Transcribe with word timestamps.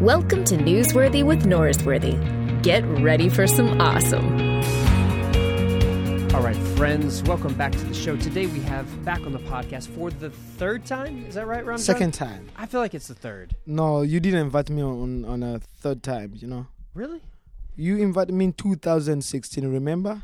Welcome 0.00 0.44
to 0.44 0.56
Newsworthy 0.56 1.22
with 1.24 1.42
Norsworthy. 1.44 2.62
Get 2.62 2.82
ready 3.02 3.28
for 3.28 3.46
some 3.46 3.80
awesome. 3.80 4.24
All 6.34 6.42
right, 6.42 6.56
friends, 6.76 7.22
welcome 7.24 7.52
back 7.54 7.72
to 7.72 7.84
the 7.84 7.92
show. 7.92 8.16
Today 8.16 8.46
we 8.46 8.60
have 8.60 9.04
back 9.04 9.20
on 9.26 9.32
the 9.32 9.38
podcast 9.40 9.88
for 9.88 10.10
the 10.10 10.30
third 10.30 10.86
time. 10.86 11.26
Is 11.26 11.34
that 11.34 11.46
right, 11.46 11.64
Ron? 11.66 11.78
Second 11.78 12.14
time. 12.14 12.48
I 12.56 12.64
feel 12.66 12.80
like 12.80 12.94
it's 12.94 13.08
the 13.08 13.14
third. 13.14 13.56
No, 13.66 14.00
you 14.02 14.20
didn't 14.20 14.40
invite 14.40 14.70
me 14.70 14.80
on 14.82 15.24
on 15.26 15.42
a 15.42 15.58
third 15.58 16.02
time. 16.02 16.32
You 16.34 16.48
know, 16.48 16.66
Really? 16.94 17.20
you 17.76 17.98
invited 17.98 18.32
me 18.34 18.46
in 18.46 18.52
2016. 18.54 19.66
Remember? 19.70 20.22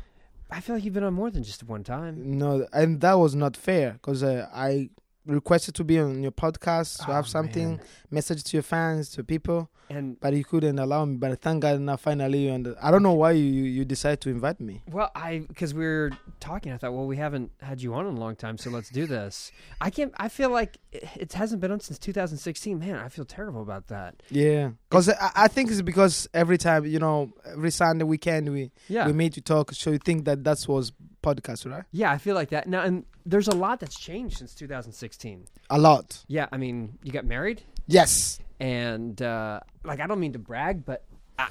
I 0.49 0.61
feel 0.61 0.75
like 0.75 0.85
you've 0.85 0.93
been 0.93 1.03
on 1.03 1.13
more 1.13 1.29
than 1.29 1.43
just 1.43 1.63
one 1.63 1.83
time. 1.83 2.37
No, 2.39 2.65
and 2.73 3.01
that 3.01 3.13
was 3.19 3.35
not 3.35 3.55
fair 3.57 3.93
because 3.93 4.23
uh, 4.23 4.47
I 4.53 4.89
requested 5.27 5.75
to 5.75 5.83
be 5.83 5.99
on 5.99 6.23
your 6.23 6.31
podcast 6.31 7.05
to 7.05 7.11
Oh, 7.11 7.13
have 7.13 7.27
something 7.27 7.77
man. 7.77 7.79
message 8.11 8.43
to 8.45 8.57
your 8.57 8.63
fans 8.63 9.09
to 9.11 9.23
people, 9.23 9.69
And 9.89 10.19
but 10.19 10.33
you 10.33 10.43
couldn't 10.43 10.79
allow 10.79 11.05
me. 11.05 11.15
But 11.17 11.39
thank 11.41 11.61
God 11.61 11.79
now 11.79 11.95
finally 11.97 12.45
you 12.45 12.51
and 12.53 12.75
I 12.81 12.91
don't 12.91 13.03
know 13.03 13.13
why 13.13 13.31
you 13.31 13.45
you, 13.45 13.85
decided 13.85 14.19
to 14.21 14.29
invite 14.29 14.59
me. 14.59 14.83
well, 14.91 15.11
I 15.15 15.45
because 15.47 15.73
we 15.73 15.85
were 15.85 16.11
talking, 16.39 16.71
I 16.73 16.77
thought, 16.77 16.93
well, 16.93 17.05
we 17.07 17.17
haven't 17.17 17.51
had 17.61 17.81
you 17.81 17.93
on 17.93 18.05
in 18.07 18.15
a 18.17 18.19
long 18.19 18.35
time, 18.35 18.57
so 18.57 18.69
let's 18.69 18.89
do 18.89 19.05
this. 19.05 19.51
I 19.79 19.89
can't. 19.89 20.13
I 20.17 20.27
feel 20.29 20.49
like 20.49 20.71
it 20.91 21.03
it 21.23 21.33
hasn't 21.33 21.59
been 21.61 21.71
on 21.71 21.79
since 21.79 21.99
2016. 21.99 22.79
Man, 22.79 22.95
I 22.95 23.09
feel 23.09 23.25
terrible 23.25 23.61
about 23.61 23.87
that. 23.87 24.11
Yeah, 24.29 24.71
because 24.89 25.09
I, 25.09 25.31
I 25.35 25.47
think 25.47 25.69
it's 25.71 25.81
because 25.81 26.27
every 26.33 26.57
time 26.57 26.85
you 26.85 26.99
know 26.99 27.31
every 27.45 27.71
Sunday 27.71 28.03
weekend 28.05 28.51
we 28.51 28.71
Yeah. 28.87 29.05
we 29.07 29.13
meet 29.13 29.33
to 29.33 29.41
talk. 29.41 29.71
So 29.73 29.91
you 29.91 29.97
think 29.99 30.25
that 30.25 30.43
that 30.43 30.57
was 30.67 30.91
podcast, 31.21 31.69
right? 31.69 31.83
yeah, 31.91 32.11
I 32.11 32.17
feel 32.17 32.35
like 32.35 32.49
that 32.49 32.67
now. 32.67 32.81
And 32.83 33.05
there's 33.25 33.47
a 33.47 33.55
lot 33.55 33.79
that's 33.81 33.99
changed 33.99 34.37
since 34.37 34.53
2016. 34.55 35.45
A 35.69 35.77
lot. 35.77 36.23
Yeah, 36.27 36.47
I 36.51 36.57
mean, 36.57 36.97
you 37.03 37.11
got 37.11 37.25
married. 37.25 37.61
Yes. 37.87 38.39
and 38.59 39.21
uh, 39.21 39.59
like 39.83 39.99
I 39.99 40.07
don't 40.07 40.19
mean 40.19 40.33
to 40.33 40.39
brag, 40.39 40.85
but 40.85 41.03
I, 41.37 41.47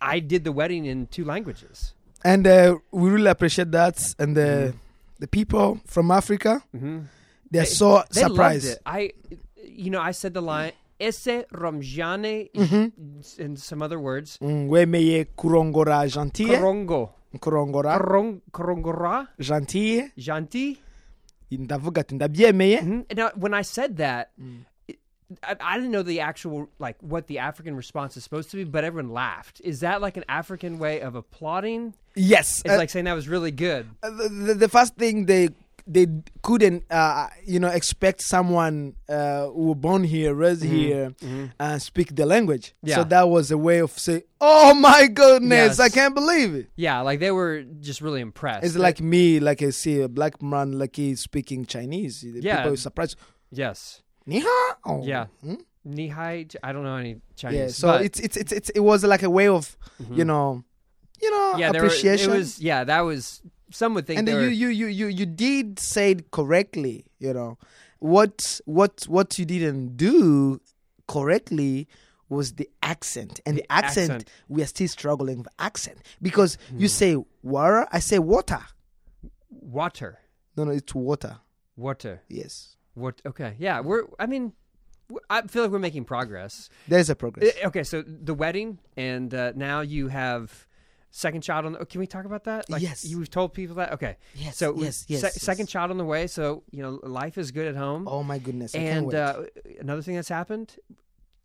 I 0.00 0.18
did 0.20 0.44
the 0.44 0.52
wedding 0.52 0.84
in 0.86 1.06
two 1.06 1.24
languages. 1.24 1.94
and 2.24 2.46
uh, 2.46 2.76
we 2.92 3.10
really 3.10 3.30
appreciate 3.30 3.70
that. 3.72 3.96
And 4.18 4.36
the 4.36 4.42
Mm-hmm. 4.42 4.76
the 5.20 5.28
people 5.28 5.80
from 5.86 6.10
Africa, 6.10 6.62
Mm-hmm. 6.74 6.98
they're 7.50 7.62
They- 7.62 7.78
so 7.80 8.02
They 8.12 8.20
surprised. 8.22 8.66
loved 8.66 8.76
it. 8.76 8.82
I, 8.84 9.00
you 9.82 9.90
know, 9.90 10.00
I 10.10 10.12
said 10.12 10.32
the 10.34 10.42
line 10.42 10.72
"Esse 11.00 11.44
Ramjane" 11.52 12.50
Mm-hmm. 12.54 13.42
and 13.42 13.58
some 13.58 13.82
other 13.82 13.98
words. 13.98 14.38
Mm, 14.40 14.68
wemeye 14.68 15.24
kurongora 15.36 16.06
gentille, 16.08 16.56
Korongo, 16.56 17.10
kurongora 17.38 17.98
Korong, 17.98 18.40
korongora, 18.52 19.28
gentille. 19.38 20.10
janti. 20.16 20.78
Ndavuga 21.50 22.00
ati 22.00 22.14
ndabyemeye. 22.14 22.80
Mhm. 22.80 23.16
Now, 23.16 23.30
when 23.36 23.54
I 23.54 23.62
said 23.62 23.96
that. 23.98 24.30
Mm. 24.40 24.64
I, 25.42 25.56
I 25.60 25.74
didn't 25.76 25.90
know 25.90 26.04
the 26.04 26.20
actual 26.20 26.68
like 26.78 26.96
what 27.00 27.26
the 27.26 27.40
African 27.40 27.74
response 27.74 28.16
is 28.16 28.22
supposed 28.22 28.48
to 28.52 28.56
be, 28.56 28.62
but 28.62 28.84
everyone 28.84 29.12
laughed. 29.12 29.60
Is 29.64 29.80
that 29.80 30.00
like 30.00 30.16
an 30.16 30.22
African 30.28 30.78
way 30.78 31.00
of 31.00 31.16
applauding? 31.16 31.94
Yes. 32.14 32.62
It's 32.64 32.72
Uh, 32.74 32.78
like 32.78 32.90
saying 32.90 33.06
that 33.06 33.14
was 33.14 33.28
really 33.28 33.50
good. 33.50 33.86
uh, 34.04 34.10
the, 34.10 34.54
the 34.54 34.68
first 34.68 34.94
thing 34.94 35.26
they 35.26 35.48
they 35.86 36.06
couldn't 36.42 36.84
uh, 36.90 37.28
you 37.44 37.60
know 37.60 37.68
expect 37.68 38.20
someone 38.22 38.94
uh, 39.08 39.46
who 39.46 39.68
were 39.68 39.74
born 39.74 40.02
here, 40.04 40.34
raised 40.34 40.64
here, 40.64 41.14
and 41.60 41.80
speak 41.82 42.14
the 42.16 42.26
language. 42.26 42.74
Mm-hmm. 42.76 42.88
Yeah. 42.88 42.94
So 42.96 43.04
that 43.04 43.28
was 43.28 43.50
a 43.50 43.58
way 43.58 43.78
of 43.80 43.92
saying, 43.92 44.22
"Oh 44.40 44.74
my 44.74 45.06
goodness, 45.06 45.78
Yes. 45.78 45.80
I 45.80 45.88
can't 45.88 46.14
believe 46.14 46.54
it." 46.54 46.70
Yeah, 46.76 47.00
like 47.02 47.20
they 47.20 47.30
were 47.30 47.62
just 47.80 48.00
really 48.00 48.20
impressed. 48.20 48.64
It's 48.66 48.76
like 48.76 49.00
me, 49.00 49.38
like 49.40 49.62
I 49.62 49.70
see 49.70 50.00
a 50.02 50.08
black 50.08 50.42
man, 50.42 50.78
like 50.78 50.96
he's 50.96 51.20
speaking 51.20 51.66
Chinese. 51.66 52.24
Yeah. 52.24 52.56
People 52.58 52.72
are 52.72 52.76
surprised. 52.76 53.16
yes, 53.52 54.02
Ni 54.26 54.40
hao. 54.40 55.02
Yeah. 55.04 55.26
Hmm? 55.42 55.54
Nihai. 55.86 56.52
I 56.64 56.72
don't 56.72 56.82
know 56.82 56.96
any 56.96 57.20
Chinese. 57.36 57.58
Yeah. 57.58 57.68
So 57.68 57.94
it's, 57.94 58.18
it's 58.18 58.36
it's 58.36 58.50
it's 58.52 58.70
it 58.70 58.80
was 58.80 59.04
like 59.04 59.22
a 59.22 59.30
way 59.30 59.46
of 59.46 59.76
you 60.10 60.24
know, 60.24 60.64
you 61.22 61.30
know, 61.30 61.54
yeah, 61.58 61.70
there 61.70 61.82
were- 61.82 61.86
appreciation. 61.86 62.32
it 62.32 62.36
was 62.38 62.58
yeah, 62.60 62.82
that 62.82 63.00
was. 63.02 63.40
Some 63.70 63.94
would 63.94 64.06
think 64.06 64.18
and 64.18 64.28
then 64.28 64.40
you, 64.42 64.48
you 64.48 64.68
you 64.68 64.86
you 64.86 65.06
you 65.08 65.26
did 65.26 65.78
say 65.78 66.12
it 66.12 66.30
correctly. 66.30 67.04
You 67.18 67.32
know, 67.34 67.58
what 67.98 68.60
what 68.64 69.04
what 69.08 69.38
you 69.38 69.44
didn't 69.44 69.96
do 69.96 70.60
correctly 71.08 71.88
was 72.28 72.54
the 72.54 72.68
accent, 72.82 73.40
and 73.46 73.56
the, 73.58 73.62
The 73.62 73.72
accent, 73.72 74.10
accent. 74.10 74.30
we 74.48 74.62
are 74.62 74.66
still 74.66 74.88
struggling 74.88 75.38
with 75.38 75.48
accent 75.58 75.98
because 76.20 76.58
Hmm. 76.70 76.78
you 76.80 76.88
say 76.88 77.16
water, 77.42 77.86
I 77.92 78.00
say 78.00 78.18
water. 78.18 78.62
water, 79.50 80.18
No, 80.56 80.64
no, 80.64 80.70
it's 80.72 80.94
water. 80.94 81.38
water, 81.76 82.22
Yes, 82.28 82.76
what? 82.94 83.20
Okay, 83.26 83.54
yeah, 83.58 83.80
we're. 83.80 84.04
I 84.18 84.26
mean, 84.26 84.52
I 85.30 85.42
feel 85.42 85.62
like 85.62 85.70
we're 85.72 85.78
making 85.78 86.04
progress. 86.04 86.68
there's 86.88 87.10
a 87.10 87.14
progress. 87.14 87.52
Eh, 87.62 87.66
Okay, 87.68 87.84
so 87.84 88.02
the 88.02 88.34
wedding, 88.34 88.78
and 88.96 89.32
uh, 89.34 89.52
now 89.54 89.80
you 89.80 90.08
have 90.08 90.65
second 91.16 91.40
child 91.42 91.66
on. 91.66 91.72
The, 91.72 91.78
oh, 91.80 91.84
can 91.84 91.98
we 92.00 92.06
talk 92.06 92.24
about 92.24 92.44
that? 92.44 92.68
Like, 92.70 92.82
Yes. 92.82 93.04
you've 93.04 93.30
told 93.30 93.54
people 93.54 93.76
that. 93.76 93.92
Okay, 93.96 94.16
Yes, 94.34 94.56
So 94.56 94.74
yes, 94.76 95.04
yes, 95.08 95.20
se- 95.20 95.26
yes. 95.34 95.42
second 95.42 95.66
child 95.66 95.90
on 95.90 95.98
the 95.98 96.04
way. 96.04 96.26
So 96.26 96.62
you 96.70 96.82
know, 96.82 97.00
life 97.22 97.36
is 97.38 97.50
good 97.50 97.66
at 97.66 97.76
home. 97.76 98.06
oh 98.08 98.22
my 98.22 98.38
goodness! 98.38 98.74
I 98.74 98.78
and 98.78 99.14
uh, 99.14 99.42
another 99.80 100.02
thing 100.02 100.14
that's 100.16 100.28
happened, 100.40 100.76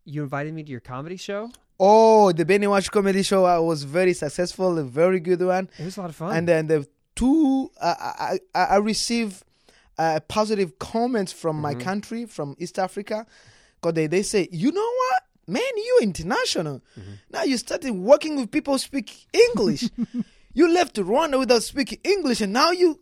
you 0.04 0.22
invited 0.22 0.52
me 0.54 0.62
to 0.62 0.70
your 0.70 0.80
comedy 0.80 1.16
show. 1.16 1.50
Oh, 1.80 2.30
the 2.32 2.44
Benny 2.44 2.66
Watch 2.68 2.90
comedy 2.90 3.22
show 3.22 3.44
uh, 3.46 3.60
was 3.60 3.82
very 3.84 4.12
successful, 4.14 4.78
a 4.78 4.84
very 4.84 5.18
good 5.20 5.42
one. 5.42 5.68
It 5.78 5.84
was 5.84 5.96
a 5.96 6.00
lot 6.02 6.10
of 6.10 6.16
fun. 6.16 6.36
And 6.36 6.46
then 6.46 6.66
the 6.68 6.86
two, 7.16 7.70
uh, 7.80 7.94
I, 7.98 8.38
I, 8.54 8.64
I 8.64 8.76
received 8.76 9.42
uh, 9.98 10.20
positive 10.28 10.78
comments 10.78 11.32
from 11.32 11.56
my 11.60 11.72
Mm-hmm. 11.72 11.80
country, 11.90 12.24
from 12.26 12.54
East 12.58 12.78
Africa, 12.78 13.26
because 13.80 13.94
they, 13.94 14.06
they 14.06 14.22
say, 14.22 14.48
you 14.52 14.70
know 14.70 14.90
what? 15.02 15.22
Man, 15.52 15.76
you 15.76 15.98
international. 16.02 16.80
Mm-hmm. 16.98 17.12
Now 17.30 17.42
you 17.44 17.56
started 17.58 17.92
working 17.92 18.36
with 18.36 18.50
people 18.50 18.74
who 18.74 18.78
speak 18.78 19.26
English. 19.32 19.84
you 20.54 20.72
left 20.72 20.96
Rwanda 20.96 21.38
without 21.38 21.62
speaking 21.62 21.98
English, 22.04 22.40
and 22.40 22.52
now 22.52 22.70
you, 22.70 23.00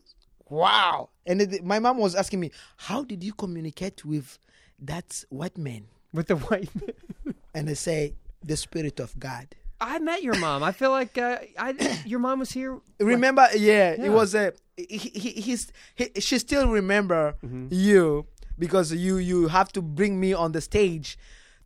wow. 0.48 1.10
And 1.26 1.40
it, 1.42 1.64
my 1.64 1.78
mom 1.78 1.98
was 1.98 2.14
asking 2.14 2.40
me, 2.40 2.50
how 2.76 3.04
did 3.04 3.22
you 3.22 3.32
communicate 3.32 4.04
with 4.04 4.38
that 4.80 5.24
white 5.30 5.58
man? 5.58 5.84
with 6.12 6.26
the 6.26 6.36
white. 6.36 6.68
Man. 6.74 7.34
and 7.54 7.70
I 7.70 7.74
say, 7.74 8.14
the 8.42 8.56
spirit 8.56 8.98
of 8.98 9.16
God. 9.18 9.46
I 9.80 9.98
met 10.00 10.22
your 10.22 10.36
mom. 10.38 10.62
I 10.62 10.72
feel 10.72 10.90
like 10.90 11.16
uh, 11.16 11.38
I 11.56 12.00
your 12.04 12.18
mom 12.18 12.40
was 12.40 12.50
here. 12.50 12.78
Remember, 12.98 13.46
yeah, 13.54 13.94
Yeah. 13.96 14.06
it 14.06 14.08
was 14.10 14.34
a. 14.34 14.52
He, 14.76 14.96
he, 14.98 15.30
he's 15.46 15.70
he, 15.94 16.10
she 16.20 16.38
still 16.38 16.68
remember 16.68 17.36
Mm-hmm. 17.44 17.68
you 17.70 18.26
because 18.58 18.92
you 18.92 19.16
you 19.18 19.48
have 19.48 19.70
to 19.72 19.80
bring 19.82 20.18
me 20.18 20.32
on 20.34 20.52
the 20.52 20.60
stage 20.60 21.16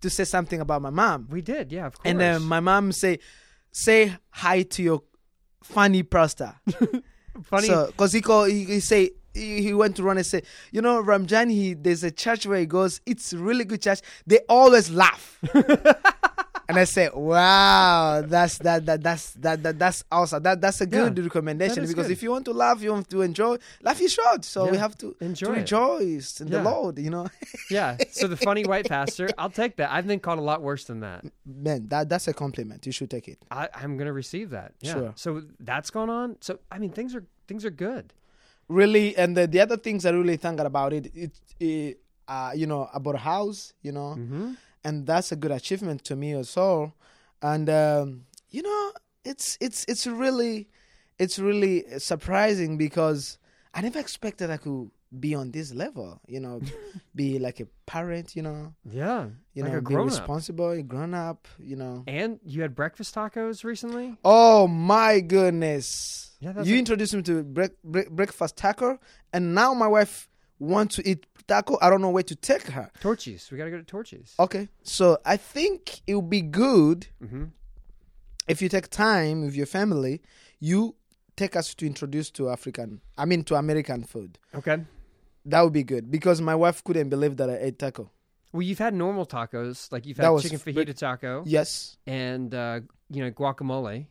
to 0.04 0.10
say 0.10 0.24
something 0.24 0.60
about 0.60 0.82
my 0.82 0.90
mom, 0.90 1.26
We 1.30 1.40
did, 1.40 1.72
yeah, 1.72 1.86
of 1.86 1.94
course. 1.98 2.10
and 2.10 2.20
then 2.20 2.42
my 2.42 2.60
mom 2.60 2.92
say 2.92 3.18
say 3.72 4.14
hi 4.30 4.62
to 4.62 4.82
your 4.82 5.02
funny 5.62 6.02
pastor. 6.02 6.54
funny. 7.42 7.68
So, 7.68 7.90
cause 7.96 8.12
he 8.12 8.20
call 8.20 8.44
he, 8.44 8.64
he 8.64 8.80
say 8.80 9.10
he, 9.32 9.74
went 9.74 9.96
to 9.96 10.02
run 10.04 10.16
and 10.16 10.26
say, 10.26 10.42
you 10.70 10.80
know, 10.80 11.02
Ramjan, 11.02 11.50
he 11.50 11.74
there's 11.74 12.04
a 12.04 12.10
church 12.10 12.46
where 12.46 12.60
he 12.60 12.66
goes. 12.66 13.00
It's 13.06 13.32
a 13.32 13.38
really 13.38 13.64
good 13.64 13.82
church. 13.82 14.00
They 14.26 14.40
always 14.48 14.90
laugh. 14.90 15.40
and 16.68 16.78
I 16.78 16.84
say, 16.84 17.08
wow, 17.12 18.22
that's 18.26 18.58
that 18.58 18.86
that 18.86 19.02
that's 19.02 19.32
that, 19.44 19.62
that 19.62 19.78
that's 19.78 20.04
awesome. 20.10 20.42
That 20.42 20.60
that's 20.60 20.80
a 20.80 20.86
good 20.86 21.16
Yeah, 21.18 21.24
recommendation 21.24 21.82
because 21.86 22.06
good. 22.08 22.12
if 22.12 22.22
you 22.22 22.30
want 22.30 22.44
to 22.46 22.52
laugh, 22.52 22.82
you 22.82 22.90
want 22.92 23.08
to 23.10 23.22
enjoy. 23.22 23.56
Life 23.82 24.00
is 24.00 24.12
short, 24.12 24.44
so 24.44 24.70
we 24.70 24.78
have 24.78 24.96
to, 24.98 25.14
enjoy 25.20 25.46
to 25.46 25.52
rejoice 25.52 26.40
in 26.40 26.48
Yeah. 26.48 26.58
the 26.58 26.70
Lord. 26.70 26.98
You 26.98 27.10
know, 27.10 27.26
yeah. 27.70 27.96
So 28.10 28.26
the 28.28 28.36
funny 28.36 28.64
white 28.64 28.88
pastor, 28.88 29.34
I'll 29.38 29.50
take 29.50 29.76
that. 29.76 29.90
I've 29.92 30.06
been 30.06 30.20
called 30.20 30.38
a 30.38 30.42
lot 30.52 30.62
worse 30.62 30.84
than 30.84 31.00
that. 31.00 31.24
man, 31.44 31.88
that 31.88 32.08
that's 32.08 32.28
a 32.28 32.34
compliment. 32.34 32.86
You 32.86 32.92
should 32.92 33.10
take 33.10 33.28
it. 33.28 33.38
I, 33.50 33.68
I'm 33.74 33.96
gonna 33.98 34.12
receive 34.12 34.50
that. 34.50 34.72
Yeah. 34.80 34.92
Sure. 34.94 35.12
So 35.16 35.42
that's 35.60 35.90
going 35.90 36.10
on. 36.10 36.36
So 36.40 36.58
I 36.70 36.78
mean, 36.78 36.90
things 36.90 37.14
are 37.14 37.24
things 37.48 37.64
are 37.64 37.70
good. 37.88 38.12
really 38.68 39.14
and 39.20 39.36
the, 39.36 39.44
the 39.46 39.60
other 39.60 39.76
things 39.76 40.06
i 40.06 40.10
really 40.10 40.38
think 40.38 40.58
about 40.58 40.92
it 40.98 41.04
it, 41.14 41.32
it 41.60 41.98
uh 42.34 42.50
you 42.60 42.66
know 42.66 42.88
about 42.94 43.14
a 43.14 43.24
house 43.34 43.74
you 43.86 43.92
know 43.92 44.10
Mm-hmm. 44.16 44.52
And 44.84 45.06
that's 45.06 45.32
a 45.32 45.36
good 45.36 45.50
achievement 45.50 46.04
to 46.04 46.14
me 46.16 46.34
also 46.34 46.92
and 47.42 47.68
um 47.70 48.24
you 48.50 48.62
know 48.62 48.92
it's 49.24 49.56
it's 49.60 49.84
it's 49.88 50.06
really 50.06 50.68
it's 51.18 51.38
really 51.38 51.84
surprising 51.98 52.76
because 52.76 53.38
i 53.72 53.80
never 53.80 53.98
expected 53.98 54.50
i 54.50 54.56
could 54.56 54.90
be 55.20 55.34
on 55.34 55.50
this 55.52 55.72
level 55.72 56.20
you 56.26 56.40
know 56.40 56.60
be 57.14 57.38
like 57.38 57.60
a 57.60 57.66
parent 57.86 58.34
you 58.34 58.42
know 58.42 58.74
Yeah. 58.84 59.28
you 59.54 59.62
like 59.62 59.72
know 59.72 59.80
be 59.80 59.94
up. 59.94 60.04
responsible 60.04 60.70
a 60.70 60.82
grown 60.82 61.14
up 61.14 61.46
you 61.58 61.76
know 61.76 62.02
And 62.06 62.40
you 62.44 62.62
had 62.62 62.74
breakfast 62.74 63.14
tacos 63.14 63.62
recently. 63.64 64.16
Oh 64.24 64.66
my 64.66 65.20
goodness! 65.20 66.32
Yeah, 66.40 66.52
you 66.64 66.74
a- 66.74 66.78
introduced 66.78 67.14
me 67.14 67.22
to 67.22 67.42
break, 67.44 67.72
break, 67.84 68.10
breakfast 68.10 68.56
taco, 68.56 68.98
and 69.32 69.54
now 69.54 69.72
my 69.74 69.86
wife 69.86 70.28
wants 70.64 70.96
to 70.96 71.08
eat 71.08 71.26
taco. 71.46 71.76
I 71.82 71.90
don't 71.90 72.00
know 72.02 72.10
where 72.10 72.22
to 72.22 72.34
take 72.36 72.66
her. 72.68 72.90
Torchy's. 73.00 73.48
We 73.50 73.58
gotta 73.58 73.70
go 73.70 73.78
to 73.78 73.84
Torchy's. 73.84 74.34
Okay, 74.38 74.68
so 74.82 75.18
I 75.24 75.36
think 75.36 76.00
it 76.06 76.14
would 76.14 76.30
be 76.30 76.40
good 76.42 77.06
Mm-hmm. 77.22 77.44
if 78.48 78.60
you 78.62 78.68
take 78.68 78.88
time 78.90 79.42
with 79.44 79.54
your 79.54 79.66
family. 79.66 80.20
You 80.60 80.94
take 81.36 81.56
us 81.56 81.74
to 81.74 81.86
introduce 81.86 82.30
to 82.32 82.48
African, 82.50 83.00
I 83.18 83.24
mean 83.24 83.44
to 83.44 83.54
American 83.56 84.04
food. 84.04 84.38
Okay. 84.54 84.78
That 85.46 85.60
would 85.62 85.72
be 85.74 85.82
good 85.84 86.10
because 86.10 86.40
my 86.40 86.54
wife 86.54 86.82
couldn't 86.82 87.10
believe 87.10 87.36
that 87.36 87.50
I 87.50 87.56
ate 87.56 87.78
taco. 87.78 88.10
Well, 88.52 88.62
you've 88.62 88.78
had 88.78 88.94
normal 88.94 89.26
tacos, 89.26 89.90
like 89.92 90.06
you've 90.06 90.16
had 90.16 90.30
was 90.30 90.44
chicken 90.44 90.58
fajita 90.60 90.96
taco 90.96 91.42
Yes. 91.44 91.96
and 92.06 92.54
uh, 92.54 92.80
you 93.10 93.22
know 93.24 93.30
guacamole. 93.30 94.06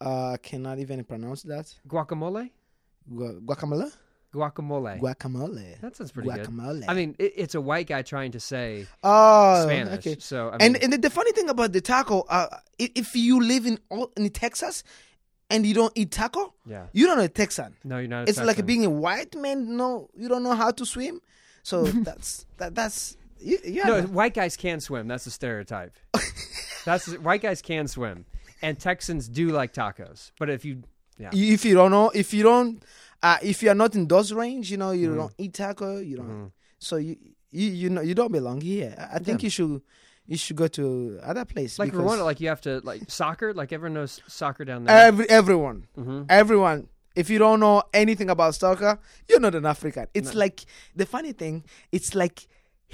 Uh, 0.00 0.32
I 0.32 0.36
cannot 0.38 0.78
even 0.78 1.02
pronounce 1.04 1.42
that. 1.42 1.74
Guacamole, 1.88 2.50
Gu- 3.14 3.40
guacamole. 3.40 3.92
Guacamole. 4.34 5.00
Guacamole. 5.00 5.80
that 5.80 5.96
sounds 5.96 6.12
pretty 6.12 6.28
good. 6.28 6.46
Guacamole. 6.46 6.84
I 6.88 6.94
mean, 6.94 7.14
it, 7.18 7.32
it's 7.36 7.54
a 7.54 7.60
white 7.60 7.86
guy 7.86 8.02
trying 8.02 8.32
to 8.32 8.40
say 8.40 8.86
oh, 9.02 9.64
Spanish. 9.64 10.06
okay. 10.06 10.16
So 10.18 10.48
I 10.48 10.52
mean, 10.52 10.60
And 10.62 10.82
and 10.82 10.92
the, 10.92 10.98
the 10.98 11.10
funny 11.10 11.32
thing 11.32 11.48
about 11.48 11.72
the 11.72 11.80
taco, 11.80 12.22
uh, 12.28 12.48
if 12.78 13.14
you 13.14 13.40
live 13.40 13.66
in 13.66 13.78
all, 13.88 14.10
in 14.16 14.28
Texas 14.30 14.82
and 15.50 15.64
you 15.64 15.74
don't 15.74 15.92
eat 15.94 16.10
taco, 16.10 16.54
yeah, 16.66 16.86
you 16.92 17.06
don't 17.06 17.18
know 17.18 17.24
a 17.24 17.28
Texan. 17.28 17.76
no, 17.84 17.98
you're 17.98 18.08
not. 18.08 18.26
A 18.26 18.30
It's 18.30 18.40
like 18.40 18.64
being 18.66 18.84
a 18.84 18.90
white 18.90 19.34
man. 19.36 19.76
No, 19.76 20.10
you 20.16 20.28
don't 20.28 20.42
know 20.42 20.54
how 20.54 20.70
to 20.72 20.84
swim. 20.84 21.20
So 21.62 21.84
that's 22.08 22.46
that. 22.58 22.74
That's 22.74 23.16
you, 23.38 23.58
yeah. 23.64 23.84
No, 23.86 24.02
white 24.02 24.34
guys 24.34 24.56
can 24.56 24.80
swim. 24.80 25.08
That's 25.08 25.26
a 25.26 25.30
stereotype. 25.30 25.94
That's 26.84 27.06
white 27.18 27.40
guys 27.40 27.62
can 27.62 27.88
swim, 27.88 28.26
and 28.60 28.78
Texans 28.78 29.26
do 29.26 29.48
like 29.48 29.72
tacos. 29.72 30.32
But 30.38 30.50
if 30.50 30.66
you, 30.66 30.82
yeah, 31.18 31.30
if 31.32 31.64
you 31.64 31.74
don't 31.74 31.90
know, 31.90 32.10
if 32.10 32.34
you 32.34 32.42
don't, 32.42 32.84
uh, 33.28 33.38
if 33.42 33.56
you 33.62 33.68
are 33.72 33.74
not 33.84 33.92
in 33.98 34.04
those 34.14 34.28
range, 34.42 34.70
you 34.72 34.76
know, 34.82 34.92
you 34.92 35.08
Mm-hmm. 35.08 35.18
don't 35.22 35.34
eat 35.38 35.52
taco. 35.54 35.90
You 36.10 36.16
don't. 36.20 36.52
So 36.78 36.94
you 37.06 37.16
you 37.60 37.68
you 37.82 37.88
know 37.94 38.02
you 38.08 38.14
don't 38.20 38.32
belong 38.38 38.60
here. 38.60 38.92
I 38.98 39.16
I 39.16 39.18
think 39.26 39.36
Yeah. 39.40 39.46
you 39.46 39.50
should 39.56 39.74
you 40.32 40.36
should 40.42 40.56
go 40.56 40.68
to 40.78 40.84
other 41.30 41.44
place. 41.52 41.72
like 41.82 41.90
because 41.92 42.04
Rwanda, 42.04 42.24
like 42.30 42.40
you 42.42 42.48
have 42.54 42.60
to 42.68 42.72
like 42.90 43.02
soccer. 43.20 43.48
Like 43.60 43.70
everyone 43.76 43.94
knows 43.98 44.20
soccer 44.40 44.64
down 44.70 44.80
there. 44.84 44.96
every 45.08 45.26
everyone, 45.40 45.78
Mhm. 45.96 46.26
everyone. 46.42 46.80
If 47.22 47.26
you 47.32 47.38
don't 47.44 47.60
know 47.60 47.76
anything 48.02 48.28
about 48.36 48.52
soccer, 48.64 48.98
you're 49.28 49.40
not 49.46 49.54
an 49.54 49.66
African. 49.74 50.06
It's 50.18 50.34
like 50.44 50.58
the 51.00 51.06
funny 51.06 51.32
thing. 51.32 51.62
It's 51.96 52.10
like 52.22 52.36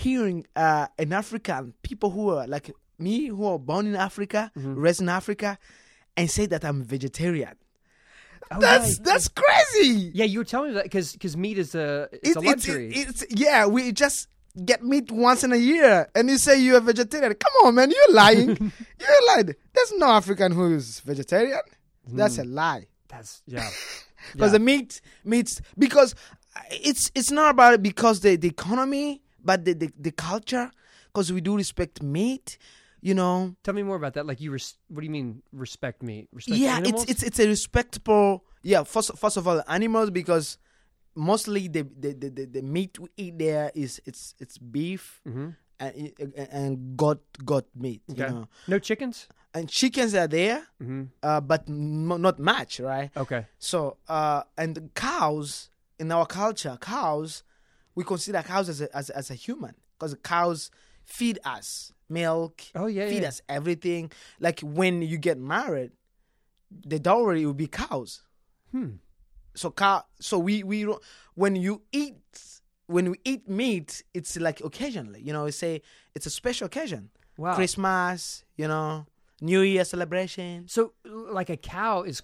hearing 0.05 0.47
uh, 0.65 0.87
an 0.99 1.13
African 1.23 1.63
people 1.89 2.11
who 2.17 2.25
are 2.37 2.47
like 2.47 2.67
me, 2.99 3.17
who 3.37 3.45
are 3.53 3.59
born 3.59 3.87
in 3.87 3.97
Africa, 3.97 4.41
Mm-hmm. 4.57 4.75
raised 4.85 5.01
in 5.01 5.09
Africa, 5.09 5.51
and 6.19 6.31
say 6.31 6.47
that 6.53 6.63
I'm 6.69 6.85
vegetarian. 6.85 7.55
Oh, 8.53 8.59
That's 8.61 8.99
yeah. 8.99 9.05
that's 9.05 9.29
crazy. 9.29 10.11
yeah. 10.15 10.25
You 10.25 10.41
were 10.41 10.45
telling 10.45 10.71
me 10.71 10.75
that 10.75 10.85
because 10.85 11.13
because 11.13 11.37
meat 11.37 11.59
is 11.59 11.75
a 11.75 12.09
it's 12.13 12.37
a 12.37 12.41
luxury. 12.41 12.93
It's, 12.93 13.25
yeah, 13.31 13.67
we 13.67 13.93
just 13.93 14.29
get 14.65 14.83
meat 14.83 15.11
once 15.13 15.45
in 15.45 15.53
a 15.53 15.57
year, 15.57 16.09
and 16.15 16.29
you 16.29 16.37
say 16.37 16.61
you're 16.61 16.79
a 16.79 16.81
vegetarian. 16.81 17.35
Come 17.35 17.53
on, 17.67 17.75
man, 17.77 17.91
you're 17.91 18.13
lying. 18.15 18.49
you're 19.01 19.27
lying. 19.29 19.55
There's 19.73 19.93
no 19.97 20.07
African 20.09 20.53
who 20.53 20.75
is 20.75 21.01
vegetarian. 21.01 21.61
That's 22.09 22.39
a 22.39 22.43
mm. 22.43 22.55
lie. 22.55 22.87
That's 23.09 23.43
yeah. 23.47 23.69
Because 24.33 24.53
Yeah. 24.53 24.59
the 24.59 24.65
meat, 24.65 25.01
meats, 25.25 25.61
because 25.79 26.15
it's 26.71 27.11
it's 27.15 27.31
not 27.31 27.51
about 27.53 27.75
it 27.75 27.83
because 27.83 28.21
the 28.21 28.37
the 28.37 28.49
economy, 28.49 29.23
but 29.43 29.65
the 29.65 29.75
the, 29.75 29.93
the 29.99 30.11
culture. 30.13 30.71
Because 31.07 31.33
we 31.33 31.41
do 31.41 31.57
respect 31.57 32.03
meat, 32.03 32.59
you 33.01 33.15
know. 33.15 33.55
Tell 33.63 33.75
me 33.75 33.83
more 33.83 33.97
about 33.97 34.15
that. 34.15 34.27
Like 34.27 34.41
you, 34.41 34.53
res- 34.53 34.77
what 34.89 35.01
do 35.01 35.05
you 35.07 35.11
mean 35.11 35.43
respect 35.53 36.03
me 36.03 36.29
Respect 36.33 36.59
yeah, 36.61 36.77
animals? 36.77 37.05
it's 37.05 37.11
it's 37.11 37.23
it's 37.23 37.39
a 37.41 37.49
respectable. 37.49 38.45
Yeah, 38.63 38.85
first 38.85 39.17
first 39.19 39.37
of 39.37 39.49
all, 39.49 39.63
animals 39.69 40.11
because 40.11 40.59
mostly 41.15 41.69
the 41.69 41.83
the, 41.83 42.13
the, 42.15 42.29
the, 42.31 42.45
the 42.47 42.63
meat 42.63 42.99
we 42.99 43.09
eat 43.17 43.39
there 43.39 43.71
is 43.75 44.01
it's 44.07 44.35
it's 44.39 44.59
beef 44.59 45.21
Mhm. 45.27 45.57
and 45.81 46.35
and 46.53 46.97
goat 46.97 47.23
goat 47.45 47.69
meat. 47.75 48.03
You 48.09 48.27
know, 48.27 48.49
no 48.69 48.79
chickens. 48.79 49.29
and 49.55 49.69
chickens 49.69 50.15
are 50.15 50.29
there, 50.29 50.63
hmm 50.79 51.05
uh, 51.23 51.41
but 51.41 51.65
m- 51.69 52.21
not 52.21 52.39
much, 52.39 52.79
right? 52.81 53.11
Okay. 53.17 53.47
So 53.59 53.97
uh, 54.09 54.43
and 54.57 54.91
cows 54.95 55.71
in 55.99 56.13
our 56.13 56.27
culture, 56.27 56.77
cows 56.81 57.43
we 57.95 58.05
consider 58.05 58.43
cows 58.43 58.69
as 58.69 58.81
a 58.81 58.97
as, 58.97 59.11
as 59.11 59.31
a 59.31 59.35
human 59.35 59.75
because 59.99 60.15
cows 60.23 60.71
feed 61.05 61.39
us 61.45 61.93
milk, 62.11 62.63
Oh 62.75 62.87
yeah. 62.87 63.09
feed 63.09 63.23
yeah. 63.23 63.29
us 63.29 63.41
everything. 63.49 64.11
Like 64.41 64.61
when 64.61 65.03
you 65.03 65.19
get 65.19 65.39
married, 65.39 65.93
the 66.71 66.99
dowry 66.99 67.47
will 67.47 67.55
be 67.55 67.67
cows. 67.67 68.23
Hmm. 68.73 68.97
So 69.55 69.71
cow. 69.71 70.05
So 70.21 70.39
we 70.39 70.63
we 70.63 70.87
when 71.35 71.57
you 71.57 71.83
eat 71.93 72.17
when 72.87 73.11
we 73.13 73.21
eat 73.25 73.49
meat, 73.49 74.03
it's 74.13 74.37
like 74.39 74.61
occasionally. 74.61 75.21
You 75.23 75.33
know, 75.33 75.45
we 75.45 75.53
say 75.53 75.83
it's 76.15 76.27
a 76.27 76.31
special 76.31 76.67
occasion. 76.67 77.11
Wow. 77.39 77.55
Christmas, 77.55 78.45
you 78.57 78.69
know, 78.69 79.07
New 79.41 79.61
Year 79.61 79.85
celebration. 79.85 80.67
So, 80.69 80.93
like 81.05 81.51
a 81.51 81.57
cow 81.57 82.03
is. 82.03 82.23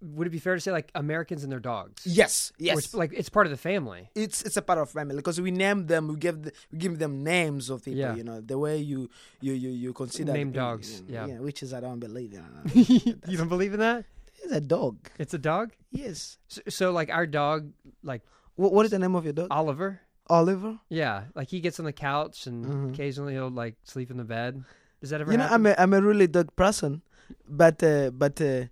Would 0.00 0.26
it 0.26 0.30
be 0.30 0.38
fair 0.38 0.54
to 0.54 0.60
say 0.60 0.70
like 0.70 0.90
Americans 0.94 1.42
and 1.42 1.50
their 1.50 1.58
dogs? 1.60 2.06
Yes, 2.06 2.52
Or 2.60 2.64
yes. 2.64 2.78
it's 2.78 2.94
like 2.94 3.12
it's 3.12 3.28
part 3.28 3.46
of 3.46 3.50
the 3.50 3.56
family. 3.56 4.10
it's 4.14 4.42
it's 4.42 4.56
a 4.56 4.62
part 4.62 4.78
of 4.78 4.88
family 4.90 5.16
because 5.16 5.40
we 5.40 5.50
name 5.50 5.86
them. 5.86 6.06
We 6.08 6.16
give 6.16 6.42
the, 6.44 6.52
we 6.70 6.78
give 6.78 6.98
them 6.98 7.24
names 7.24 7.68
of 7.70 7.84
people. 7.84 8.00
Yeah. 8.00 8.14
You 8.14 8.22
know, 8.24 8.40
the 8.40 8.58
way 8.58 8.78
you 8.78 9.10
you 9.40 9.52
you 9.54 9.70
you 9.70 9.92
consider 9.92 10.32
Name 10.32 10.52
dogs, 10.52 11.02
you- 11.08 11.14
yeah. 11.14 11.38
which 11.40 11.62
is 11.64 11.74
I 11.74 11.80
don't 11.80 11.98
believe 11.98 12.32
in. 12.32 12.44
you 13.28 13.36
don't 13.36 13.48
believe 13.48 13.74
in 13.74 13.80
that? 13.80 14.04
it's 14.44 14.52
a 14.52 14.60
dog. 14.60 14.96
It's 15.18 15.34
a 15.34 15.38
dog. 15.38 15.72
Yes. 15.90 16.38
So, 16.46 16.60
so 16.68 16.84
like 16.92 17.10
our 17.10 17.26
dog, 17.26 17.72
like 18.04 18.22
What, 18.54 18.72
what 18.72 18.84
is 18.86 18.92
the 18.92 18.98
name 19.00 19.16
of 19.16 19.24
your 19.24 19.32
dog? 19.34 19.48
Oliver. 19.50 20.00
Oliver. 20.30 20.78
Yeah, 20.90 21.24
like 21.34 21.48
he 21.48 21.58
gets 21.60 21.80
on 21.80 21.86
the 21.86 21.92
couch 21.92 22.46
and 22.46 22.64
Mhm. 22.64 22.94
occasionally 22.94 23.32
he'll 23.34 23.50
like 23.50 23.74
sleep 23.82 24.10
in 24.12 24.16
the 24.16 24.24
bed. 24.38 24.62
Does 25.00 25.10
that 25.10 25.20
ever 25.20 25.32
You 25.32 25.38
know, 25.38 25.44
happen? 25.50 25.66
I'm 25.66 25.72
a 25.72 25.82
I'm 25.82 25.92
a 25.94 26.02
really 26.02 26.28
dog 26.28 26.54
person, 26.54 27.02
but 27.48 27.82
uh, 27.82 28.10
but 28.10 28.40
uh, 28.40 28.66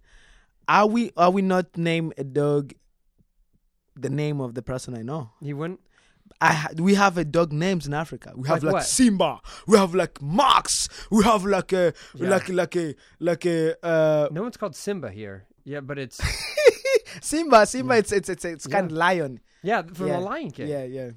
are 0.68 0.86
we 0.86 1.10
are 1.16 1.30
we 1.30 1.42
not 1.42 1.76
name 1.76 2.12
a 2.18 2.24
dog 2.24 2.72
the 3.94 4.10
name 4.10 4.40
of 4.40 4.54
the 4.54 4.62
person 4.62 4.94
I 4.96 5.02
know? 5.02 5.30
you 5.40 5.56
wouldn't. 5.56 5.80
I 6.40 6.52
ha- 6.52 6.68
we 6.76 6.94
have 6.94 7.16
a 7.16 7.24
dog 7.24 7.52
names 7.52 7.86
in 7.86 7.94
Africa. 7.94 8.32
We 8.36 8.48
have 8.48 8.62
Like 8.62 8.74
like. 8.74 8.82
Simba. 8.84 9.40
We 9.66 9.78
have 9.78 9.94
like 9.94 10.20
Max. 10.20 10.88
We 11.10 11.24
have 11.24 11.44
like 11.44 11.72
a 11.72 11.94
Yeah. 12.14 12.28
like 12.30 12.48
like 12.50 12.76
a 12.76 12.94
like 13.20 13.46
a 13.46 13.86
uh, 13.86 14.28
No 14.32 14.42
one's 14.42 14.56
called 14.56 14.76
Simba 14.76 15.10
here. 15.10 15.46
Yeah, 15.64 15.80
but 15.80 15.98
it's 15.98 16.20
Simba. 17.22 17.64
Simba. 17.66 17.96
It's 17.96 18.12
it's 18.12 18.28
it's 18.28 18.44
it's 18.44 18.66
kind 18.66 18.90
of 18.90 18.96
lion. 18.96 19.40
yeah 19.62 19.82
from 19.82 20.08
Yeah. 20.08 20.18
the 20.18 20.24
Lion 20.24 20.50
King. 20.50 20.68
Yeah, 20.68 20.84
yeah, 20.84 21.10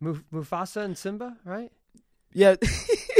Muf- 0.00 0.24
Mufasa 0.32 0.82
and 0.84 0.96
Simba, 0.96 1.36
right? 1.44 1.70
yeah. 2.32 2.56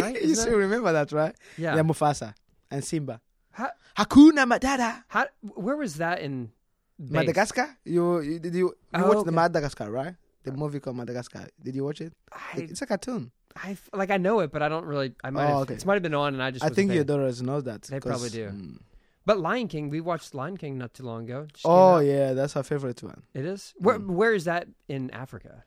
Right? 0.01 0.21
you 0.23 0.35
still 0.35 0.53
that- 0.53 0.57
remember 0.57 0.91
that, 0.93 1.13
right? 1.13 1.35
Yeah. 1.59 1.77
Yeah, 1.77 1.83
Mufasa 1.83 2.35
and 2.71 2.83
Simba. 2.83 3.21
How, 3.53 3.71
Hakuna 3.97 4.45
Matata. 4.47 5.05
how, 5.09 5.27
where 5.55 5.77
was 5.77 5.97
that 5.97 6.21
in 6.21 6.51
based? 6.99 7.13
Madagascar. 7.13 7.77
You, 7.85 8.21
you 8.21 8.39
did 8.39 8.55
you 8.55 8.67
you 8.69 8.75
Oh, 8.95 9.09
watch 9.09 9.17
okay. 9.19 9.27
the 9.27 9.33
Madagascar, 9.33 9.91
right? 9.91 10.15
The 10.45 10.53
movie 10.53 10.81
called 10.81 10.97
Madagascar. 10.97 11.47
Did 11.63 11.75
you 11.77 11.85
watch 11.85 12.01
it? 12.01 12.13
I, 12.33 12.67
it's 12.71 12.83
a 12.83 12.87
cartoon. 12.87 13.31
I 13.57 13.77
like 13.93 14.11
I 14.11 14.17
know 14.17 14.41
it, 14.41 14.51
but 14.51 14.63
I 14.63 14.69
don't 14.69 14.85
really. 14.87 15.15
I 15.23 15.31
might 15.31 15.45
Oh, 15.45 15.49
have. 15.49 15.57
okay. 15.65 15.75
It 15.75 15.85
might 15.87 15.95
have 15.95 16.03
been 16.03 16.15
on, 16.15 16.35
and 16.35 16.43
I 16.43 16.51
just. 16.51 16.65
I 16.65 16.71
think 16.71 16.91
your 16.93 17.05
daughters 17.05 17.43
know 17.43 17.61
that. 17.61 17.83
They 17.83 18.01
probably 18.01 18.31
do. 18.31 18.49
mm. 18.49 18.79
But 19.25 19.39
Lion 19.39 19.69
King, 19.69 19.89
we 19.91 20.01
watched 20.01 20.35
Lion 20.35 20.57
King 20.57 20.79
not 20.79 20.95
too 20.95 21.05
long 21.05 21.25
ago. 21.25 21.47
Oh 21.65 21.99
yeah, 21.99 22.33
that's 22.33 22.57
our 22.57 22.63
favorite 22.65 23.01
one. 23.03 23.23
it 23.35 23.45
is. 23.45 23.73
Where 23.79 23.99
Mm. 23.99 24.07
where 24.19 24.33
is 24.35 24.45
that 24.47 24.67
in 24.89 25.11
Africa? 25.13 25.63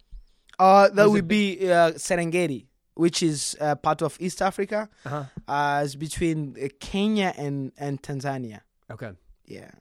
Uh, 0.57 0.89
that 0.89 1.09
would 1.09 1.27
be 1.27 1.71
uh, 1.71 1.91
Serengeti, 1.91 2.65
which 2.95 3.21
is 3.23 3.55
uh, 3.61 3.75
part 3.75 4.01
of 4.01 4.17
East 4.19 4.41
Africa. 4.41 4.89
Uh-huh. 5.05 5.23
Uh, 5.47 5.81
it's 5.85 5.95
between 5.95 6.55
uh, 6.61 6.67
Kenya 6.79 7.33
and 7.37 7.71
and 7.77 8.01
Tanzania. 8.01 8.61
Okay. 8.91 9.11
Yeah. 9.45 9.71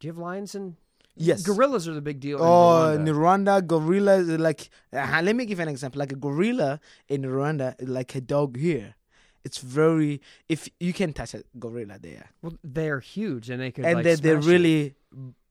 Do 0.00 0.06
you 0.08 0.12
have 0.12 0.18
lions 0.18 0.54
in? 0.54 0.76
Yes. 1.16 1.42
Gorillas 1.42 1.86
are 1.86 1.94
the 1.94 2.02
big 2.02 2.18
deal. 2.18 2.38
Oh, 2.40 2.92
in 2.92 3.04
Rwanda. 3.04 3.60
Rwanda, 3.62 3.66
gorillas 3.66 4.28
like. 4.40 4.68
Uh, 4.92 5.20
let 5.22 5.36
me 5.36 5.44
give 5.46 5.60
an 5.60 5.68
example. 5.68 6.00
Like 6.00 6.10
a 6.12 6.16
gorilla 6.16 6.80
in 7.08 7.22
Rwanda, 7.22 7.74
like 7.80 8.14
a 8.16 8.20
dog 8.20 8.56
here. 8.56 8.96
It's 9.44 9.58
very. 9.58 10.20
If 10.48 10.68
you 10.80 10.92
can 10.92 11.12
touch 11.12 11.34
a 11.34 11.44
gorilla 11.58 11.98
there, 12.00 12.30
Well, 12.42 12.54
they're 12.64 12.98
huge, 13.00 13.48
and 13.50 13.60
they 13.60 13.70
could. 13.70 13.84
and 13.84 13.96
like, 13.96 14.04
they, 14.04 14.14
they 14.16 14.34
really 14.34 14.94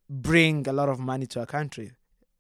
bring 0.09 0.67
a 0.67 0.73
lot 0.73 0.89
of 0.89 0.99
money 0.99 1.27
to 1.27 1.39
our 1.39 1.45
country. 1.45 1.91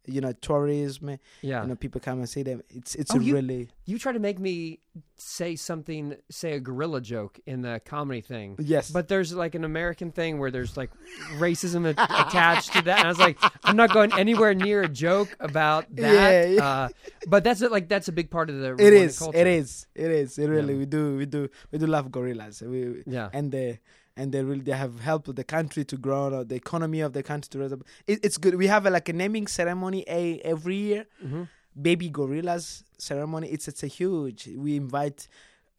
You 0.05 0.19
know, 0.21 0.33
tourism. 0.33 1.17
Yeah. 1.41 1.61
You 1.61 1.69
know, 1.69 1.75
people 1.75 2.01
come 2.01 2.19
and 2.19 2.27
see 2.29 2.43
them. 2.43 2.61
It's 2.69 2.93
it's 2.95 3.13
Oh, 3.15 3.19
a 3.19 3.23
you- 3.23 3.35
really 3.35 3.69
You 3.85 3.97
try 3.97 4.11
to 4.11 4.19
make 4.19 4.39
me 4.39 4.79
say 5.15 5.55
something, 5.55 6.15
say 6.29 6.53
a 6.53 6.59
gorilla 6.59 6.99
joke 7.01 7.39
in 7.45 7.61
the 7.61 7.81
comedy 7.85 8.21
thing. 8.21 8.55
yes. 8.59 8.91
But 8.91 9.07
there's 9.07 9.33
like 9.33 9.55
an 9.55 9.63
American 9.63 10.11
thing 10.11 10.39
where 10.39 10.51
there's 10.51 10.75
like 10.77 10.91
racism 11.37 11.89
attached 11.89 12.73
to 12.73 12.81
that, 12.83 12.99
and 12.99 13.07
I 13.07 13.09
was 13.09 13.19
like, 13.19 13.37
I'm 13.63 13.75
not 13.75 13.93
going 13.93 14.11
anywhere 14.13 14.53
near 14.53 14.81
a 14.83 14.89
joke 14.89 15.35
about 15.39 15.85
that. 15.95 16.13
Yeah, 16.13 16.45
yeah. 16.45 16.65
Uh, 16.65 16.89
but 17.27 17.43
that's 17.43 17.61
like 17.61 17.87
that's 17.87 18.07
a 18.07 18.11
big 18.11 18.29
part 18.29 18.49
of 18.49 18.57
the 18.59 18.73
it 18.75 18.93
is. 18.93 19.19
culture. 19.19 19.37
It 19.37 19.47
is. 19.47 19.87
It 19.95 20.11
is. 20.11 20.37
It 20.37 20.47
really. 20.47 20.73
Yeah. 20.73 20.79
We 20.79 20.85
do. 20.85 21.15
We 21.17 21.25
do. 21.25 21.49
We 21.71 21.79
do 21.79 21.87
love 21.87 22.11
gorillas. 22.11 22.61
We 22.61 23.03
Yeah. 23.07 23.29
and 23.33 23.51
they 23.51 23.79
and 24.15 24.31
they 24.31 24.43
really 24.43 24.61
they 24.61 24.71
have 24.77 24.99
helped 24.99 25.33
the 25.35 25.43
country 25.43 25.83
to 25.85 25.97
grow, 25.97 26.43
the 26.43 26.55
economy 26.55 27.01
of 27.01 27.13
the 27.13 27.23
country 27.23 27.49
to 27.49 27.59
rise 27.59 27.73
up. 27.73 27.81
It, 28.07 28.19
it's 28.23 28.37
good. 28.37 28.55
We 28.55 28.67
have 28.67 28.85
a, 28.85 28.89
like 28.89 29.09
a 29.09 29.13
naming 29.13 29.47
ceremony 29.47 30.03
a, 30.07 30.39
every 30.39 30.75
year. 30.75 31.05
hmm 31.21 31.43
Baby 31.75 32.09
gorillas 32.09 32.83
ceremony. 32.99 33.47
It's 33.49 33.67
it's 33.67 33.81
a 33.81 33.87
huge. 33.87 34.47
We 34.55 34.75
invite 34.75 35.27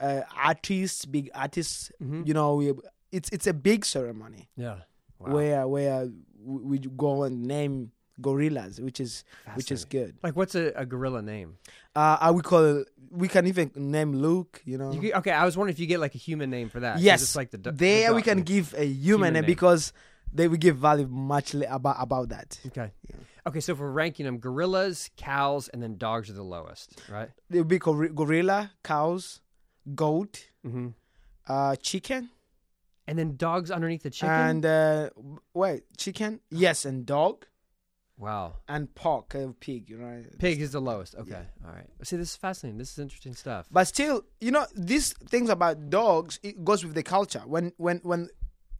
uh, 0.00 0.22
artists, 0.36 1.04
big 1.04 1.30
artists. 1.32 1.92
Mhm. 2.02 2.26
You 2.26 2.34
know, 2.34 2.56
we 2.56 2.72
it's 3.12 3.28
it's 3.30 3.46
a 3.46 3.54
big 3.54 3.84
ceremony 3.84 4.48
Yeah. 4.56 4.78
Wow. 5.20 5.34
where 5.34 5.68
where 5.68 6.08
we 6.42 6.58
we 6.70 6.78
go 6.96 7.22
and 7.22 7.44
name 7.46 7.92
gorillas, 8.20 8.80
which 8.80 9.00
is 9.00 9.24
which 9.54 9.70
is 9.72 9.84
good. 9.84 10.16
Like, 10.22 10.36
what's 10.36 10.54
a, 10.54 10.72
a 10.76 10.86
gorilla 10.86 11.22
name? 11.22 11.58
Uh, 11.96 12.16
I 12.20 12.30
would 12.30 12.44
call 12.44 12.64
it. 12.80 12.88
We 13.10 13.28
can 13.28 13.46
even 13.46 13.70
name 13.74 14.12
Luke. 14.12 14.62
You 14.64 14.78
know. 14.78 14.92
You 14.92 15.00
get- 15.00 15.14
okay, 15.16 15.30
I 15.32 15.44
was 15.44 15.56
wondering 15.56 15.74
if 15.74 15.80
you 15.80 15.86
get 15.86 16.00
like 16.00 16.14
a 16.14 16.18
human 16.18 16.50
name 16.50 16.68
for 16.68 16.80
that. 16.80 16.98
yes, 17.00 17.22
it's 17.22 17.36
like 17.36 17.50
the, 17.50 17.58
do- 17.58 17.70
the 17.70 17.76
there 17.76 18.14
we 18.14 18.22
can 18.22 18.42
give 18.42 18.74
a 18.74 18.84
human, 18.84 19.04
Human 19.04 19.32
name 19.34 19.42
name. 19.42 19.46
because 19.46 19.92
they 20.32 20.48
will 20.48 20.56
give 20.58 20.76
value 20.78 21.06
much 21.06 21.54
about 21.54 21.96
about 21.98 22.28
that. 22.30 22.58
Okay. 22.66 22.90
Yeah. 23.08 23.16
Okay, 23.46 23.60
so 23.60 23.72
if 23.72 23.78
we're 23.78 23.90
ranking 23.90 24.24
them, 24.24 24.38
gorillas, 24.38 25.10
cows, 25.18 25.68
and 25.68 25.82
then 25.82 25.98
dogs 25.98 26.30
are 26.30 26.32
the 26.32 26.42
lowest, 26.42 27.00
right? 27.10 27.28
It 27.50 27.58
would 27.58 27.68
be 27.68 27.78
gor- 27.78 28.08
gorilla, 28.08 28.72
cows, 28.82 29.40
goat, 29.94 30.46
Mm-hmm. 30.66 30.88
uh, 31.46 31.76
chicken, 31.76 32.30
And 33.06 33.18
then 33.18 33.36
dogs 33.36 33.70
underneath 33.70 34.02
the 34.02 34.08
chicken. 34.10 34.30
and 34.34 34.64
uh, 34.64 35.10
wait, 35.52 35.82
chicken. 35.98 36.40
Yes, 36.50 36.86
and 36.86 37.04
dog 37.04 37.44
wow, 38.18 38.54
and 38.68 38.94
pork, 38.94 39.34
uh, 39.34 39.48
pig. 39.60 39.92
Right. 39.98 40.26
pig 40.38 40.60
is 40.60 40.72
the 40.72 40.80
lowest. 40.80 41.14
Okay, 41.16 41.42
all 41.66 41.72
right. 41.72 41.86
See, 42.02 42.16
this 42.16 42.30
is 42.30 42.36
fascinating. 42.36 42.78
This 42.78 42.92
is 42.92 42.98
interesting 42.98 43.34
stuff. 43.34 43.66
But 43.70 43.84
still, 43.86 44.24
you 44.40 44.50
know, 44.50 44.66
these 44.74 45.12
things 45.28 45.50
about 45.50 45.90
dogs 45.90 46.38
it 46.42 46.64
goes 46.64 46.84
with 46.84 46.94
the 46.94 47.02
culture. 47.02 47.42
When 47.46 47.72
when 47.76 47.98
when 48.02 48.28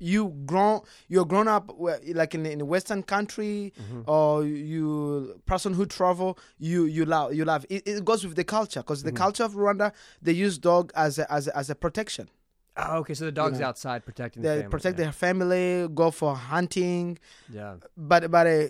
you 0.01 0.35
grown 0.45 0.81
you're 1.09 1.25
grown 1.25 1.47
up 1.47 1.71
like 1.79 2.35
in 2.35 2.45
in 2.47 2.61
a 2.61 2.65
Western 2.65 3.03
country 3.03 3.73
Mm-hmm. 3.81 4.03
or 4.11 4.45
you 4.45 5.41
person 5.47 5.73
who 5.73 5.87
travel 5.87 6.37
you 6.59 6.85
you 6.87 7.05
love 7.05 7.33
you 7.33 7.45
love 7.45 7.65
it, 7.71 7.87
it 7.87 8.05
goes 8.05 8.27
with 8.27 8.35
the 8.37 8.45
culture 8.45 8.81
because 8.81 9.01
Mm-hmm. 9.01 9.15
the 9.15 9.21
culture 9.25 9.45
of 9.45 9.53
Rwanda 9.55 9.93
they 10.21 10.33
use 10.33 10.59
dog 10.59 10.93
as 10.97 11.19
a, 11.21 11.33
as 11.33 11.47
a, 11.49 11.57
as 11.57 11.71
a 11.71 11.75
protection. 11.77 12.29
Oh, 12.77 12.97
okay, 12.99 13.15
so 13.15 13.25
the 13.27 13.33
dog's 13.33 13.61
know, 13.61 13.67
outside 13.69 14.05
protecting 14.05 14.43
the 14.43 14.49
They 14.49 14.55
family. 14.63 14.71
protect 14.71 14.99
yeah. 14.99 15.05
their 15.05 15.13
family, 15.13 15.89
go 15.95 16.11
for 16.11 16.35
hunting. 16.35 17.19
Yeah. 17.49 17.77
But 17.97 18.33
but 18.33 18.47
uh, 18.49 18.67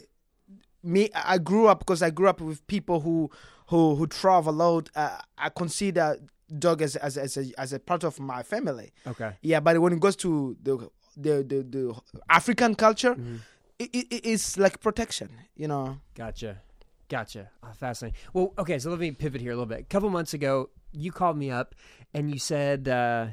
me, 0.85 1.11
I 1.15 1.39
grew 1.39 1.67
up 1.69 1.79
because 1.81 2.03
I 2.03 2.11
grew 2.11 2.29
up 2.29 2.41
with 2.41 2.67
people 2.67 3.01
who 3.01 3.31
who 3.69 3.95
who 3.97 4.07
travel 4.07 4.53
a 4.53 4.55
lot. 4.55 4.91
Uh, 4.95 5.19
I 5.39 5.49
consider 5.49 6.17
dog 6.59 6.83
as 6.83 6.97
as 6.97 7.17
as 7.17 7.37
a, 7.37 7.45
as 7.59 7.73
a 7.73 7.79
part 7.79 8.05
of 8.05 8.21
my 8.21 8.43
family. 8.43 8.93
Okay. 9.07 9.33
Yeah, 9.43 9.61
but 9.61 9.81
when 9.81 9.93
it 9.93 10.01
goes 10.01 10.17
to 10.17 10.57
the 10.63 10.77
the 11.17 11.43
the, 11.43 11.63
the 11.63 11.95
African 12.29 12.75
culture, 12.75 13.15
Mm-hmm. 13.15 13.37
it, 13.79 13.91
it, 13.95 14.27
it's 14.27 14.57
like 14.59 14.81
protection. 14.81 15.29
You 15.57 15.69
know. 15.69 15.99
Gotcha. 16.15 16.61
Gotcha. 17.09 17.51
Oh, 17.63 17.73
fascinating. 17.75 18.19
Well, 18.33 18.55
okay, 18.59 18.79
so 18.79 18.91
let 18.91 18.99
me 18.99 19.11
pivot 19.13 19.41
here 19.41 19.53
a 19.53 19.55
little 19.55 19.67
bit. 19.67 19.81
A 19.81 19.85
couple 19.85 20.09
months 20.11 20.33
ago, 20.35 20.71
you 20.93 21.13
called 21.13 21.37
me 21.37 21.51
up 21.51 21.75
and 22.15 22.31
you 22.31 22.39
said, 22.39 22.89
uh, 22.89 23.27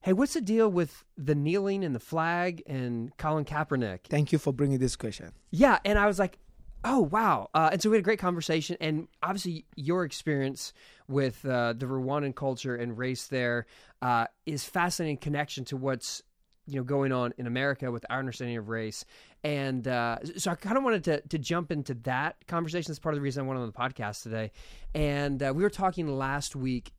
Hey, 0.00 0.12
what's 0.12 0.34
the 0.34 0.40
deal 0.42 0.68
with 0.68 1.02
the 1.16 1.34
kneeling 1.34 1.82
and 1.84 1.94
the 1.94 1.98
flag 2.00 2.62
and 2.66 3.16
Colin 3.16 3.44
Kaepernick? 3.44 4.00
Thank 4.08 4.30
you 4.30 4.38
for 4.38 4.52
bringing 4.52 4.78
this 4.78 4.94
question. 4.94 5.32
Yeah, 5.50 5.78
and 5.84 5.98
I 5.98 6.06
was 6.06 6.18
like, 6.18 6.38
"Oh 6.88 7.00
wow!" 7.00 7.50
Uh, 7.52 7.70
and 7.72 7.82
so 7.82 7.90
we 7.90 7.96
had 7.96 8.02
a 8.02 8.04
great 8.04 8.20
conversation, 8.20 8.76
and 8.80 9.08
obviously 9.22 9.66
your 9.74 10.04
experience 10.04 10.72
with 11.08 11.44
uh, 11.44 11.72
the 11.72 11.86
Rwandan 11.86 12.34
culture 12.34 12.76
and 12.76 12.96
race 12.96 13.26
there 13.26 13.66
uh, 14.02 14.26
is 14.46 14.64
fascinating 14.64 15.16
connection 15.16 15.64
to 15.66 15.76
what's 15.76 16.22
you 16.66 16.76
know 16.76 16.84
going 16.84 17.12
on 17.12 17.34
in 17.38 17.46
America 17.46 17.90
with 17.90 18.06
our 18.08 18.20
understanding 18.20 18.56
of 18.56 18.68
race. 18.68 19.04
And 19.42 19.86
uh, 19.86 20.18
so 20.36 20.50
I 20.52 20.54
kind 20.54 20.76
of 20.76 20.84
wanted 20.84 21.04
to 21.04 21.20
to 21.22 21.38
jump 21.38 21.72
into 21.72 21.94
that 22.04 22.46
conversation. 22.46 22.90
That's 22.90 22.98
part 22.98 23.14
of 23.14 23.18
the 23.18 23.22
reason 23.22 23.44
I 23.44 23.46
wanted 23.46 23.60
on 23.60 23.66
the 23.66 23.72
podcast 23.72 24.22
today. 24.22 24.52
And 24.94 25.42
uh, 25.42 25.52
we 25.54 25.62
were 25.64 25.70
talking 25.70 26.06
last 26.08 26.54
week, 26.54 26.92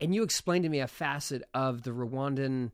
and 0.00 0.14
you 0.14 0.22
explained 0.22 0.62
to 0.62 0.68
me 0.68 0.78
a 0.78 0.86
facet 0.86 1.42
of 1.54 1.82
the 1.82 1.90
Rwandan 1.90 2.70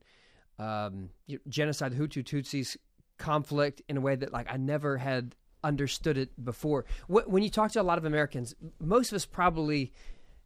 um, 0.58 1.10
genocide, 1.48 1.92
the 1.92 1.96
Hutu 1.96 2.22
Tutsis 2.22 2.76
conflict 3.18 3.80
in 3.88 3.96
a 3.96 4.00
way 4.00 4.14
that 4.14 4.32
like 4.32 4.46
I 4.52 4.58
never 4.58 4.98
had 4.98 5.34
understood 5.70 6.16
it 6.16 6.30
before. 6.44 6.84
When 7.08 7.42
you 7.42 7.50
talk 7.50 7.72
to 7.72 7.80
a 7.80 7.88
lot 7.90 7.98
of 7.98 8.04
Americans, 8.04 8.54
most 8.80 9.12
of 9.12 9.16
us 9.16 9.26
probably 9.26 9.92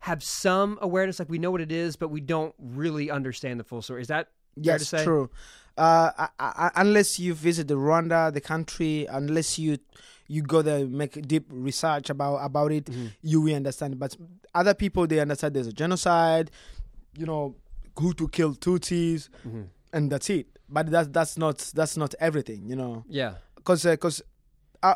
have 0.01 0.23
some 0.23 0.79
awareness, 0.81 1.19
like 1.19 1.29
we 1.29 1.39
know 1.39 1.51
what 1.51 1.61
it 1.61 1.73
is, 1.85 1.97
but 1.97 2.09
we 2.17 2.21
don't 2.35 2.55
really 2.59 3.11
understand 3.11 3.61
the 3.61 3.65
full 3.65 3.83
story. 3.83 4.01
Is 4.03 4.09
that 4.09 4.29
fair 4.65 4.79
to 4.79 4.85
Yes, 4.97 5.05
true. 5.05 5.31
Uh, 5.77 6.11
I, 6.19 6.29
I, 6.39 6.71
unless 6.77 7.19
you 7.21 7.33
visit 7.35 7.69
the 7.69 7.75
Rwanda, 7.75 8.33
the 8.33 8.41
country, 8.41 9.07
unless 9.11 9.59
you 9.59 9.79
you 10.27 10.43
go 10.43 10.63
there 10.63 10.79
and 10.85 10.93
make 10.93 11.13
deep 11.27 11.47
research 11.51 12.09
about 12.11 12.37
about 12.49 12.71
it, 12.73 12.85
Mm-hmm. 12.87 13.07
you 13.23 13.39
will 13.45 13.55
understand. 13.57 13.99
But 13.99 14.17
other 14.55 14.75
people 14.75 15.07
they 15.07 15.21
understand 15.21 15.55
there's 15.55 15.67
a 15.67 15.73
genocide, 15.73 16.51
you 17.21 17.27
know, 17.27 17.55
Hutu 17.97 18.27
killed 18.37 18.61
Tutsis, 18.61 19.29
Mm-hmm. 19.47 19.63
and 19.93 20.11
that's 20.13 20.29
it. 20.31 20.47
But 20.69 20.91
that's 20.91 21.09
that's 21.17 21.37
not 21.39 21.59
that's 21.79 21.97
not 21.97 22.15
everything, 22.21 22.61
you 22.71 22.77
know, 22.77 23.05
Yeah. 23.09 23.35
because 23.57 23.83
because. 23.85 24.23
Uh, 24.83 24.95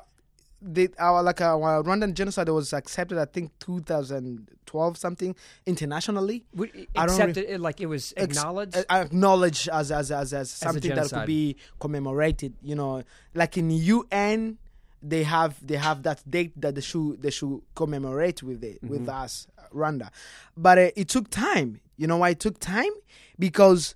the, 0.65 0.91
our 0.99 1.23
like 1.23 1.41
our 1.41 1.83
Rwandan 1.83 2.15
genocide 2.15 2.49
was 2.49 2.73
accepted, 2.73 3.19
I 3.19 3.27
think, 3.27 3.53
2012 3.61 4.97
something 4.97 5.37
internationally. 5.67 6.45
We, 6.55 6.89
I 6.97 7.05
re- 7.05 7.57
like 7.59 7.81
it 7.81 7.87
was 7.87 8.15
acknowledged. 8.17 8.77
uh, 8.77 8.85
acknowledged 8.91 9.69
as 9.69 9.93
as 9.93 10.11
as, 10.11 10.33
as 10.33 10.51
something 10.51 10.95
that 10.95 11.11
could 11.11 11.27
be 11.27 11.57
commemorated. 11.79 12.55
You 12.63 12.77
know, 12.77 13.03
like 13.35 13.59
in 13.59 13.71
UN, 13.71 14.59
they 15.03 15.23
have 15.25 15.65
they 15.65 15.77
have 15.77 16.03
that 16.05 16.29
date 16.29 16.53
that 16.61 16.75
they 16.75 16.81
should 16.81 17.21
they 17.21 17.31
should 17.31 17.61
commemorate 17.75 18.43
with 18.43 18.65
it 18.65 18.83
with 18.83 19.09
us, 19.09 19.47
Rwanda. 19.75 20.11
But 20.57 20.79
uh, 20.79 20.91
it 20.97 21.09
took 21.09 21.29
time. 21.31 21.81
You 21.97 22.07
know 22.07 22.17
why 22.17 22.31
it 22.31 22.41
took 22.41 22.59
time? 22.59 22.91
Because 23.39 23.95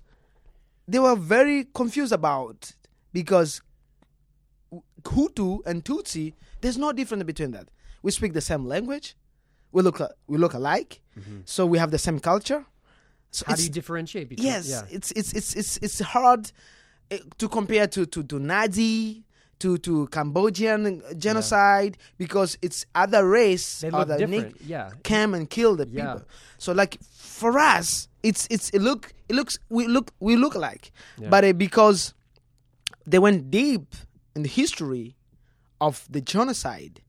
they 0.87 0.99
were 0.99 1.15
very 1.15 1.65
confused 1.73 2.13
about 2.13 2.71
because 3.11 3.61
Hutu 5.03 5.59
and 5.65 5.83
Tutsi, 5.83 6.33
there's 6.61 6.77
no 6.77 6.91
difference 6.91 7.23
between 7.23 7.51
that. 7.51 7.67
We 8.01 8.11
speak 8.11 8.33
the 8.33 8.41
same 8.41 8.65
language. 8.65 9.15
We 9.71 9.81
look 9.83 10.01
we 10.27 10.37
look 10.37 10.53
alike. 10.53 11.01
So 11.45 11.65
we 11.65 11.77
have 11.77 11.91
the 11.91 11.97
same 11.99 12.19
culture. 12.19 12.65
So 13.31 13.45
How 13.47 13.55
do 13.55 13.63
you 13.63 13.69
differentiate 13.69 14.29
between? 14.29 14.47
Yes, 14.47 14.67
Yeah. 14.69 14.83
it's 14.89 15.11
it's 15.11 15.33
it's 15.33 15.53
it's 15.55 15.77
it's 15.77 15.99
hard 15.99 16.51
uh, 17.11 17.17
to 17.37 17.47
compare 17.47 17.85
to 17.87 18.05
to 18.07 18.23
to 18.23 18.39
Nazi 18.39 19.23
to 19.59 19.77
to 19.79 20.07
Cambodian 20.07 21.03
genocide 21.17 21.97
because 22.17 22.57
it's 22.61 22.85
other 22.95 23.27
race, 23.27 23.81
They 23.81 23.89
other 23.91 24.17
different. 24.17 24.55
Yeah. 24.61 24.91
came 25.03 25.33
and 25.35 25.47
killed 25.49 25.77
the 25.79 25.87
Yeah. 25.89 26.13
people. 26.13 26.27
So 26.57 26.71
like 26.73 26.97
for 27.03 27.59
us, 27.59 28.07
it's 28.23 28.47
it's 28.49 28.69
it 28.71 28.81
look 28.81 29.13
it 29.27 29.35
looks 29.35 29.59
we 29.69 29.85
look 29.87 30.11
we 30.19 30.35
look 30.35 30.55
alike, 30.55 30.91
Yeah. 31.19 31.29
but 31.29 31.43
uh, 31.43 31.53
because 31.53 32.13
they 33.05 33.19
went 33.19 33.51
deep 33.51 33.93
in 34.35 34.41
the 34.43 34.49
history 34.49 35.15
of 35.79 36.05
the 36.09 36.21
genocide, 36.21 37.01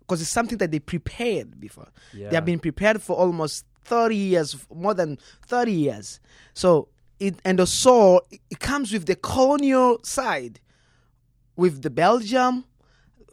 because 0.00 0.20
it's 0.20 0.30
something 0.30 0.58
that 0.58 0.70
they 0.70 0.78
prepared 0.78 1.60
before. 1.60 1.88
They 2.12 2.34
have 2.34 2.44
been 2.44 2.58
prepared 2.58 3.02
for 3.02 3.16
almost 3.16 3.64
thirty 3.84 4.16
years, 4.16 4.56
more 4.74 4.94
than 4.94 5.18
thirty 5.46 5.72
years. 5.72 6.20
So 6.54 6.88
it 7.18 7.40
and 7.44 7.60
also 7.60 8.20
it 8.50 8.60
comes 8.60 8.92
with 8.92 9.06
the 9.06 9.16
colonial 9.16 10.00
side, 10.02 10.60
with 11.56 11.82
the 11.82 11.90
Belgium, 11.90 12.64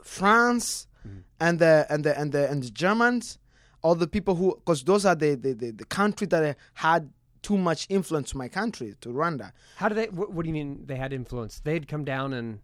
France, 0.04 0.88
mm. 1.08 1.24
and 1.40 1.60
the 1.60 1.86
and 1.90 2.04
the 2.04 2.20
and 2.20 2.32
the 2.32 2.50
and 2.50 2.64
the 2.64 2.70
Germans, 2.70 3.40
all 3.82 3.96
the 3.96 4.08
people 4.08 4.36
who 4.36 4.56
because 4.56 4.84
those 4.84 5.06
are 5.06 5.16
the 5.16 5.36
the, 5.36 5.54
the 5.54 5.72
the 5.72 5.86
country 5.86 6.28
that 6.28 6.58
had 6.74 7.10
too 7.42 7.58
much 7.58 7.88
influence 7.90 8.32
to 8.32 8.38
my 8.38 8.50
country 8.50 8.96
to 9.00 9.10
Rwanda. 9.10 9.54
How 9.78 9.88
do 9.88 9.96
they? 9.96 10.08
What, 10.08 10.34
what 10.34 10.44
do 10.44 10.50
you 10.50 10.54
mean 10.54 10.84
they 10.86 10.98
had 10.98 11.14
influence? 11.14 11.62
They'd 11.64 11.88
come 11.88 12.04
down 12.04 12.34
and 12.34 12.60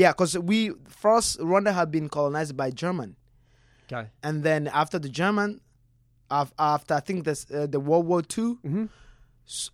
Yeah, 0.00 0.10
because 0.12 0.36
we 0.50 0.72
first 0.88 1.38
Rwanda 1.38 1.72
had 1.72 1.88
been 1.96 2.08
colonized 2.08 2.56
by 2.56 2.70
German, 2.82 3.14
okay. 3.86 4.08
and 4.26 4.42
then 4.42 4.66
after 4.82 4.98
the 4.98 5.08
German, 5.08 5.60
after 6.30 6.94
I 6.94 7.00
think 7.00 7.24
this 7.24 7.46
uh, 7.50 7.66
the 7.74 7.78
World 7.78 8.06
War 8.06 8.22
2 8.22 8.58
Mhm. 8.64 8.88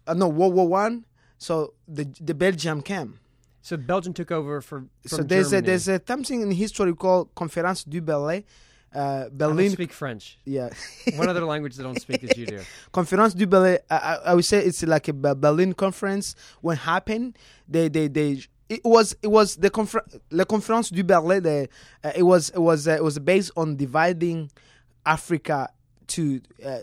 uh, 0.06 0.14
no 0.14 0.28
World 0.28 0.54
War 0.54 0.68
One, 0.68 1.04
so 1.38 1.72
the 1.88 2.04
the 2.20 2.34
Belgium 2.34 2.82
came. 2.82 3.18
So 3.62 3.76
Belgium 3.76 4.12
took 4.12 4.30
over 4.30 4.60
for. 4.60 4.84
So 5.06 5.22
there's 5.22 5.52
a 5.52 5.60
there's 5.62 5.88
a 5.88 6.00
something 6.06 6.42
in 6.42 6.50
history 6.50 6.94
called 6.94 7.34
Conférence 7.34 7.84
du 7.88 8.00
Berlin, 8.02 8.44
uh, 8.94 8.98
I 8.98 9.22
don't 9.28 9.38
Berlin. 9.38 9.70
speak 9.70 9.92
French. 9.92 10.38
Yeah, 10.44 10.68
One 11.16 11.28
other 11.28 11.44
language 11.52 11.76
that 11.76 11.84
don't 11.84 12.00
speak 12.00 12.24
as 12.24 12.36
you 12.36 12.46
do. 12.46 12.60
Conférence 12.92 13.34
du 13.34 13.46
Berlin. 13.46 13.78
I, 13.90 13.96
I, 13.96 14.14
I 14.30 14.34
would 14.34 14.44
say 14.44 14.58
it's 14.64 14.82
like 14.82 15.08
a 15.08 15.12
Berlin 15.14 15.72
conference. 15.74 16.34
When 16.60 16.76
happened, 16.76 17.38
they 17.68 17.88
they 17.88 18.08
they. 18.08 18.42
It 18.70 18.84
was 18.84 19.16
it 19.20 19.26
was 19.26 19.56
the 19.56 19.68
confer- 19.68 20.06
La 20.30 20.44
Conférence 20.44 20.90
du 20.92 21.02
Berlin. 21.02 21.42
The, 21.42 21.68
uh, 22.04 22.12
it 22.14 22.22
was 22.22 22.50
it 22.50 22.60
was 22.60 22.86
uh, 22.86 22.92
it 22.92 23.02
was 23.04 23.18
based 23.18 23.50
on 23.56 23.76
dividing 23.76 24.50
Africa 25.04 25.68
to 26.06 26.40
uh, 26.64 26.78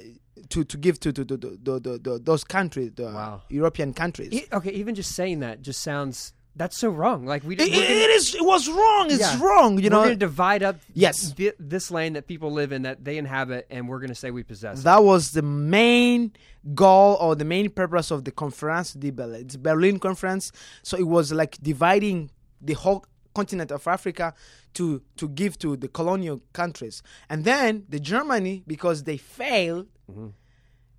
to 0.49 0.63
to 0.65 0.77
give 0.77 0.99
to 0.99 1.13
to, 1.13 1.23
to, 1.25 1.37
to, 1.37 1.57
to, 1.63 1.79
to, 1.79 1.99
to 1.99 2.19
those 2.19 2.43
countries, 2.43 2.91
the 2.95 3.05
Wow. 3.05 3.41
European 3.49 3.93
countries. 3.93 4.33
E- 4.33 4.47
okay, 4.51 4.71
even 4.71 4.95
just 4.95 5.15
saying 5.15 5.39
that 5.39 5.61
just 5.61 5.81
sounds 5.81 6.33
that's 6.57 6.77
so 6.77 6.89
wrong. 6.89 7.25
Like 7.25 7.43
we, 7.43 7.55
It- 7.55 7.59
we're 7.59 7.65
it- 7.67 7.71
gonna, 7.71 7.83
it 7.83 8.09
is. 8.19 8.35
It 8.35 8.43
was 8.45 8.67
wrong. 8.67 9.05
It's 9.11 9.19
Yeah. 9.21 9.39
wrong. 9.43 9.77
You 9.77 9.83
we're 9.83 9.89
know. 9.91 10.03
going 10.03 10.09
to 10.19 10.25
divide 10.29 10.63
up 10.63 10.77
Yes. 10.93 11.33
thi- 11.33 11.53
this 11.59 11.91
land 11.91 12.15
that 12.15 12.25
people 12.27 12.51
live 12.51 12.71
in 12.71 12.81
that 12.81 13.05
they 13.05 13.17
inhabit, 13.17 13.67
and 13.69 13.87
we're 13.87 13.99
going 13.99 14.09
to 14.09 14.15
say 14.23 14.31
we 14.31 14.43
possess. 14.43 14.79
it. 14.79 14.83
That 14.83 15.03
was 15.03 15.31
the 15.31 15.41
main 15.43 16.33
goal 16.73 17.17
or 17.21 17.35
the 17.35 17.45
main 17.45 17.69
purpose 17.69 18.11
of 18.11 18.23
the 18.25 18.31
Conference 18.31 18.93
de 18.93 19.11
Berlin. 19.11 19.41
It's 19.41 19.55
Berlin 19.55 19.99
Conference. 19.99 20.51
So 20.83 20.97
it 20.97 21.07
was 21.07 21.31
like 21.31 21.57
dividing 21.61 22.31
the 22.61 22.73
whole 22.73 23.05
continent 23.35 23.71
of 23.71 23.87
Africa 23.87 24.33
to 24.73 25.01
to 25.15 25.29
give 25.29 25.57
to 25.59 25.77
the 25.77 25.87
colonial 25.87 26.41
countries. 26.53 27.03
And 27.29 27.43
then 27.45 27.85
the 27.87 27.99
Germany 27.99 28.63
because 28.65 29.03
they 29.03 29.17
failed 29.17 29.87
mm-hmm. 30.11 30.27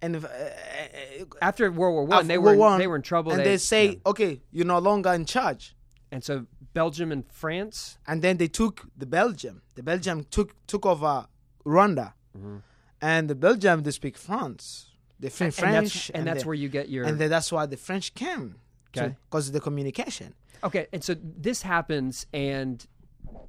And 0.03 0.17
uh, 0.17 0.29
After 1.43 1.71
World 1.71 1.95
War 1.95 2.05
One, 2.05 2.27
they 2.29 2.39
were 2.39 2.55
War 2.57 2.71
One, 2.71 2.79
they 2.79 2.87
were 2.87 2.97
in 2.97 3.03
trouble. 3.03 3.33
and 3.33 3.41
they, 3.41 3.45
they, 3.45 3.57
say, 3.59 3.87
yeah. 3.89 3.95
okay, 4.11 4.41
you're 4.53 4.67
no 4.67 4.79
longer 4.79 5.13
in 5.13 5.25
charge. 5.25 5.75
and 6.13 6.23
so 6.25 6.47
Belgium 6.75 7.11
and 7.13 7.25
France. 7.33 7.99
and 8.07 8.23
then 8.23 8.37
they 8.37 8.49
took 8.49 8.87
the 8.97 9.07
Belgium. 9.07 9.63
The 9.75 9.83
Belgium 9.83 10.25
took 10.31 10.55
took 10.67 10.85
over 10.87 11.27
Rwanda, 11.65 12.13
and 13.01 13.29
the 13.31 13.35
Belgium 13.35 13.83
they 13.83 13.91
speak 13.91 14.17
France. 14.19 14.87
They 15.21 15.29
speak 15.31 15.47
and 15.47 15.55
French, 15.55 15.93
that's, 15.95 16.11
and 16.11 16.27
that's 16.27 16.43
they- 16.43 16.47
where 16.47 16.55
you 16.55 16.69
get 16.69 16.89
your 16.89 17.05
and 17.05 17.19
then 17.19 17.31
that's 17.31 17.51
why 17.51 17.67
the 17.67 17.77
French 17.77 18.15
came. 18.15 18.57
Okay. 18.97 19.15
because 19.29 19.49
of 19.49 19.53
the 19.53 19.61
communication. 19.61 20.35
okay. 20.65 20.87
And 20.95 21.05
so 21.05 21.15
this 21.23 21.61
happens, 21.63 22.27
and 22.33 22.87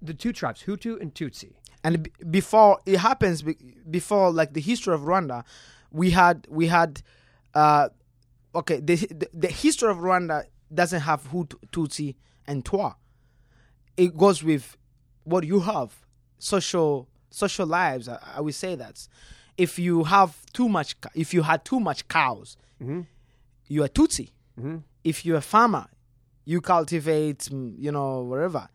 the 0.01 0.13
two 0.13 0.33
tribes, 0.33 0.63
Hutu 0.67 0.99
and 1.01 1.13
Tutsi. 1.15 1.53
And 1.83 2.03
b- 2.03 2.11
before 2.29 2.79
it 2.85 2.97
happens, 2.97 3.41
be- 3.41 3.55
before 3.89 4.31
like 4.31 4.51
the 4.53 4.59
history 4.61 4.93
of 4.93 5.01
Rwanda, 5.01 5.45
we 5.91 6.11
had 6.11 6.47
we 6.49 6.67
had, 6.67 7.01
uh, 7.53 7.89
okay, 8.55 8.79
the, 8.79 8.95
the 8.95 9.29
the 9.33 9.47
history 9.47 9.89
of 9.91 9.97
Rwanda 9.97 10.45
doesn't 10.73 11.01
have 11.01 11.23
Hutu, 11.31 11.55
Tutsi, 11.71 12.15
and 12.47 12.63
Twa. 12.63 12.95
It 13.97 14.15
goes 14.17 14.43
with 14.43 14.77
what 15.23 15.43
you 15.45 15.59
have 15.61 15.93
social 16.37 17.07
social 17.31 17.65
lives. 17.67 18.07
I, 18.07 18.17
I 18.37 18.41
would 18.41 18.55
say 18.55 18.75
that 18.75 19.07
if 19.57 19.77
you 19.79 20.03
have 20.05 20.37
too 20.53 20.69
much, 20.69 20.95
if 21.15 21.33
you 21.33 21.41
had 21.43 21.65
too 21.65 21.79
much 21.79 22.07
cows, 22.07 22.55
you 23.67 23.83
are 23.83 23.87
Tutsi. 23.89 24.31
If 25.03 25.25
you're 25.25 25.37
a 25.37 25.41
farmer, 25.41 25.87
you 26.45 26.59
cultivate, 26.61 27.39
mm, 27.51 27.73
you 27.77 27.91
know, 27.91 28.21
wherever 28.23 28.67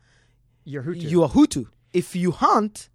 You're 0.64 0.82
Hutu. 0.82 1.02
you 1.10 1.22
are 1.22 1.28
Hutu. 1.28 1.66
If 1.92 2.16
you 2.16 2.30
hunt, 2.32 2.88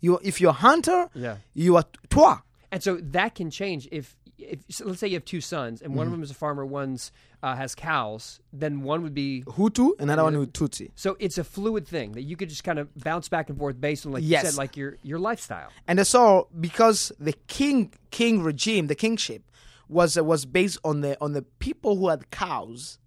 you 0.00 0.18
if 0.22 0.40
you're 0.40 0.50
a 0.50 0.54
hunter, 0.54 1.08
Yeah. 1.14 1.36
you 1.52 1.76
are 1.76 1.84
Twa. 2.08 2.42
And 2.74 2.82
so 2.82 2.96
that 2.96 3.34
can 3.34 3.50
change 3.50 3.88
if, 3.92 4.16
if 4.36 4.58
so 4.68 4.84
let's 4.86 4.98
say 5.00 5.06
you 5.08 5.14
have 5.14 5.24
two 5.24 5.40
sons, 5.40 5.80
and 5.80 5.90
Mm-hmm. 5.90 5.98
one 5.98 6.06
of 6.08 6.12
them 6.12 6.22
is 6.22 6.30
a 6.30 6.34
farmer, 6.34 6.64
one's 6.66 7.12
uh, 7.42 7.54
has 7.54 7.74
cows. 7.74 8.40
Then 8.52 8.82
one 8.82 9.02
would 9.04 9.14
be 9.14 9.44
Hutu, 9.46 9.92
and 10.00 10.10
another 10.10 10.24
one 10.24 10.38
with 10.38 10.52
Tutsi. 10.52 10.90
so 10.96 11.16
it's 11.20 11.38
a 11.38 11.44
fluid 11.44 11.86
thing 11.86 12.12
that 12.12 12.22
you 12.22 12.36
could 12.36 12.48
just 12.48 12.64
kind 12.64 12.78
of 12.78 12.88
bounce 12.96 13.28
back 13.28 13.48
and 13.50 13.58
forth 13.58 13.80
based 13.80 14.04
on, 14.06 14.12
like 14.12 14.24
you 14.24 14.36
said, 14.38 14.56
like 14.56 14.76
your 14.76 14.96
your 15.02 15.18
lifestyle. 15.18 15.70
And 15.86 16.04
so 16.06 16.48
because 16.60 17.12
the 17.20 17.34
king 17.46 17.92
king 18.10 18.42
regime, 18.42 18.88
the 18.88 18.94
kingship, 18.96 19.42
was 19.88 20.16
uh, 20.18 20.24
was 20.24 20.44
based 20.46 20.78
on 20.84 21.00
the 21.02 21.16
on 21.24 21.32
the 21.32 21.42
people 21.66 21.96
who 21.96 22.08
had 22.08 22.30
cows. 22.30 22.98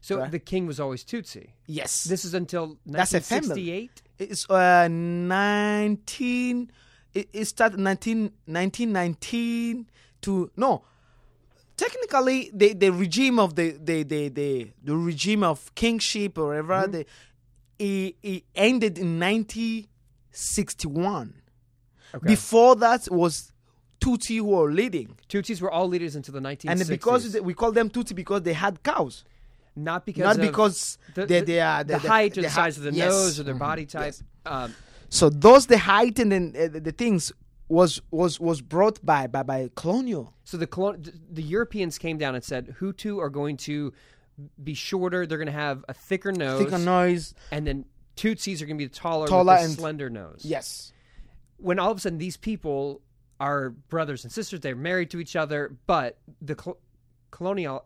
So 0.00 0.18
Right. 0.18 0.30
the 0.30 0.38
king 0.52 0.66
was 0.66 0.80
always 0.80 1.04
Tutsi. 1.04 1.50
Yes, 1.66 2.04
This 2.04 2.24
is 2.24 2.32
until 2.34 2.78
That's 2.86 3.12
a 3.14 3.20
family. 3.20 3.88
1968. 3.88 4.02
it's 4.18 4.48
uh, 4.50 4.88
nineteen. 4.88 6.70
It, 7.18 7.28
it 7.32 7.44
started 7.46 7.78
19, 7.80 8.32
1919 8.46 9.86
to 10.22 10.50
no. 10.56 10.82
Technically, 11.76 12.50
the, 12.52 12.72
the 12.74 12.90
regime 12.90 13.38
of 13.38 13.54
the 13.54 13.70
the, 13.70 14.02
the, 14.02 14.28
the 14.28 14.70
the 14.82 14.96
regime 14.96 15.42
of 15.44 15.72
kingship 15.74 16.36
or 16.36 16.48
whatever, 16.48 16.86
the, 16.88 17.06
it, 17.78 18.16
it 18.22 18.42
ended 18.54 18.98
in 18.98 19.18
nineteen 19.18 19.86
sixty 20.32 20.88
one. 20.88 21.34
Okay. 22.14 22.26
Before 22.26 22.74
that 22.76 23.08
was 23.10 23.52
Tutsi 24.00 24.36
who 24.38 24.44
were 24.44 24.72
leading, 24.72 25.16
Tutsis 25.28 25.60
were 25.60 25.70
all 25.70 25.86
leaders 25.88 26.16
until 26.16 26.34
the 26.34 26.40
1960s. 26.40 26.70
and 26.70 26.88
because 26.88 27.32
they- 27.32 27.40
we 27.40 27.52
call 27.54 27.70
them 27.72 27.90
Tutsi 27.90 28.14
because 28.14 28.42
they 28.42 28.54
had 28.54 28.82
cows, 28.82 29.24
not 29.76 30.04
because 30.06 30.36
not 30.36 30.46
because 30.46 30.98
the, 31.14 31.26
they, 31.26 31.40
the- 31.40 31.46
they 31.46 31.60
are 31.60 31.84
the 31.84 31.98
height 31.98 32.36
or 32.38 32.42
the 32.42 32.48
ha- 32.48 32.54
size 32.62 32.76
of 32.78 32.84
the 32.84 32.92
yes. 32.92 33.10
nose 33.10 33.38
or 33.38 33.42
their 33.44 33.54
body 33.54 33.86
type. 33.86 34.14
Yes. 34.14 34.22
Um, 34.46 34.74
So 35.08 35.30
those 35.30 35.66
the 35.66 35.78
height 35.78 36.18
and 36.18 36.30
then 36.32 36.54
uh, 36.58 36.78
the, 36.78 36.92
things 36.92 37.32
was 37.68 38.00
was 38.10 38.38
was 38.40 38.60
brought 38.60 39.04
by 39.04 39.26
by 39.26 39.42
by 39.42 39.70
colonial. 39.74 40.34
so 40.44 40.56
the 40.56 40.66
colon- 40.66 41.04
the 41.30 41.42
Europeans 41.42 41.98
came 41.98 42.18
down 42.18 42.34
and 42.34 42.42
said 42.44 42.76
Hutu 42.80 43.18
are 43.20 43.30
going 43.30 43.56
to 43.58 43.92
be 44.62 44.74
shorter. 44.74 45.26
They're 45.26 45.38
going 45.38 45.46
to 45.46 45.52
have 45.52 45.84
a 45.88 45.94
thicker 45.94 46.32
nose, 46.32 46.62
Thicker 46.64 46.78
noise. 46.78 47.34
and 47.50 47.66
then 47.66 47.84
Tutsis 48.16 48.60
are 48.62 48.66
going 48.66 48.78
to 48.78 48.84
be 48.84 48.88
taller, 48.88 49.26
Taller 49.26 49.54
with 49.54 49.62
a 49.62 49.64
and- 49.64 49.74
slender 49.74 50.10
nose. 50.10 50.42
Yes. 50.44 50.92
When 51.56 51.78
all 51.78 51.90
of 51.90 51.98
a 51.98 52.00
sudden 52.00 52.18
these 52.18 52.36
people 52.36 53.00
are 53.40 53.70
brothers 53.70 54.24
and 54.24 54.32
sisters, 54.32 54.60
they're 54.60 54.76
married 54.76 55.10
to 55.10 55.20
each 55.20 55.34
other, 55.36 55.76
but 55.86 56.18
the 56.40 56.54
col- 56.54 56.78
colonial 57.30 57.84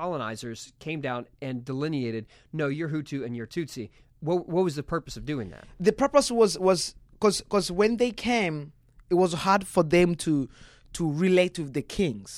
colonizers 0.00 0.72
came 0.86 1.00
down 1.08 1.26
and 1.46 1.64
delineated, 1.64 2.26
no, 2.52 2.66
you're 2.76 2.88
Hutu 2.88 3.24
and 3.24 3.36
you're 3.36 3.46
Tutsi. 3.46 3.90
What, 4.20 4.48
what 4.48 4.64
was 4.64 4.74
the 4.76 4.82
purpose 4.94 5.16
of 5.16 5.24
doing 5.24 5.50
that? 5.50 5.64
The 5.88 5.92
purpose 6.04 6.30
was 6.30 6.58
was 6.68 6.80
because 7.12 7.40
because 7.46 7.70
when 7.80 7.92
they 8.02 8.10
came, 8.30 8.72
it 9.10 9.16
was 9.24 9.32
hard 9.46 9.62
for 9.74 9.82
them 9.96 10.14
to 10.24 10.48
to 10.96 11.02
relate 11.26 11.58
with 11.58 11.72
the 11.74 11.82
kings. 11.98 12.32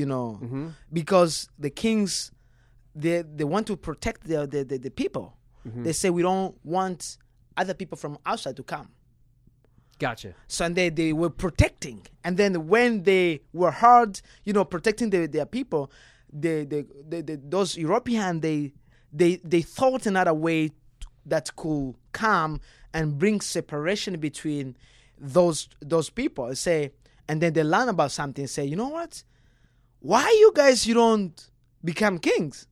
You 0.00 0.06
know, 0.12 0.38
Mm-hmm. 0.42 0.66
because 0.92 1.48
the 1.66 1.70
kings 1.82 2.10
they 2.94 3.22
they 3.38 3.44
want 3.54 3.66
to 3.68 3.76
protect 3.88 4.20
the 4.30 4.38
the, 4.46 4.60
the, 4.70 4.76
the 4.78 4.90
people. 5.02 5.26
Mm-hmm. 5.66 5.84
They 5.84 5.92
say 6.00 6.08
we 6.10 6.22
don't 6.30 6.54
want 6.64 7.18
other 7.56 7.74
people 7.80 7.96
from 7.96 8.18
outside 8.30 8.56
to 8.56 8.62
come. 8.74 8.88
Gotcha. 9.98 10.34
So 10.46 10.64
and 10.66 10.76
they, 10.76 10.90
they 10.90 11.12
were 11.14 11.30
protecting. 11.30 11.98
And 12.22 12.36
then 12.36 12.68
when 12.68 13.04
they 13.04 13.40
were 13.60 13.70
hard, 13.70 14.20
you 14.44 14.52
know, 14.52 14.64
protecting 14.64 15.08
the, 15.10 15.26
their 15.26 15.46
people, 15.46 15.90
the, 16.32 16.64
the, 16.64 16.86
the, 17.08 17.22
the, 17.22 17.40
those 17.42 17.76
European 17.76 18.40
they 18.40 18.72
they 19.12 19.36
they 19.36 19.62
thought 19.62 20.06
another 20.06 20.34
way 20.34 20.72
that 21.24 21.54
could 21.56 21.94
come 22.12 22.60
and 22.92 23.18
bring 23.18 23.40
separation 23.40 24.18
between 24.18 24.76
those 25.18 25.68
those 25.80 26.10
people. 26.10 26.54
Say 26.54 26.92
and 27.28 27.40
then 27.40 27.52
they 27.52 27.64
learn 27.64 27.88
about 27.88 28.12
something. 28.12 28.46
Say, 28.46 28.64
you 28.64 28.76
know 28.76 28.88
what? 28.88 29.22
Why 30.00 30.28
you 30.28 30.52
guys 30.54 30.86
you 30.86 30.94
don't 30.94 31.50
become 31.84 32.18
kings? 32.18 32.66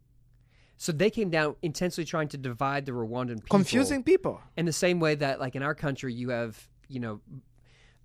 So 0.76 0.92
they 0.92 1.10
came 1.10 1.30
down 1.30 1.56
intensely 1.62 2.04
trying 2.04 2.28
to 2.28 2.36
divide 2.36 2.86
the 2.86 2.92
Rwandan 2.92 3.36
people. 3.36 3.58
Confusing 3.58 4.02
people. 4.02 4.40
in 4.56 4.66
the 4.66 4.72
same 4.72 5.00
way 5.00 5.14
that 5.14 5.40
like 5.40 5.56
in 5.56 5.62
our 5.62 5.74
country 5.74 6.12
you 6.12 6.30
have 6.30 6.68
you 6.88 7.00
know 7.00 7.20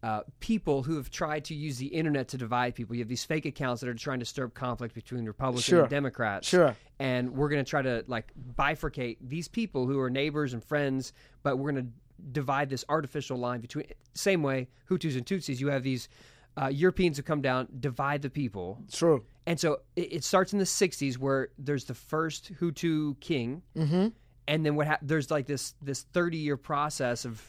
uh, 0.02 0.22
people 0.40 0.82
who 0.84 0.96
have 0.96 1.10
tried 1.10 1.44
to 1.46 1.54
use 1.54 1.78
the 1.78 1.88
internet 1.88 2.28
to 2.30 2.38
divide 2.38 2.74
people 2.76 2.96
you 2.96 3.02
have 3.02 3.10
these 3.10 3.24
fake 3.26 3.46
accounts 3.46 3.82
that 3.82 3.90
are 3.90 3.94
trying 3.94 4.20
to 4.20 4.26
stir 4.26 4.46
up 4.46 4.54
conflict 4.54 4.96
between 4.96 5.26
republicans 5.26 5.66
Sure. 5.66 5.82
and 5.82 5.90
democrats 5.90 6.48
Sure. 6.48 6.76
and 7.00 7.30
we're 7.32 7.50
going 7.50 7.64
to 7.64 7.70
try 7.70 7.82
to 7.82 8.04
like 8.08 8.32
bifurcate 8.58 9.18
these 9.22 9.48
people 9.48 9.88
who 9.88 10.00
are 10.00 10.10
neighbors 10.10 10.54
and 10.54 10.64
friends 10.64 11.14
but 11.44 11.58
we're 11.58 11.72
going 11.72 11.86
to 11.86 11.92
divide 12.32 12.70
this 12.70 12.86
artificial 12.90 13.38
line 13.38 13.60
between 13.62 13.86
same 14.14 14.42
way 14.44 14.68
hutus 14.90 15.16
and 15.18 15.26
tutsis 15.26 15.60
you 15.60 15.68
have 15.68 15.84
these 15.84 16.08
uh, 16.62 16.68
europeans 16.68 17.18
who 17.18 17.24
come 17.24 17.42
down 17.42 17.68
divide 17.80 18.22
the 18.22 18.30
people 18.30 18.82
True. 18.92 19.24
and 19.46 19.60
so 19.60 19.80
it, 19.96 20.14
it 20.14 20.24
starts 20.24 20.52
in 20.54 20.60
the 20.60 20.66
60s 20.66 21.18
where 21.18 21.50
there's 21.58 21.86
the 21.86 21.94
first 21.94 22.52
Hutu 22.60 23.18
king. 23.20 23.62
Mm-hmm. 23.78 24.08
And 24.48 24.66
then 24.66 24.76
what 24.76 24.88
hap 24.88 25.00
there's 25.04 25.30
like 25.30 25.46
this 25.46 25.76
this 25.82 26.02
30 26.02 26.38
year 26.38 26.58
process 26.58 27.24
of 27.24 27.40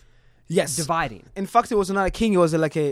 Yes. 0.50 0.76
dividing. 0.76 1.24
In 1.36 1.46
fact, 1.46 1.70
it 1.72 1.76
was 1.76 1.90
not 1.90 2.06
a 2.06 2.10
king. 2.10 2.32
It 2.34 2.38
was 2.38 2.52
like 2.54 2.76
a, 2.76 2.88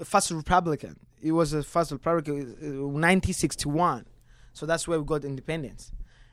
a 0.00 0.04
first 0.04 0.30
Republican. 0.30 0.94
It 1.20 1.32
was 1.32 1.52
a 1.52 1.62
first 1.64 1.90
Republican, 1.92 2.34
uh, 2.62 2.66
1961. 2.86 4.06
So 4.52 4.66
that's 4.66 4.86
where 4.88 4.98
we 4.98 5.04
got 5.04 5.24
independence. 5.24 5.92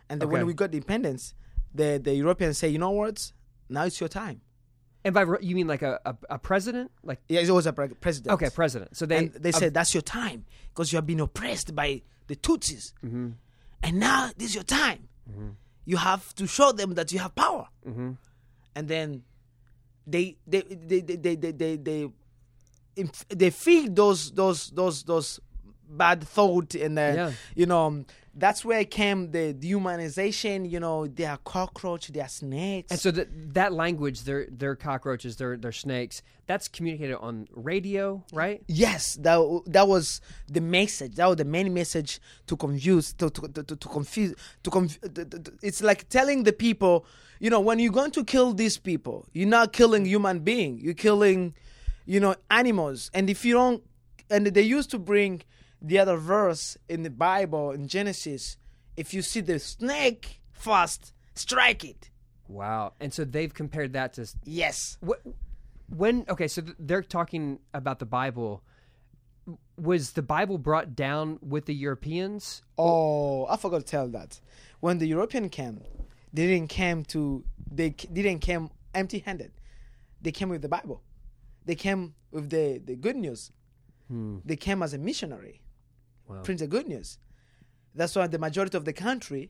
And 0.09 0.21
then 0.21 0.27
Okay. 0.27 0.33
when 0.37 0.45
we 0.45 0.53
got 0.53 0.73
independence, 0.73 1.33
the 1.73 1.99
the 2.03 2.13
Europeans 2.13 2.57
say, 2.59 2.69
you 2.69 2.77
know 2.77 2.91
what? 2.91 3.31
Now 3.69 3.83
it's 3.85 3.99
your 3.99 4.09
time. 4.09 4.41
And 5.03 5.13
by 5.13 5.23
you 5.41 5.55
mean 5.55 5.67
like 5.67 5.81
a, 5.83 5.99
a, 6.05 6.15
a 6.31 6.39
president? 6.39 6.91
Like 7.03 7.19
Yeah, 7.27 7.41
it 7.41 7.49
was 7.49 7.65
a 7.67 7.73
pre- 7.73 7.89
president. 8.05 8.33
okay, 8.35 8.49
president. 8.49 8.95
So 8.97 9.05
they 9.05 9.17
and 9.17 9.33
they 9.33 9.49
uh, 9.49 9.59
said 9.59 9.73
that's 9.73 9.93
your 9.93 10.01
time 10.21 10.45
because 10.69 10.91
you 10.91 10.97
have 10.97 11.05
been 11.07 11.19
oppressed 11.19 11.75
by 11.75 12.01
the 12.27 12.35
Tutsis, 12.35 12.93
and 13.03 13.99
now 13.99 14.31
this 14.37 14.49
is 14.49 14.55
your 14.55 14.63
time. 14.63 15.07
You 15.85 15.97
have 15.97 16.33
to 16.35 16.47
show 16.47 16.71
them 16.71 16.95
that 16.95 17.11
you 17.11 17.19
have 17.19 17.33
power, 17.35 17.67
and 18.75 18.87
then 18.87 19.23
they 20.07 20.37
they 20.47 20.61
they 20.61 21.01
they 21.01 21.15
they 21.15 21.35
they, 21.35 21.51
they, 21.77 21.77
they, 21.77 23.49
feed 23.49 23.95
those 23.95 24.31
those 24.31 24.69
those 24.71 25.03
those 25.03 25.39
bad 25.87 26.23
thought 26.23 26.73
and 26.75 26.97
uh, 26.97 27.01
Yeah. 27.15 27.31
you 27.55 27.65
know 27.65 27.85
um, 27.85 28.05
that's 28.33 28.65
where 28.65 28.83
came 28.85 29.31
the 29.31 29.53
dehumanization 29.53 30.69
you 30.69 30.79
know 30.79 31.05
they 31.07 31.25
are 31.25 31.37
cockroach 31.37 32.07
they 32.07 32.19
are 32.19 32.27
snakes 32.27 32.91
and 32.91 32.99
so 32.99 33.11
that 33.11 33.27
that 33.53 33.71
language, 33.73 34.23
they're 34.23 34.47
they're 34.51 34.75
cockroaches, 34.75 35.35
they're 35.37 35.57
they're 35.57 35.71
snakes. 35.71 36.21
That's 36.47 36.67
communicated 36.67 37.17
on 37.17 37.47
radio, 37.55 38.23
right? 38.33 38.61
Yes, 38.67 39.15
that 39.21 39.39
that 39.67 39.87
was 39.87 40.21
the 40.47 40.61
message. 40.61 41.15
That 41.15 41.27
was 41.27 41.37
the 41.37 41.45
main 41.45 41.73
message 41.73 42.19
to 42.47 42.55
confuse, 42.57 43.13
to 43.13 43.29
to 43.29 43.41
to, 43.47 43.63
to, 43.63 43.75
to 43.75 43.87
confuse, 43.87 44.35
to 44.63 44.69
conf- 44.69 44.99
to- 45.01 45.25
to- 45.25 45.53
It's 45.63 45.81
like 45.81 46.07
telling 46.09 46.43
the 46.43 46.53
people, 46.53 47.05
you 47.39 47.49
know, 47.49 47.59
when 47.59 47.79
you're 47.79 47.91
going 47.91 48.11
to 48.11 48.23
kill 48.23 48.53
these 48.53 48.77
people, 48.77 49.27
you're 49.33 49.47
not 49.47 49.73
killing 49.73 50.05
human 50.05 50.39
being. 50.39 50.79
You're 50.79 50.93
killing, 50.93 51.53
you 52.05 52.19
know, 52.19 52.35
animals. 52.49 53.11
And 53.13 53.29
if 53.29 53.45
you 53.45 53.53
don't, 53.53 53.83
and 54.29 54.47
they 54.47 54.61
used 54.61 54.91
to 54.91 54.99
bring 54.99 55.41
the 55.81 55.99
other 55.99 56.17
verse 56.17 56.77
in 56.89 57.03
the 57.03 57.09
Bible 57.09 57.71
in 57.71 57.87
Genesis. 57.87 58.57
If 58.97 59.13
you 59.13 59.21
see 59.21 59.41
the 59.41 59.59
snake 59.59 60.41
first, 60.51 61.13
strike 61.35 61.83
it. 61.83 62.09
Wow. 62.47 62.93
And 62.99 63.13
so 63.13 63.25
they've 63.25 63.53
compared 63.53 63.93
that 63.93 64.13
to 64.13 64.27
Yes. 64.45 64.97
what 65.01 65.21
when 65.89 66.25
okay, 66.29 66.47
so 66.47 66.63
they're 66.79 67.03
talking 67.03 67.59
about 67.73 67.99
the 67.99 68.05
Bible. 68.05 68.63
Was 69.77 70.13
the 70.13 70.23
Bible 70.23 70.57
brought 70.57 70.95
down 70.95 71.37
with 71.41 71.65
the 71.65 71.75
Europeans? 71.75 72.63
Oh, 72.77 73.45
I 73.47 73.57
forgot 73.57 73.81
to 73.81 73.85
tell 73.85 74.07
that. 74.09 74.39
When 74.79 74.97
the 74.97 75.05
European 75.05 75.49
came, 75.49 75.81
they 76.35 76.47
didn't 76.51 76.69
came 76.69 76.99
to 77.13 77.21
they 77.79 77.89
didn't 77.89 78.39
came 78.39 78.69
empty-handed. 78.93 79.51
They 80.21 80.31
came 80.39 80.49
with 80.49 80.61
the 80.61 80.69
Bible. 80.77 80.99
They 81.67 81.75
came 81.85 82.01
with 82.35 82.49
the 82.55 82.65
the 82.89 82.95
good 83.05 83.15
news. 83.25 83.51
Hmm. 84.09 84.37
They 84.49 84.57
came 84.67 84.79
as 84.83 84.93
a 84.93 84.97
missionary, 85.09 85.55
Wow. 86.27 86.41
preach 86.45 86.59
the 86.59 86.67
good 86.75 86.87
news. 86.93 87.09
That's 87.99 88.13
why 88.15 88.27
the 88.27 88.41
majority 88.47 88.75
of 88.77 88.85
the 88.89 88.93
country, 89.07 89.43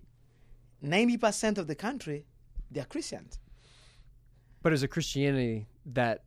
ninety 0.82 1.17
percent 1.26 1.58
of 1.62 1.65
the 1.71 1.76
country, 1.88 2.19
they 2.71 2.80
are 2.84 2.89
Christians. 2.95 3.39
But 4.62 4.74
is 4.74 4.84
a 4.84 4.88
Christianity 4.95 5.67
that 6.00 6.24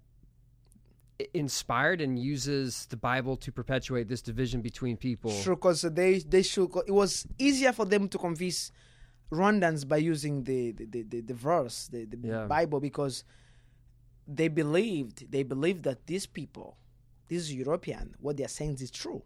inspired 1.35 2.01
and 2.01 2.18
uses 2.18 2.87
the 2.87 2.97
Bible 2.97 3.37
to 3.44 3.51
perpetuate 3.61 4.07
this 4.09 4.23
division 4.23 4.61
between 4.61 4.97
people? 4.97 5.31
Sure, 5.31 5.57
because 5.57 5.83
they 5.83 6.12
they 6.35 6.42
should. 6.42 6.71
It 6.87 6.92
was 7.03 7.27
easier 7.38 7.73
for 7.73 7.87
them 7.87 8.09
to 8.09 8.18
convince 8.18 8.73
Rwandans 9.31 9.87
by 9.87 9.99
using 9.99 10.45
the 10.45 10.73
the, 10.73 11.03
the, 11.03 11.21
the, 11.21 11.35
verse, 11.35 11.88
the, 11.88 12.05
the 12.07 12.17
Yeah. 12.29 12.47
Bible, 12.47 12.81
because 12.81 13.25
they 14.27 14.49
believed 14.49 15.31
they 15.31 15.43
believed 15.43 15.83
that 15.85 16.07
these 16.07 16.27
people, 16.27 16.77
these 17.29 17.53
European, 17.53 18.14
what 18.21 18.37
they 18.37 18.45
are 18.45 18.49
saying 18.49 18.79
is 18.81 18.91
true. 18.91 19.23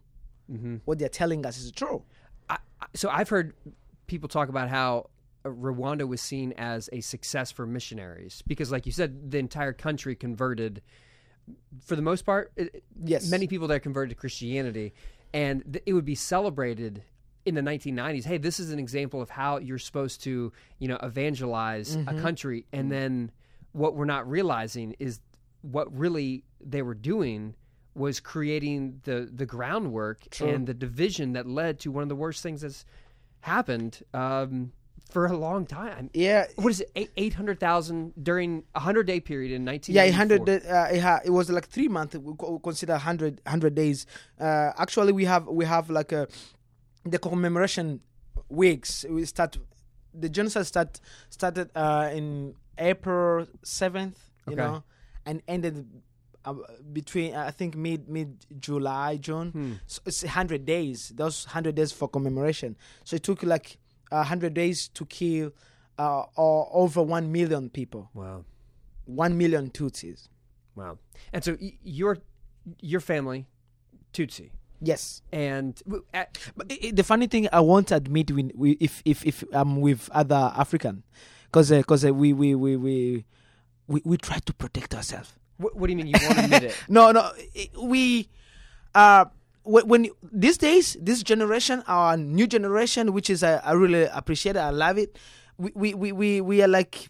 Mm-hmm. 0.51 0.77
What 0.85 0.99
they 0.99 1.05
are 1.05 1.09
telling 1.23 1.45
us 1.45 1.57
is 1.57 1.71
true. 1.71 2.03
I, 2.49 2.57
so 2.93 3.09
I've 3.09 3.29
heard 3.29 3.53
people 4.07 4.27
talk 4.27 4.49
about 4.49 4.69
how 4.69 5.09
Rwanda 5.45 6.07
was 6.07 6.21
seen 6.21 6.53
as 6.57 6.89
a 6.93 7.01
success 7.01 7.51
for 7.51 7.65
missionaries 7.65 8.43
because, 8.47 8.71
like 8.71 8.85
you 8.85 8.91
said, 8.91 9.31
the 9.31 9.39
entire 9.39 9.73
country 9.73 10.15
converted. 10.15 10.81
For 11.85 11.97
the 11.97 12.01
most 12.01 12.25
part, 12.25 12.51
it, 12.55 12.83
Yes. 13.03 13.29
many 13.29 13.47
people 13.47 13.67
there 13.67 13.79
converted 13.79 14.11
to 14.11 14.15
Christianity, 14.15 14.93
and 15.33 15.61
th- 15.73 15.83
it 15.85 15.91
would 15.93 16.05
be 16.05 16.15
celebrated 16.15 17.03
in 17.45 17.55
the 17.55 17.61
1990s. 17.61 18.25
Hey, 18.25 18.37
this 18.37 18.59
is 18.59 18.71
an 18.71 18.79
example 18.79 19.21
of 19.21 19.29
how 19.29 19.57
you're 19.57 19.79
supposed 19.79 20.23
to, 20.23 20.51
you 20.79 20.87
know, 20.87 20.97
evangelize 21.03 21.95
a 21.95 22.13
country, 22.21 22.65
and 22.71 22.91
then 22.91 23.31
what 23.71 23.95
we're 23.95 24.05
not 24.05 24.29
realizing 24.29 24.95
is 24.99 25.19
what 25.61 25.95
really 25.97 26.43
they 26.61 26.81
were 26.81 26.93
doing 26.93 27.55
was 27.95 28.19
creating 28.19 29.01
the 29.03 29.29
the 29.33 29.45
groundwork 29.45 30.19
and 30.41 30.67
the 30.67 30.73
division 30.73 31.33
that 31.33 31.47
led 31.47 31.79
to 31.79 31.91
one 31.91 32.03
of 32.03 32.09
the 32.09 32.15
worst 32.15 32.41
things 32.41 32.61
that's 32.61 32.85
happened 33.41 34.01
um, 34.13 34.71
for 35.11 35.25
a 35.27 35.37
long 35.37 35.65
time. 35.65 36.09
Yeah. 36.13 36.47
What 36.55 36.71
is 36.71 36.81
it? 36.95 37.11
Eight 37.15 37.33
hundred 37.33 37.59
thousand 37.59 38.13
during 38.21 38.63
a 38.73 38.79
hundred 38.79 39.03
day 39.03 39.19
period 39.19 39.51
in 39.51 39.63
nineteen. 39.63 39.95
Yeah, 39.95 40.05
100 40.05 40.49
uh, 40.49 41.19
it, 41.23 41.29
was 41.29 41.49
like 41.49 41.67
three 41.67 41.87
months. 41.87 42.15
We 42.15 42.33
consider 42.63 42.93
100, 42.93 43.41
100 43.43 43.75
days. 43.75 44.05
Uh, 44.39 44.71
actually, 44.77 45.11
we 45.11 45.25
have 45.25 45.47
we 45.47 45.65
have 45.65 45.89
like 45.89 46.11
a 46.11 46.27
the 47.03 47.19
commemoration 47.19 48.01
weeks. 48.49 49.05
We 49.09 49.25
start 49.25 49.57
the 50.13 50.29
genocide 50.29 50.65
start 50.67 50.99
started 51.29 51.69
uh, 51.75 52.09
in 52.13 52.55
April 52.77 53.47
seventh, 53.63 54.17
you 54.47 54.53
Okay. 54.53 54.61
know, 54.61 54.83
and 55.25 55.41
ended 55.47 55.87
uh, 56.45 56.53
between 56.91 57.35
I 57.35 57.51
think 57.51 57.75
mid 57.75 58.09
mid 58.09 58.45
July 58.59 59.17
June. 59.17 59.79
So 59.87 60.01
it's 60.05 60.23
hundred 60.23 60.65
days. 60.65 61.11
Those 61.15 61.45
hundred 61.45 61.75
days 61.75 61.91
for 61.91 62.07
commemoration. 62.07 62.75
So 63.03 63.15
it 63.15 63.23
took 63.23 63.43
like 63.43 63.77
hundred 64.11 64.53
days 64.53 64.87
to 64.89 65.05
kill 65.05 65.51
uh, 65.97 66.23
over 66.37 67.01
one 67.01 67.31
million 67.31 67.69
people. 67.69 68.09
Wow, 68.13 68.45
One 69.05 69.37
million 69.37 69.69
Tutsis. 69.71 70.27
wow. 70.75 70.97
And 71.31 71.43
so 71.43 71.57
y- 71.59 71.77
your 71.83 72.17
your 72.81 72.99
family, 73.01 73.47
Tutsi, 74.13 74.51
Yes. 74.83 75.21
and 75.31 75.75
w- 75.85 76.03
at, 76.13 76.37
But 76.57 76.71
i- 76.71 76.79
i- 76.87 76.91
the 76.91 77.03
funny 77.03 77.27
thing, 77.27 77.47
I 77.53 77.59
won't 77.61 77.91
admit 77.91 78.31
when 78.31 78.51
we, 78.55 78.71
if 78.79 79.01
if 79.05 79.25
if 79.25 79.43
I'm 79.53 79.79
with 79.81 80.09
other 80.11 80.51
African, 80.55 81.03
because 81.45 81.69
because 81.69 82.03
uh, 82.05 82.13
we, 82.13 82.33
we 82.33 82.53
we 82.55 82.75
we 82.75 83.25
we 83.87 84.01
we 84.03 84.17
try 84.17 84.37
to 84.39 84.53
protect 84.53 84.93
ourselves. 84.93 85.33
what, 85.57 85.75
what 85.75 85.87
do 85.87 85.91
you 85.91 85.97
mean 85.97 86.07
you 86.07 86.15
won't 86.21 86.39
admit 86.39 86.63
it? 86.63 86.75
No, 86.89 87.11
no, 87.11 87.31
we 87.81 88.27
uh 88.95 89.25
when, 89.63 89.87
when 89.87 90.09
these 90.31 90.57
days 90.57 90.97
this 90.99 91.23
generation, 91.23 91.83
our 91.87 92.17
new 92.17 92.47
generation, 92.47 93.13
which 93.13 93.29
is 93.29 93.43
uh, 93.43 93.61
I 93.63 93.71
really 93.73 94.03
appreciate 94.11 94.55
it, 94.57 94.59
I 94.59 94.71
love 94.71 94.97
it. 94.97 95.17
We 95.57 95.71
we 95.75 95.93
we 95.93 96.11
we, 96.11 96.41
we 96.41 96.61
are 96.63 96.67
like. 96.67 97.07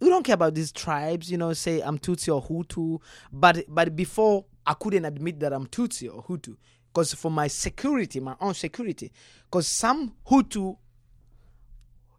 We 0.00 0.10
don't 0.10 0.24
care 0.24 0.34
about 0.34 0.54
these 0.54 0.70
tribes, 0.70 1.30
you 1.30 1.38
know. 1.38 1.54
Say 1.54 1.80
I'm 1.80 1.98
Tutsi 1.98 2.28
or 2.34 2.42
Hutu, 2.42 3.00
but 3.32 3.64
but 3.68 3.96
before 3.96 4.44
I 4.66 4.74
couldn't 4.74 5.06
admit 5.06 5.40
that 5.40 5.52
I'm 5.54 5.66
Tutsi 5.66 6.12
or 6.14 6.22
Hutu, 6.24 6.56
because 6.94 7.12
for 7.14 7.30
my 7.30 7.48
security, 7.48 8.20
my 8.20 8.36
own 8.40 8.54
security, 8.54 9.10
because 9.50 9.66
some 9.66 10.14
Hutu 10.30 10.76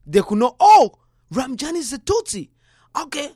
they 0.06 0.22
could 0.22 0.38
know, 0.38 0.56
oh, 0.60 0.92
Ramjan 1.34 1.74
is 1.76 1.94
a 1.94 1.98
Tutsi. 1.98 2.50
Okay, 2.96 3.32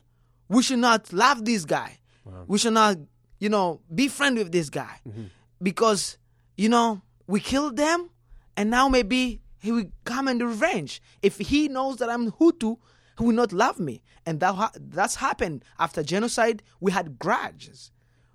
we 0.48 0.62
should 0.62 0.78
not 0.78 1.12
love 1.12 1.44
this 1.44 1.64
guy. 1.64 1.98
We 2.46 2.58
should 2.58 2.74
not, 2.74 2.96
you 3.40 3.48
know, 3.48 3.80
be 3.92 4.06
friend 4.06 4.36
with 4.38 4.52
this 4.52 4.70
guy 4.70 5.00
mm-hmm. 5.08 5.24
because, 5.60 6.16
you 6.56 6.68
know, 6.68 7.02
we 7.26 7.40
killed 7.40 7.76
them, 7.76 8.10
and 8.56 8.70
now 8.70 8.88
maybe 8.88 9.40
he 9.58 9.72
will 9.72 9.86
come 10.04 10.28
and 10.28 10.40
revenge. 10.40 11.02
If 11.22 11.38
he 11.38 11.66
knows 11.68 11.96
that 11.96 12.08
I'm 12.08 12.30
Hutu, 12.32 12.76
he 13.18 13.24
will 13.24 13.34
not 13.34 13.52
love 13.52 13.80
me, 13.80 14.02
and 14.24 14.38
that 14.40 14.54
ha- 14.54 14.72
that's 14.76 15.16
happened 15.16 15.64
after 15.78 16.02
genocide. 16.02 16.62
We 16.78 16.92
had 16.92 17.18
grudges. 17.18 17.90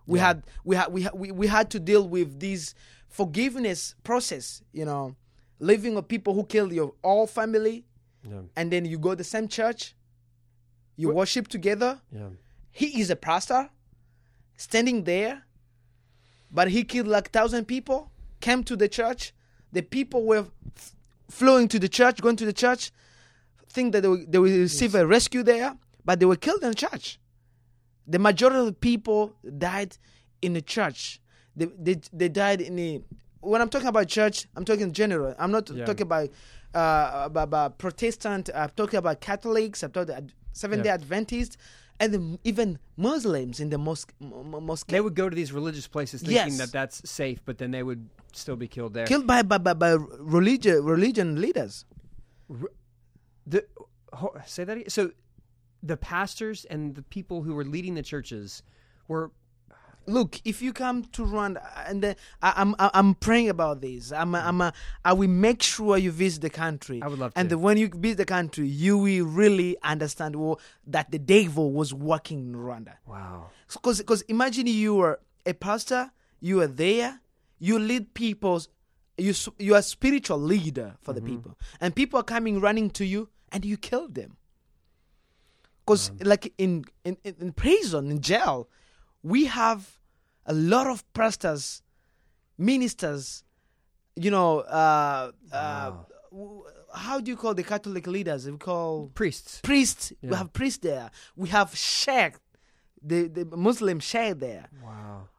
We 0.08 0.20
had 0.20 0.44
we 0.64 0.76
had 0.76 0.88
we 0.94 1.02
had 1.02 1.14
we, 1.14 1.32
we 1.32 1.48
had 1.48 1.70
to 1.72 1.80
deal 1.80 2.08
with 2.08 2.40
this 2.40 2.76
forgiveness 3.10 3.96
process. 4.04 4.62
You 4.72 4.86
know, 4.86 5.16
living 5.60 5.96
with 5.96 6.08
people 6.08 6.34
who 6.34 6.44
killed 6.46 6.72
your 6.74 6.94
all 7.02 7.28
family, 7.28 7.86
Yeah. 8.24 8.42
and 8.56 8.72
then 8.72 8.86
you 8.86 9.00
go 9.00 9.12
to 9.12 9.16
the 9.16 9.24
same 9.24 9.48
church, 9.48 9.96
you 10.96 11.10
worship 11.10 11.48
together. 11.48 12.02
Yeah. 12.12 12.30
He 12.72 13.00
is 13.02 13.10
a 13.10 13.16
pastor, 13.16 13.70
standing 14.58 15.04
there, 15.06 15.44
but 16.52 16.68
he 16.70 16.84
killed 16.84 17.08
like 17.08 17.32
thousand 17.32 17.66
people. 17.66 18.12
Came 18.42 18.64
to 18.66 18.76
the 18.76 18.88
church, 18.88 19.34
the 19.72 19.82
people 19.82 20.24
were 20.26 20.46
f- 20.78 20.94
flowing 21.30 21.68
to 21.70 21.80
the 21.80 21.90
church, 21.90 22.22
going 22.22 22.36
to 22.36 22.46
the 22.46 22.54
church, 22.54 22.92
think 23.70 23.94
that 23.94 24.02
they 24.02 24.08
will, 24.10 24.24
they 24.28 24.38
will 24.38 24.60
receive 24.60 24.94
a 24.94 25.08
rescue 25.08 25.42
there, 25.42 25.76
but 26.04 26.20
they 26.20 26.26
were 26.28 26.36
killed 26.36 26.62
in 26.64 26.74
church. 26.76 27.18
The 28.08 28.20
majority 28.20 28.60
of 28.60 28.66
the 28.68 28.74
people 28.74 29.34
died 29.58 29.98
in 30.42 30.54
the 30.54 30.62
church. 30.62 31.20
They, 31.56 31.66
they, 31.66 32.00
they 32.14 32.30
died 32.30 32.62
in 32.62 32.76
the. 32.76 33.02
When 33.42 33.62
I'm 33.62 33.70
talking 33.70 33.88
about 33.88 34.08
church, 34.08 34.48
I'm 34.56 34.66
talking 34.66 34.92
general. 34.92 35.36
I'm 35.40 35.52
not 35.52 35.70
Yeah. 35.70 35.86
talking 35.86 36.04
about, 36.04 36.30
uh, 36.74 37.24
about 37.26 37.44
about 37.44 37.78
Protestant. 37.78 38.50
I'm 38.54 38.70
talking 38.76 38.98
about 38.98 39.22
Catholics. 39.22 39.84
I'm 39.84 39.92
talking 39.92 40.16
about 40.16 40.30
Seven 40.52 40.82
Day 40.82 40.90
Yeah. 40.90 40.96
Adventists, 40.96 41.58
and 42.00 42.14
the, 42.14 42.40
even 42.44 42.80
Muslims 42.98 43.60
in 43.60 43.70
the 43.70 43.78
mosque. 43.78 44.14
mosque 44.20 44.88
They 44.88 45.00
would 45.02 45.16
go 45.16 45.30
to 45.30 45.36
these 45.36 45.52
religious 45.54 45.88
places 45.88 46.22
thinking 46.22 46.36
Yes. 46.36 46.58
that 46.58 46.72
that's 46.72 47.10
safe, 47.10 47.40
but 47.46 47.58
then 47.58 47.72
they 47.72 47.84
would 47.84 48.10
still 48.34 48.56
be 48.58 48.68
killed 48.68 48.94
there. 48.94 49.06
killed 49.06 49.26
by 49.28 49.42
by 49.44 49.58
by, 49.58 49.74
by 49.74 49.92
religion 50.20 50.84
religion 50.84 51.40
leaders. 51.42 51.86
The 53.48 53.66
say 54.46 54.64
that 54.64 54.78
again. 54.78 54.90
So 54.90 55.12
the 55.86 55.98
pastors 55.98 56.66
and 56.66 56.96
the 56.96 57.02
people 57.02 57.44
who 57.44 57.54
were 57.54 57.64
leading 57.66 57.96
the 57.96 58.04
churches 58.04 58.64
were 59.08 59.32
Look, 60.08 60.40
if 60.46 60.62
you 60.62 60.72
come 60.72 61.04
to 61.14 61.24
Rwanda, 61.24 61.58
uh, 61.66 61.84
and 61.88 62.04
then 62.04 62.16
I, 62.42 62.54
I'm 62.58 62.76
I- 62.78 62.92
I'm 62.94 63.16
praying 63.16 63.50
about 63.50 63.82
this. 63.82 64.12
I'm 64.12 64.34
mm-hmm. 64.34 64.48
I'm 64.48 64.62
uh, 64.62 64.72
I 65.04 65.14
will 65.14 65.30
make 65.30 65.64
sure 65.64 65.98
you 65.98 66.12
visit 66.12 66.44
the 66.44 66.50
country. 66.52 67.02
I 67.02 67.08
would 67.08 67.18
love 67.18 67.34
And 67.36 67.50
to. 67.50 67.56
then 67.56 67.64
when 67.64 67.78
you 67.78 67.90
visit 67.90 68.18
the 68.18 68.26
country, 68.26 68.68
you 68.68 69.00
will 69.00 69.26
really 69.26 69.78
understand 69.82 70.36
well, 70.36 70.60
that 70.86 71.10
the 71.10 71.18
devil 71.18 71.72
was 71.72 71.92
working 71.92 72.40
in 72.40 72.56
Rwanda. 72.56 72.94
wow. 73.08 73.50
Because 73.74 73.98
because 73.98 74.22
imagine 74.24 74.68
you 74.68 75.00
are 75.02 75.20
a 75.46 75.54
pastor, 75.54 76.12
you 76.40 76.62
are 76.62 76.68
there, 76.68 77.20
you 77.58 77.80
lead 77.80 78.14
people's, 78.14 78.70
you 79.18 79.34
you 79.58 79.74
are 79.74 79.80
a 79.80 79.84
spiritual 79.84 80.38
leader 80.38 80.98
for 81.02 81.14
the 81.14 81.22
mm-hmm. 81.22 81.36
people, 81.36 81.58
and 81.82 81.96
people 81.96 82.20
are 82.20 82.24
coming 82.24 82.62
running 82.62 82.92
to 82.92 83.06
you, 83.06 83.30
and 83.52 83.66
you 83.66 83.76
kill 83.76 84.08
them. 84.08 84.38
Because 85.86 86.12
like 86.24 86.52
in, 86.58 86.84
in 87.04 87.16
in 87.24 87.52
prison, 87.52 88.10
in 88.10 88.20
jail, 88.22 88.68
we 89.22 89.46
have 89.46 90.00
a 90.48 90.54
lot 90.54 90.88
of 90.88 91.04
pastors, 91.14 91.84
ministers, 92.58 93.44
you 94.16 94.32
know, 94.32 94.60
uh, 94.62 95.32
uh, 95.52 95.92
w- 96.32 96.64
how 96.94 97.20
do 97.20 97.30
you 97.30 97.38
call 97.38 97.54
the 97.54 97.64
Catholic 97.64 98.08
leaders? 98.08 98.50
We 98.50 98.58
call 98.58 99.12
Priests. 99.14 99.60
priests. 99.62 100.14
We 100.24 100.36
have 100.36 100.54
priests 100.54 100.80
there. 100.80 101.12
We 101.36 101.50
have 101.50 101.76
sheikh, 101.76 102.36
the 103.04 103.28
the 103.28 103.46
Muslim 103.46 104.00
sheikh 104.00 104.40
there. 104.40 104.70
Wow. 104.84 105.30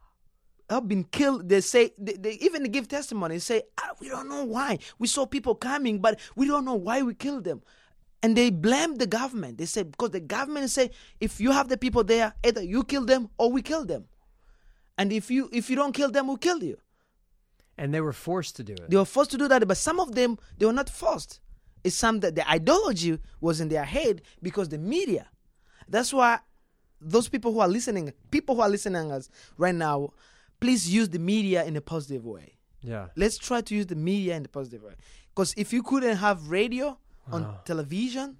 Have 0.69 0.87
been 0.87 1.05
killed. 1.05 1.47
They 1.49 1.61
say 1.61 1.93
they, 1.97 2.13
they 2.13 2.31
even 2.33 2.63
give 2.71 2.87
testimony. 2.87 3.39
Say 3.39 3.63
ah, 3.77 3.91
we 3.99 4.09
don't 4.09 4.29
know 4.29 4.43
why. 4.45 4.79
We 4.99 5.07
saw 5.07 5.25
people 5.25 5.55
coming, 5.55 5.99
but 5.99 6.19
we 6.35 6.45
don't 6.47 6.65
know 6.65 6.75
why 6.75 7.01
we 7.01 7.13
killed 7.15 7.45
them. 7.45 7.61
And 8.23 8.35
they 8.35 8.49
blame 8.49 8.95
the 8.95 9.07
government. 9.07 9.57
They 9.57 9.65
say 9.65 9.83
because 9.83 10.11
the 10.11 10.19
government 10.19 10.69
say 10.69 10.91
if 11.19 11.39
you 11.39 11.51
have 11.51 11.69
the 11.69 11.77
people 11.77 12.03
there, 12.03 12.33
either 12.43 12.61
you 12.63 12.83
kill 12.83 13.05
them 13.05 13.29
or 13.37 13.51
we 13.51 13.61
kill 13.61 13.85
them, 13.85 14.05
and 14.97 15.11
if 15.11 15.29
you 15.31 15.49
if 15.51 15.69
you 15.69 15.75
don't 15.75 15.93
kill 15.93 16.11
them, 16.11 16.27
we'll 16.27 16.37
kill 16.37 16.63
you. 16.63 16.77
And 17.77 17.93
they 17.93 18.01
were 18.01 18.13
forced 18.13 18.55
to 18.57 18.63
do 18.63 18.73
it. 18.73 18.89
They 18.89 18.97
were 18.97 19.05
forced 19.05 19.31
to 19.31 19.37
do 19.37 19.47
that, 19.47 19.67
but 19.67 19.77
some 19.77 19.99
of 19.99 20.15
them 20.15 20.37
they 20.57 20.65
were 20.65 20.73
not 20.73 20.89
forced. 20.89 21.39
It's 21.83 21.95
some 21.95 22.19
that 22.21 22.35
the 22.35 22.49
ideology 22.49 23.19
was 23.39 23.61
in 23.61 23.69
their 23.69 23.85
head 23.85 24.23
because 24.41 24.69
the 24.69 24.77
media. 24.79 25.27
That's 25.87 26.11
why 26.11 26.39
those 26.99 27.29
people 27.29 27.53
who 27.53 27.59
are 27.59 27.67
listening, 27.67 28.11
people 28.31 28.55
who 28.55 28.61
are 28.61 28.69
listening 28.69 29.11
us 29.11 29.29
right 29.57 29.75
now, 29.75 30.09
please 30.59 30.89
use 30.91 31.09
the 31.09 31.19
media 31.19 31.63
in 31.63 31.75
a 31.77 31.81
positive 31.81 32.25
way. 32.25 32.57
yeah. 32.81 33.07
Let's 33.15 33.37
try 33.37 33.61
to 33.61 33.75
use 33.75 33.85
the 33.85 33.95
media 33.95 34.35
in 34.35 34.43
a 34.43 34.47
positive 34.47 34.81
way. 34.83 34.95
Because 35.29 35.53
if 35.55 35.71
you 35.71 35.83
couldn't 35.83 36.17
have 36.17 36.49
radio 36.49 36.97
on 37.31 37.43
Wow. 37.43 37.61
television 37.65 38.37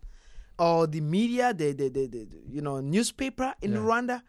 or 0.59 0.87
the 0.87 1.01
media, 1.01 1.53
the, 1.53 1.71
the, 1.73 1.89
the, 1.89 2.07
the 2.07 2.27
you 2.49 2.61
know 2.61 2.79
newspaper 2.79 3.53
in 3.61 3.71
Yeah. 3.73 3.79
Rwanda, 3.79 4.21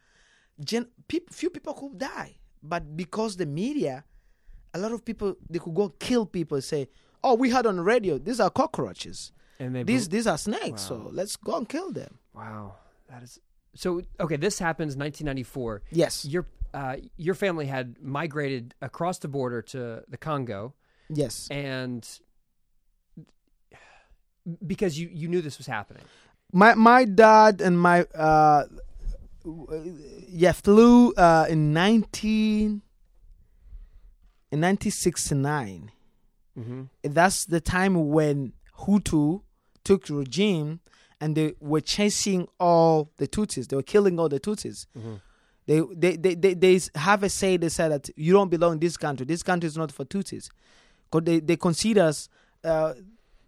gen, 0.61 0.87
peop, 1.09 1.33
few 1.33 1.51
people 1.51 1.75
could 1.75 1.99
die. 1.99 2.37
But 2.63 2.97
because 2.97 3.37
the 3.37 3.47
media, 3.47 4.05
a 4.75 4.79
lot 4.79 4.93
of 4.93 5.05
people 5.05 5.37
they 5.49 5.59
could 5.59 5.75
go 5.75 5.89
kill 5.99 6.27
people. 6.27 6.61
Say, 6.61 6.89
oh, 7.23 7.35
we 7.35 7.51
heard 7.51 7.67
on 7.67 7.77
the 7.77 7.83
radio 7.83 8.19
these 8.19 8.41
are 8.41 8.51
cockroaches. 8.51 9.33
And 9.61 9.75
they 9.75 9.83
These 9.85 10.09
these 10.09 10.27
are 10.27 10.39
snakes. 10.39 10.83
Wow. 10.91 11.05
So 11.05 11.11
let's 11.13 11.37
go 11.37 11.57
and 11.57 11.69
kill 11.69 11.93
them. 11.93 12.19
Wow. 12.35 12.75
That 13.09 13.23
is 13.23 13.41
so 13.75 14.01
okay, 14.21 14.37
this 14.37 14.59
happens 14.59 14.97
1994. 14.97 15.83
Yes. 15.91 16.25
Your 16.25 16.47
uh, 16.75 16.97
your 17.17 17.35
family 17.35 17.67
had 17.67 17.97
migrated 18.03 18.75
across 18.83 19.19
the 19.19 19.29
border 19.29 19.63
to 19.63 20.03
the 20.09 20.17
Congo 20.19 20.75
Yes. 21.09 21.49
and 21.51 22.07
because 24.67 24.99
you, 24.99 25.09
you 25.13 25.29
knew 25.29 25.41
this 25.43 25.59
was 25.59 25.67
happening. 25.67 26.03
my 26.53 26.75
my 26.75 27.05
dad 27.05 27.61
and 27.61 27.79
my 27.81 28.03
uh 28.15 28.65
yeah 30.29 30.53
flew 30.53 31.13
uh 31.15 31.47
in 31.49 31.73
19 31.73 32.83
in 34.51 34.61
1969 34.61 35.91
Mm-hmm. 36.59 36.83
that's 37.15 37.45
the 37.45 37.61
time 37.61 38.09
when 38.09 38.53
hutu 38.81 39.43
took 39.85 40.09
regime 40.11 40.81
and 41.21 41.37
they 41.37 41.55
were 41.61 41.81
chasing 41.81 42.49
all 42.59 43.13
the 43.19 43.29
tutsis 43.29 43.69
they 43.69 43.77
were 43.77 43.83
killing 43.95 44.19
all 44.19 44.29
the 44.29 44.41
tutsis 44.41 44.87
Mhm. 44.97 45.21
they, 45.67 45.81
they, 45.95 46.17
they, 46.17 46.35
they, 46.35 46.55
they 46.55 46.81
have 46.97 47.23
a 47.23 47.29
say 47.29 47.57
they 47.59 47.69
say 47.69 47.89
that 47.89 48.11
you 48.17 48.33
don't 48.33 48.51
belong 48.51 48.73
in 48.73 48.79
this 48.81 48.97
country 48.97 49.25
this 49.25 49.45
country 49.45 49.69
is 49.69 49.77
not 49.77 49.93
for 49.93 50.05
tutsis 50.05 50.49
because 51.05 51.25
they, 51.27 51.39
they 51.39 51.57
consider 51.57 52.03
us 52.03 52.29
uh, 52.65 52.95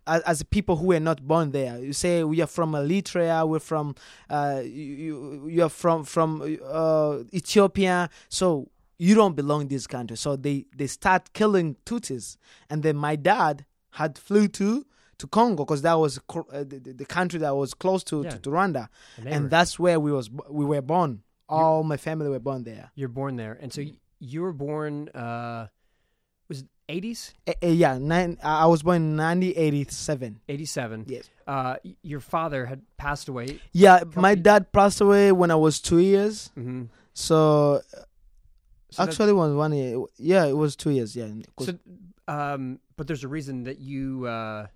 as, 0.07 0.23
as 0.23 0.43
people 0.43 0.77
who 0.77 0.87
were 0.87 1.01
not 1.01 1.27
born 1.27 1.51
there. 1.53 1.79
You 1.79 1.93
say 1.93 2.25
we 2.25 2.41
are 2.41 2.47
from 2.47 2.73
Eritrea, 2.73 3.47
we're 3.49 3.59
from 3.61 3.95
uh, 4.29 4.63
you, 4.65 5.47
you 5.49 5.63
are 5.63 5.69
from 5.69 6.05
from 6.05 6.59
uh, 6.65 7.19
Ethiopia, 7.33 8.09
so 8.29 8.69
you 8.99 9.15
don't 9.15 9.35
belong 9.35 9.63
in 9.63 9.69
this 9.69 9.87
country. 9.87 10.17
So 10.17 10.37
they 10.37 10.67
they 10.77 10.87
start 10.87 11.33
killing 11.33 11.77
Tutsis, 11.87 12.37
and 12.69 12.83
then 12.83 12.97
my 12.97 13.17
dad 13.17 13.65
had 13.93 14.19
flew 14.19 14.49
to 14.49 14.85
to 15.19 15.27
Congo 15.27 15.65
because 15.65 15.83
that 15.83 15.95
was 15.95 16.19
cr- 16.29 16.41
uh, 16.53 16.65
the, 16.65 16.79
the- 17.01 17.05
country 17.05 17.39
that 17.41 17.55
was 17.55 17.75
close 17.75 18.03
to, 18.05 18.23
Yeah. 18.23 18.31
to, 18.31 18.39
to 18.39 18.51
Rwanda, 18.51 18.89
And, 19.19 19.29
and 19.29 19.51
that's 19.51 19.79
where 19.79 20.01
we 20.01 20.11
was 20.13 20.31
we 20.49 20.65
were 20.65 20.81
born. 20.83 21.23
All 21.49 21.83
my 21.83 21.97
family 21.99 22.29
were 22.31 22.39
born 22.41 22.63
there. 22.65 22.91
you're 22.95 23.09
born 23.09 23.37
there. 23.37 23.59
And 23.61 23.71
so 23.73 23.83
you 24.19 24.41
were 24.43 24.53
born 24.55 25.09
uh 25.11 25.67
80s? 26.91 27.33
Eh, 27.47 27.53
eh, 27.63 27.69
yeah, 27.71 27.99
nine, 27.99 28.37
I 28.43 28.67
was 28.67 28.83
born 28.83 28.97
in 29.03 29.17
1987. 29.17 30.41
87. 30.49 31.05
Yes. 31.09 31.31
Uh 31.47 31.77
your 32.03 32.21
father 32.21 32.67
had 32.67 32.81
passed 32.97 33.29
away. 33.29 33.61
Yeah, 33.73 34.03
my 34.17 34.35
dad 34.35 34.73
passed 34.73 35.01
away 35.01 35.33
when 35.33 35.51
I 35.51 35.57
was 35.57 35.81
two 35.81 35.99
years. 35.99 36.51
Mhm. 36.59 36.89
So 37.15 37.81
So 38.91 39.03
actually, 39.05 39.31
it 39.31 39.39
was 39.39 39.55
one 39.55 39.73
year. 39.73 39.99
Yeah, 40.19 40.47
it 40.47 40.57
was 40.57 40.75
two 40.77 40.91
years. 40.91 41.15
Yeah. 41.15 41.29
So, 41.61 41.79
um, 42.27 42.81
but 42.97 43.07
there's 43.07 43.23
a 43.25 43.29
reason 43.29 43.65
that 43.65 43.79
you 43.79 44.27
uh, 44.27 44.67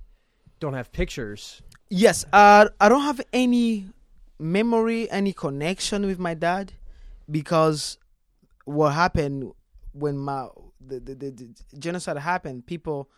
don't 0.60 0.74
have 0.74 0.90
pictures. 0.92 1.62
yes, 1.90 2.24
uh, 2.32 2.68
I 2.80 2.88
don't 2.88 3.02
have 3.02 3.20
any 3.32 3.86
memory, 4.38 5.10
any 5.10 5.32
connection 5.32 6.06
with 6.06 6.18
my 6.18 6.34
dad, 6.34 6.72
because 7.30 7.98
what 8.64 8.90
happened 8.94 9.52
when 9.92 10.16
my 10.18 10.48
the 10.88 11.00
the, 11.00 11.14
the, 11.14 11.30
the 11.30 11.76
genocide 11.78 12.18
happened, 12.18 12.66
people, 12.66 13.10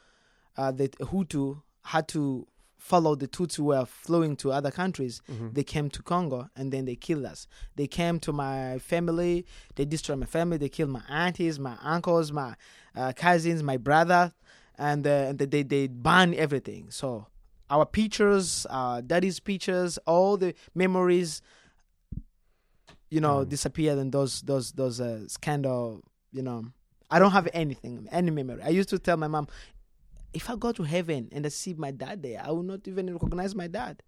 uh, 0.56 0.72
the 0.72 0.88
Hutu 1.00 1.62
had 1.84 2.08
to 2.08 2.46
follow 2.78 3.14
the 3.16 3.26
Tutsi 3.26 3.56
who 3.56 3.64
were 3.64 3.86
flowing 3.86 4.36
to 4.36 4.52
other 4.52 4.70
countries. 4.70 5.20
They 5.52 5.64
came 5.64 5.88
to 5.90 6.02
Congo 6.02 6.50
and 6.54 6.70
then 6.72 6.84
they 6.84 6.94
killed 6.94 7.24
us. 7.24 7.46
They 7.74 7.86
came 7.86 8.20
to 8.20 8.32
my 8.32 8.78
family. 8.78 9.46
They 9.76 9.84
destroyed 9.86 10.18
my 10.20 10.26
family. 10.26 10.58
They 10.58 10.68
killed 10.68 10.90
my 10.90 11.02
aunties, 11.08 11.58
my 11.58 11.76
uncles, 11.82 12.30
my 12.32 12.54
uh, 12.94 13.12
cousins, 13.16 13.62
my 13.62 13.76
brother, 13.78 14.32
and, 14.78 15.06
uh, 15.06 15.10
and 15.10 15.38
they 15.38 15.62
they 15.62 15.86
banned 15.88 16.34
everything. 16.34 16.90
So 16.90 17.26
our 17.70 17.86
pictures, 17.86 18.66
our 18.70 19.00
daddy's 19.02 19.40
pictures, 19.40 19.98
all 20.06 20.36
the 20.36 20.54
memories, 20.74 21.40
you 23.10 23.20
know, 23.20 23.44
Mm. 23.44 23.48
disappeared 23.48 23.98
in 23.98 24.10
those 24.10 24.42
those 24.42 24.72
those 24.72 25.00
uh, 25.00 25.26
scandal. 25.28 26.02
You 26.32 26.42
know, 26.42 26.64
I 27.10 27.18
don't 27.18 27.32
have 27.32 27.48
anything, 27.52 28.08
any 28.10 28.30
memory. 28.30 28.62
I 28.62 28.70
used 28.70 28.88
to 28.90 28.98
tell 28.98 29.16
my 29.16 29.28
mom, 29.28 29.46
if 30.32 30.50
I 30.50 30.56
go 30.56 30.72
to 30.72 30.82
heaven 30.82 31.28
and 31.32 31.46
I 31.46 31.48
see 31.50 31.74
my 31.74 31.90
dad 31.90 32.22
there, 32.22 32.42
I 32.44 32.50
will 32.50 32.62
not 32.62 32.86
even 32.88 33.12
recognize 33.12 33.54
my 33.54 33.68
dad 33.68 34.02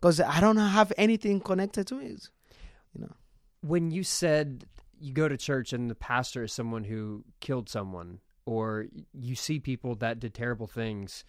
because 0.00 0.20
I 0.20 0.40
don't 0.40 0.56
have 0.56 0.92
anything 0.96 1.40
connected 1.40 1.86
to 1.88 1.98
it. 2.00 2.28
You 2.94 3.02
know, 3.02 3.12
When 3.62 3.90
you 3.90 4.04
said 4.04 4.66
you 5.00 5.12
go 5.12 5.28
to 5.28 5.36
church 5.36 5.72
and 5.72 5.90
the 5.90 5.94
pastor 5.94 6.44
is 6.44 6.52
someone 6.52 6.84
who 6.84 7.24
killed 7.40 7.68
someone, 7.68 8.20
or 8.44 8.86
you 9.14 9.34
see 9.34 9.58
people 9.58 9.94
that 9.96 10.20
did 10.20 10.34
terrible 10.34 10.66
things, 10.66 11.24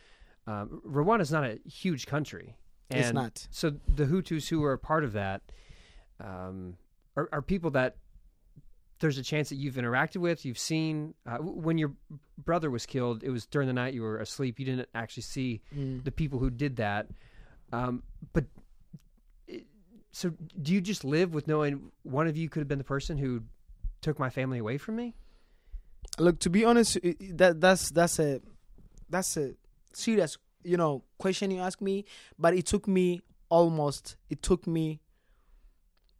Rwanda 0.47 1.21
is 1.21 1.31
not 1.31 1.43
a 1.45 1.59
huge 1.67 2.05
country. 2.05 2.57
And 2.89 2.99
it's 2.99 3.13
not. 3.13 3.47
So 3.49 3.71
the 3.87 4.05
Hutus 4.05 4.49
who 4.49 4.63
are 4.63 4.73
a 4.73 4.77
part 4.77 5.03
of 5.03 5.13
that 5.13 5.41
um, 6.19 6.75
are, 7.15 7.29
are 7.31 7.41
people 7.41 7.71
that 7.71 7.95
there's 9.03 9.17
a 9.19 9.23
chance 9.23 9.49
that 9.49 9.55
you've 9.57 9.75
interacted 9.75 10.17
with, 10.17 10.45
you've 10.45 10.57
seen. 10.57 11.13
Uh, 11.27 11.37
when 11.37 11.77
your 11.77 11.91
brother 12.37 12.71
was 12.71 12.85
killed, 12.85 13.21
it 13.23 13.29
was 13.29 13.45
during 13.45 13.67
the 13.67 13.73
night 13.73 13.93
you 13.93 14.01
were 14.01 14.17
asleep. 14.17 14.59
You 14.59 14.65
didn't 14.65 14.89
actually 14.95 15.23
see 15.23 15.61
Mm. 15.75 16.03
the 16.03 16.11
people 16.11 16.39
who 16.39 16.49
did 16.49 16.77
that. 16.77 17.07
Um, 17.71 18.03
but 18.33 18.45
it, 19.47 19.65
so, 20.11 20.31
do 20.61 20.73
you 20.73 20.81
just 20.81 21.03
live 21.03 21.33
with 21.33 21.47
knowing 21.47 21.91
one 22.03 22.27
of 22.27 22.37
you 22.37 22.47
could 22.49 22.61
have 22.61 22.67
been 22.67 22.77
the 22.77 22.83
person 22.83 23.17
who 23.17 23.43
took 24.01 24.17
my 24.19 24.29
family 24.29 24.59
away 24.59 24.77
from 24.77 24.95
me? 24.95 25.15
Look, 26.19 26.39
to 26.39 26.49
be 26.49 26.63
honest, 26.65 26.97
that 27.41 27.59
that's 27.59 27.89
that's 27.91 28.19
a 28.19 28.41
that's 29.09 29.35
a 29.37 29.53
serious 29.93 30.37
you 30.63 30.77
know 30.77 31.03
question 31.17 31.51
you 31.51 31.59
ask 31.59 31.81
me. 31.81 32.05
But 32.39 32.53
it 32.53 32.65
took 32.65 32.87
me 32.87 33.21
almost 33.49 34.15
it 34.29 34.41
took 34.41 34.65
me. 34.67 35.01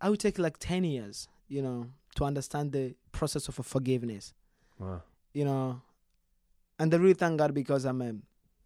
I 0.02 0.10
would 0.10 0.20
take 0.20 0.38
like 0.38 0.58
ten 0.60 0.84
years, 0.84 1.28
you 1.48 1.62
know, 1.62 1.88
to 2.16 2.26
understand 2.26 2.72
the 2.72 2.96
process 3.12 3.48
of 3.48 3.56
forgiveness. 3.66 4.34
Wow. 4.80 5.02
you 5.34 5.46
know, 5.46 5.82
and 6.80 6.94
I 6.94 6.98
really 6.98 7.14
thank 7.14 7.38
God 7.38 7.54
because 7.54 7.86
I'm 7.86 8.02
a, 8.02 8.14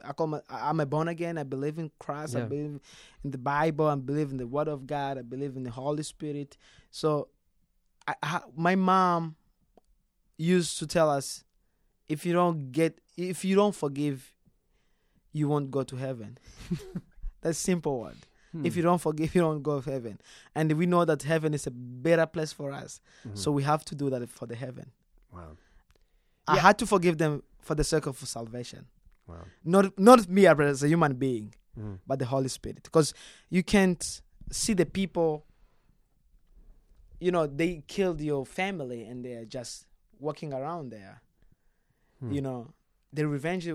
I 0.03 0.13
call 0.13 0.27
my, 0.27 0.41
I'm 0.49 0.79
a 0.79 0.85
born 0.85 1.07
again. 1.07 1.37
I 1.37 1.43
believe 1.43 1.77
in 1.77 1.91
Christ. 1.99 2.35
I 2.35 2.41
believe 2.41 2.79
in 3.23 3.31
the 3.31 3.37
Bible. 3.37 3.87
I 3.87 3.95
believe 3.95 4.31
in 4.31 4.37
the 4.37 4.47
Word 4.47 4.67
of 4.67 4.87
God. 4.87 5.17
I 5.17 5.21
believe 5.21 5.55
in 5.55 5.63
the 5.63 5.71
Holy 5.71 6.03
Spirit. 6.03 6.57
So, 6.91 7.29
I, 8.07 8.15
I, 8.23 8.39
my 8.55 8.75
mom 8.75 9.35
used 10.37 10.79
to 10.79 10.87
tell 10.87 11.09
us, 11.09 11.43
if 12.07 12.25
you 12.25 12.33
don't 12.33 12.71
get, 12.71 12.99
if 13.17 13.43
you 13.43 13.55
don't 13.55 13.75
forgive, 13.75 14.33
you 15.33 15.47
won't 15.49 15.71
go 15.71 15.83
to 15.83 15.95
heaven. 15.97 16.37
That's 17.41 17.57
simple 17.57 17.99
word. 17.99 18.15
Hmm. 18.51 18.65
If 18.65 18.75
you 18.77 18.81
don't 18.83 18.99
forgive, 19.01 19.29
you 19.35 19.41
don't 19.41 19.61
go 19.61 19.81
to 19.81 19.91
heaven. 19.91 20.19
And 20.55 20.71
we 20.73 20.85
know 20.85 21.03
that 21.05 21.23
heaven 21.23 21.53
is 21.53 21.67
a 21.67 21.71
better 21.71 22.25
place 22.25 22.53
for 22.53 22.71
us. 22.71 23.01
Mhm. 23.25 23.37
So 23.37 23.51
we 23.51 23.63
have 23.63 23.83
to 23.85 23.95
do 23.95 24.09
that 24.09 24.29
for 24.29 24.45
the 24.47 24.55
heaven. 24.55 24.91
wow, 25.33 25.57
I 26.47 26.55
Yeah. 26.55 26.61
had 26.61 26.77
to 26.79 26.85
forgive 26.87 27.17
them 27.17 27.43
for 27.59 27.75
the 27.75 27.83
sake 27.83 28.05
of 28.07 28.17
salvation. 28.19 28.87
wow. 29.27 29.43
Not 29.65 29.99
not 29.99 30.29
me 30.29 30.47
as 30.47 30.83
a 30.83 30.87
human 30.87 31.13
being, 31.15 31.53
Mhm. 31.77 31.99
but 32.07 32.19
the 32.19 32.25
Holy 32.25 32.47
Spirit. 32.47 32.83
Because 32.83 33.13
you 33.49 33.61
can't 33.63 34.21
see 34.51 34.73
the 34.73 34.85
people. 34.85 35.43
You 37.19 37.31
know, 37.31 37.47
they 37.47 37.83
killed 37.87 38.21
your 38.21 38.45
family 38.45 39.03
and 39.03 39.25
they're 39.25 39.43
just 39.45 39.85
walking 40.19 40.53
around 40.53 40.91
there. 40.91 41.21
Hmm. 42.19 42.31
You 42.31 42.41
know, 42.41 42.73
the 43.11 43.27
revenge 43.27 43.67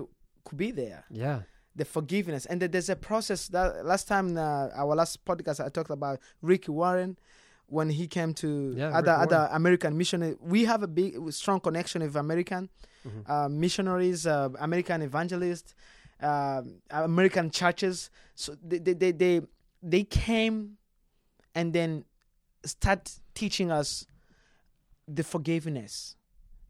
could 0.45 0.57
be 0.57 0.71
there. 0.71 1.03
Yeah. 1.11 1.43
The 1.75 1.85
forgiveness, 1.85 2.45
and 2.45 2.61
there's 2.61 2.89
a 2.89 2.95
process 2.95 3.47
that 3.47 3.83
last 3.85 4.07
time 4.07 4.37
uh, 4.37 4.69
our 4.75 4.93
last 4.95 5.25
podcast 5.25 5.59
I 5.63 5.69
talked 5.69 5.89
about 5.89 6.19
Ricky 6.41 6.71
Warren 6.71 7.17
when 7.65 7.89
he 7.89 8.05
came 8.07 8.33
to 8.35 8.73
Yeah, 8.77 8.95
other 8.95 9.11
other 9.13 9.49
American 9.51 9.97
missionary. 9.97 10.35
We 10.39 10.65
have 10.65 10.83
a 10.83 10.87
big 10.87 11.15
strong 11.31 11.59
connection 11.59 12.03
with 12.03 12.15
American 12.15 12.69
Mhm. 13.05 13.29
uh, 13.29 13.49
missionaries, 13.49 14.27
uh, 14.27 14.49
American 14.59 15.01
evangelists, 15.01 15.73
um, 16.21 16.75
American 16.91 17.49
churches. 17.49 18.09
So 18.35 18.55
they, 18.63 18.77
they 18.77 18.93
they 18.93 19.11
they 19.11 19.41
they 19.81 20.03
came 20.03 20.77
and 21.55 21.73
then 21.73 22.05
start 22.65 23.19
teaching 23.33 23.71
us 23.71 24.05
the 25.07 25.23
forgiveness. 25.23 26.15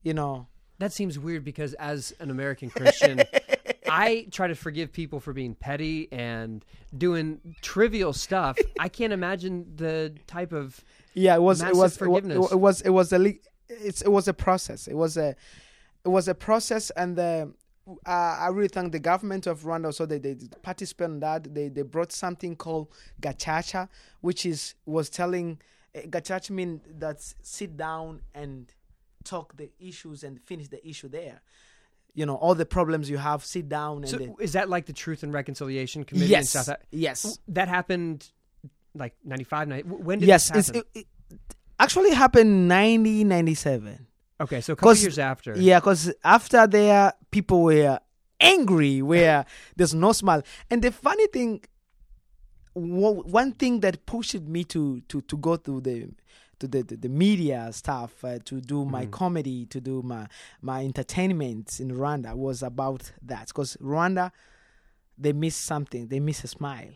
You 0.02 0.14
know, 0.14 0.48
That 0.80 0.92
seems 0.94 1.20
weird 1.20 1.44
because 1.44 1.74
as 1.76 2.14
an 2.20 2.30
American 2.32 2.70
Christian, 2.70 3.24
I 3.94 4.28
try 4.32 4.48
to 4.48 4.56
forgive 4.56 4.92
people 4.92 5.20
for 5.20 5.34
being 5.34 5.54
petty 5.54 6.12
and 6.12 6.66
doing 6.98 7.56
trivial 7.62 8.12
stuff. 8.12 8.58
I 8.80 8.90
can't 8.90 9.14
imagine 9.14 9.72
the 9.76 10.16
type 10.26 10.52
of 10.52 10.84
yeah, 11.14 11.36
it 11.36 11.42
was 11.42 11.62
it 11.62 11.76
was 11.76 11.96
it 11.96 12.00
forgiveness. 12.00 12.52
it 12.52 12.60
was 12.60 12.82
it 12.82 12.90
was 12.90 13.14
a 13.14 13.36
it's 13.70 14.02
it 14.02 14.12
was 14.12 14.28
a 14.28 14.34
process. 14.34 14.88
It 14.88 14.96
was 14.96 15.16
a 15.16 15.36
it 16.06 16.10
was 16.10 16.28
a 16.28 16.34
process, 16.34 16.90
and 16.92 17.16
the, 17.16 17.54
uh, 18.06 18.10
I 18.10 18.48
really 18.48 18.68
thank 18.68 18.92
the 18.92 19.00
government 19.00 19.46
of 19.46 19.62
Rwanda. 19.62 19.94
So 19.94 20.08
they 20.08 20.18
they 20.18 20.38
participate 20.64 21.06
in 21.06 21.20
that. 21.20 21.54
They 21.54 21.70
they 21.70 21.84
brought 21.84 22.12
something 22.12 22.56
called 22.56 22.88
gacaca, 23.22 23.90
which 24.22 24.44
is 24.44 24.74
was 24.88 25.08
telling 25.10 25.62
uh, 25.96 26.00
gacaca 26.00 26.50
mean 26.50 26.82
that 26.98 27.22
sit 27.44 27.78
down 27.78 28.22
and 28.34 28.74
talk 29.24 29.56
the 29.56 29.70
issues 29.80 30.24
and 30.24 30.42
finish 30.42 30.68
the 30.70 30.86
issue 30.88 31.10
there. 31.10 31.42
You 32.16 32.26
know 32.26 32.36
all 32.36 32.56
the 32.56 32.66
problems 32.66 33.10
you 33.10 33.18
have. 33.18 33.44
Sit 33.44 33.68
down 33.70 33.98
and 33.98 34.10
So 34.10 34.18
then, 34.18 34.36
is 34.40 34.54
that 34.54 34.70
like 34.70 34.86
the 34.86 34.94
Truth 34.94 35.24
and 35.24 35.34
Reconciliation 35.34 36.04
Committee 36.04 36.26
in 36.26 36.32
yes 36.32 36.50
South 36.52 36.70
Africa? 36.70 36.86
yes 36.92 37.40
That 37.48 37.68
happened 37.68 38.30
like 38.96 39.16
95, 39.26 39.68
90, 39.68 39.90
when 39.90 40.20
did 40.20 40.28
yes. 40.28 40.52
this 40.52 40.68
happen? 40.68 40.84
it, 40.94 41.08
it 41.32 41.38
actually 41.80 42.12
happened 42.14 42.68
nineteen 42.68 43.28
ninety 43.30 43.56
seven. 43.56 44.06
okay, 44.40 44.62
so 44.62 44.74
a 44.74 44.76
couple 44.76 44.94
years 44.96 45.18
after. 45.18 45.58
Yeah, 45.58 45.80
because 45.80 46.14
after 46.24 46.68
there, 46.68 47.14
people 47.32 47.64
were 47.64 48.00
angry, 48.40 49.02
where 49.02 49.46
there's 49.76 49.96
no 49.96 50.12
smile. 50.12 50.44
And 50.70 50.82
the 50.84 50.92
funny 50.92 51.26
thing, 51.28 51.62
one 52.74 53.52
thing 53.54 53.80
that 53.82 54.06
pushed 54.06 54.40
me 54.42 54.64
to 54.66 55.02
to 55.10 55.22
to 55.22 55.38
go 55.38 55.56
through 55.58 55.82
the 55.82 56.10
to 56.60 56.68
the, 56.68 56.84
the, 56.84 56.96
the 56.96 57.10
media 57.10 57.70
stuff 57.72 58.24
uh, 58.24 58.40
to 58.46 58.62
do 58.62 58.86
my 58.86 59.06
comedy 59.08 59.66
to 59.68 59.82
do 59.82 60.02
my 60.02 60.28
my 60.62 60.84
entertainment 60.86 61.80
in 61.80 61.92
Rwanda 61.92 62.36
was 62.36 62.64
about 62.64 63.12
that. 63.22 63.48
Because 63.48 63.76
Rwanda 63.78 64.32
they 65.18 65.34
miss 65.34 65.56
something. 65.56 66.08
They 66.08 66.20
miss 66.20 66.44
a 66.44 66.48
smile. 66.48 66.92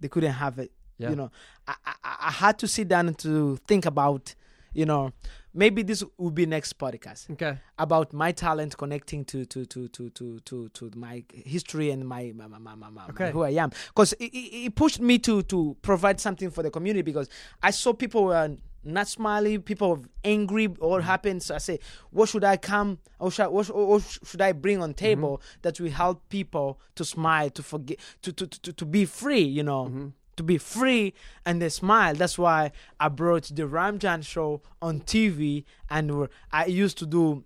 They 0.00 0.08
couldn't 0.08 0.32
have 0.32 0.58
it 0.58 0.70
Yeah. 0.98 1.10
you 1.10 1.16
know. 1.16 1.30
I, 1.66 1.74
I 1.84 1.94
I 2.28 2.30
had 2.30 2.58
to 2.60 2.68
sit 2.68 2.88
down 2.88 3.14
to 3.14 3.56
think 3.66 3.86
about 3.86 4.34
you 4.74 4.84
know 4.84 5.12
maybe 5.54 5.82
this 5.82 6.04
will 6.18 6.30
be 6.30 6.44
next 6.44 6.78
podcast 6.78 7.30
Okay. 7.30 7.58
about 7.78 8.12
my 8.12 8.32
talent 8.32 8.76
connecting 8.76 9.24
to 9.24 9.46
to 9.46 9.64
to 9.66 9.88
to 9.88 10.10
to 10.10 10.40
to, 10.40 10.68
to 10.68 10.90
my 10.96 11.24
history 11.32 11.90
and 11.90 12.06
my, 12.06 12.32
my, 12.34 12.46
my, 12.48 12.58
my, 12.58 12.90
my, 12.90 13.06
Okay. 13.10 13.30
who 13.30 13.44
I 13.44 13.50
am. 13.50 13.70
Because 13.88 14.12
it, 14.14 14.24
it, 14.26 14.74
pushed 14.74 15.00
me 15.00 15.18
to 15.20 15.42
to 15.44 15.76
provide 15.80 16.20
something 16.20 16.50
for 16.50 16.62
the 16.62 16.70
community 16.70 17.02
because 17.02 17.28
I 17.62 17.70
saw 17.70 17.92
people 17.92 18.24
were 18.24 18.56
not 18.86 19.08
smiling 19.08 19.62
people 19.62 19.96
were 19.96 20.02
angry 20.24 20.66
what 20.66 20.80
mm-hmm. 20.80 21.06
happened. 21.06 21.42
So 21.42 21.54
I 21.54 21.58
say 21.58 21.78
what 22.10 22.28
should 22.28 22.44
I 22.44 22.56
come 22.56 22.98
or 23.18 23.30
should 23.30 23.44
I, 23.44 23.48
what, 23.48 23.66
should, 23.66 23.74
what 23.74 24.02
should 24.24 24.40
I 24.40 24.52
bring 24.52 24.82
on 24.82 24.92
table 24.94 25.38
mm-hmm. 25.38 25.58
that 25.62 25.80
will 25.80 25.90
help 25.90 26.28
people 26.28 26.80
to 26.96 27.04
smile 27.04 27.48
to 27.50 27.62
forget 27.62 27.98
to 28.22 28.32
to, 28.32 28.46
to, 28.46 28.72
to 28.72 28.84
be 28.84 29.04
free 29.04 29.40
you 29.42 29.62
know 29.62 29.84
mm-hmm. 29.84 30.08
To 30.36 30.42
be 30.42 30.58
free 30.58 31.14
and 31.46 31.60
they 31.62 31.68
smile. 31.68 32.14
That's 32.14 32.38
why 32.38 32.72
I 33.00 33.08
brought 33.08 33.44
the 33.44 33.62
Ramjan 33.64 34.24
show 34.24 34.62
on 34.82 35.00
TV, 35.00 35.64
and 35.90 36.28
I 36.52 36.66
used 36.66 36.98
to 36.98 37.06
do. 37.06 37.44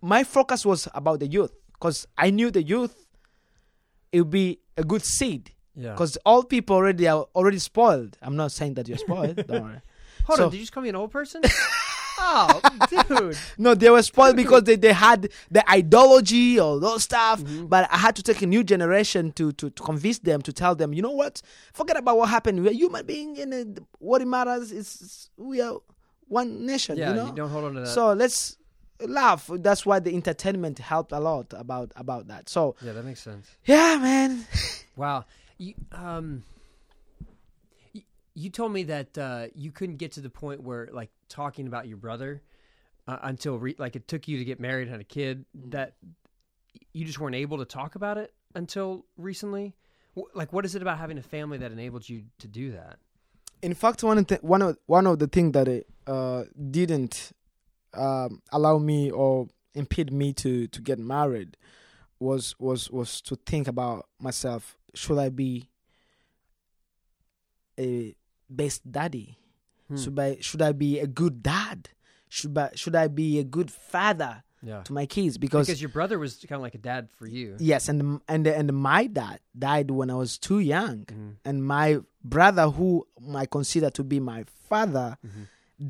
My 0.00 0.24
focus 0.24 0.66
was 0.66 0.88
about 0.94 1.20
the 1.20 1.26
youth 1.28 1.52
because 1.74 2.06
I 2.18 2.30
knew 2.30 2.50
the 2.50 2.62
youth. 2.62 3.06
It 4.10 4.20
would 4.22 4.30
be 4.30 4.58
a 4.76 4.84
good 4.84 5.04
seed 5.04 5.52
Yeah. 5.74 5.92
because 5.92 6.18
all 6.26 6.42
people 6.44 6.76
already 6.76 7.08
are 7.08 7.26
already 7.34 7.58
spoiled. 7.58 8.18
I'm 8.20 8.36
not 8.36 8.52
saying 8.52 8.74
that 8.74 8.88
you're 8.88 8.98
spoiled. 8.98 9.36
don't 9.46 9.62
worry. 9.64 9.80
Hold 10.24 10.36
so- 10.38 10.44
on, 10.46 10.50
did 10.50 10.56
you 10.58 10.62
just 10.64 10.72
call 10.72 10.82
me 10.82 10.88
an 10.90 10.96
old 10.96 11.10
person? 11.10 11.40
oh, 12.18 12.60
dude. 12.88 13.36
No, 13.58 13.74
they 13.74 13.90
were 13.90 14.02
spoiled 14.02 14.36
because 14.36 14.64
they, 14.64 14.76
they 14.76 14.92
had 14.92 15.28
the 15.50 15.68
ideology 15.70 16.58
or 16.58 16.80
those 16.80 17.04
stuff. 17.04 17.42
Mm-hmm. 17.42 17.66
But 17.66 17.88
I 17.90 17.98
had 17.98 18.16
to 18.16 18.22
take 18.22 18.42
a 18.42 18.46
new 18.46 18.64
generation 18.64 19.32
to, 19.32 19.52
to, 19.52 19.70
to 19.70 19.82
convince 19.82 20.18
them 20.18 20.42
to 20.42 20.52
tell 20.52 20.74
them, 20.74 20.92
you 20.92 21.02
know 21.02 21.10
what? 21.10 21.42
Forget 21.72 21.96
about 21.96 22.16
what 22.16 22.28
happened. 22.28 22.62
We're 22.62 22.72
human 22.72 23.06
being, 23.06 23.38
and 23.38 23.78
uh, 23.78 23.82
what 23.98 24.22
it 24.22 24.26
matters 24.26 24.72
is 24.72 25.30
we 25.36 25.60
are 25.60 25.78
one 26.28 26.66
nation. 26.66 26.96
Yeah, 26.96 27.10
you 27.10 27.16
know. 27.16 27.32
don't 27.32 27.50
hold 27.50 27.64
on 27.64 27.74
to 27.74 27.80
that. 27.80 27.88
so 27.88 28.12
let's 28.12 28.56
laugh. 29.00 29.48
That's 29.52 29.84
why 29.84 30.00
the 30.00 30.14
entertainment 30.14 30.78
helped 30.78 31.12
a 31.12 31.20
lot 31.20 31.52
about 31.56 31.92
about 31.96 32.28
that. 32.28 32.48
So 32.48 32.76
yeah, 32.82 32.92
that 32.92 33.04
makes 33.04 33.20
sense. 33.20 33.46
yeah, 33.64 33.98
man. 34.00 34.46
Wow. 34.94 35.24
You 35.56 35.72
um 35.92 36.44
you, 38.34 38.44
you 38.44 38.50
told 38.50 38.72
me 38.72 38.84
that 38.84 39.16
uh, 39.18 39.46
you 39.54 39.70
couldn't 39.70 39.96
get 39.96 40.12
to 40.12 40.20
the 40.20 40.30
point 40.30 40.62
where 40.62 40.88
like 40.92 41.10
talking 41.28 41.66
about 41.66 41.88
your 41.88 41.96
brother 41.96 42.42
uh, 43.08 43.18
until 43.22 43.58
re- 43.58 43.76
like 43.78 43.96
it 43.96 44.06
took 44.08 44.28
you 44.28 44.38
to 44.38 44.44
get 44.44 44.60
married 44.60 44.82
and 44.82 44.90
had 44.90 45.00
a 45.00 45.04
kid 45.04 45.44
that 45.68 45.94
you 46.92 47.04
just 47.04 47.18
weren't 47.18 47.34
able 47.36 47.58
to 47.58 47.64
talk 47.64 47.94
about 47.94 48.18
it 48.18 48.32
until 48.54 49.04
recently. 49.16 49.74
Wh- 50.16 50.34
Like 50.34 50.52
what 50.52 50.64
is 50.64 50.74
it 50.74 50.82
about 50.82 50.98
having 50.98 51.18
a 51.18 51.22
family 51.22 51.58
that 51.58 51.72
enabled 51.72 52.08
you 52.08 52.24
to 52.38 52.48
do 52.48 52.72
that? 52.72 52.98
in 53.62 53.74
fact 53.74 54.02
one 54.02 54.18
of 54.18 54.26
the, 54.26 54.36
one 54.42 54.60
of 54.60 54.76
one 54.86 55.06
of 55.06 55.20
the 55.20 55.28
things 55.28 55.52
that 55.52 55.68
it, 55.68 55.86
uh, 56.08 56.42
didn't 56.70 57.30
um, 57.94 58.42
allow 58.50 58.76
me 58.78 59.08
or 59.08 59.46
impede 59.74 60.12
me 60.12 60.32
to 60.32 60.66
to 60.66 60.80
get 60.82 60.98
married 60.98 61.56
was 62.18 62.56
was 62.58 62.90
was 62.90 63.20
to 63.20 63.36
think 63.36 63.68
about 63.68 64.08
myself 64.18 64.76
should 64.94 65.16
i 65.16 65.28
be 65.28 65.68
a 67.78 68.14
best 68.56 68.80
daddy 68.90 69.38
Hmm. 69.88 69.96
should 69.96 70.18
i 70.18 70.36
should 70.40 70.62
i 70.62 70.72
be 70.72 70.98
a 71.00 71.06
good 71.06 71.42
dad 71.42 71.88
should 72.28 72.56
I, 72.56 72.70
should 72.74 72.94
i 72.96 73.08
be 73.08 73.38
a 73.40 73.44
good 73.44 73.70
father 73.70 74.42
Yeah. 74.64 74.82
to 74.84 74.92
my 74.92 75.06
kids 75.06 75.38
because, 75.38 75.66
Because 75.66 75.82
your 75.82 75.90
brother 75.90 76.18
was 76.20 76.36
kind 76.48 76.58
of 76.60 76.62
like 76.62 76.76
a 76.76 76.84
dad 76.92 77.08
for 77.18 77.26
you. 77.26 77.56
yes 77.58 77.88
and 77.90 78.20
and 78.28 78.46
and 78.46 78.72
my 78.72 79.02
dad 79.08 79.40
died 79.58 79.90
when 79.90 80.08
i 80.08 80.14
was 80.14 80.38
too 80.38 80.60
young 80.60 80.98
Mhm. 81.06 81.32
and 81.44 81.56
my 81.66 81.98
brother 82.22 82.66
who 82.70 83.06
i 83.34 83.44
consider 83.44 83.90
to 83.90 84.02
be 84.04 84.18
my 84.20 84.44
father 84.70 85.08
Mhm. 85.26 85.48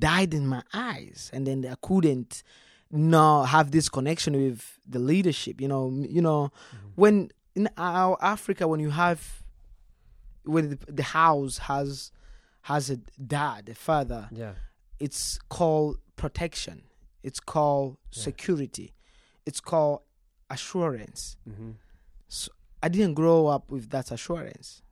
died 0.09 0.33
in 0.33 0.47
my 0.49 0.63
eyes 0.73 1.31
and 1.35 1.47
then 1.47 1.59
i 1.71 1.77
couldn't 1.87 2.43
no 2.91 3.45
have 3.45 3.71
this 3.77 3.89
connection 3.91 4.33
with 4.35 4.61
the 4.89 4.99
leadership 4.99 5.61
you 5.61 5.69
know 5.69 5.85
you 6.17 6.23
know 6.23 6.51
when 6.97 7.31
in 7.55 7.69
our 7.77 8.17
africa 8.35 8.67
when 8.67 8.81
you 8.81 8.91
have 8.91 9.21
when 10.45 10.71
the, 10.71 10.79
the 11.01 11.03
house 11.03 11.59
has 11.71 12.11
has 12.63 12.91
a 12.91 12.97
dad 13.37 13.69
a 13.69 13.75
father 13.75 14.29
Yeah. 14.33 14.55
it's 15.01 15.39
called 15.49 15.97
protection 16.17 16.83
it's 17.23 17.41
called 17.41 17.97
Yeah. 18.13 18.23
security 18.23 18.95
it's 19.47 19.61
called 19.61 20.01
assurance 20.51 21.37
hmm 21.45 21.73
I 22.85 22.89
didn't 22.89 23.15
grow 23.15 23.47
up 23.47 23.71
with 23.71 23.91
that 23.91 24.11
assurance 24.11 24.83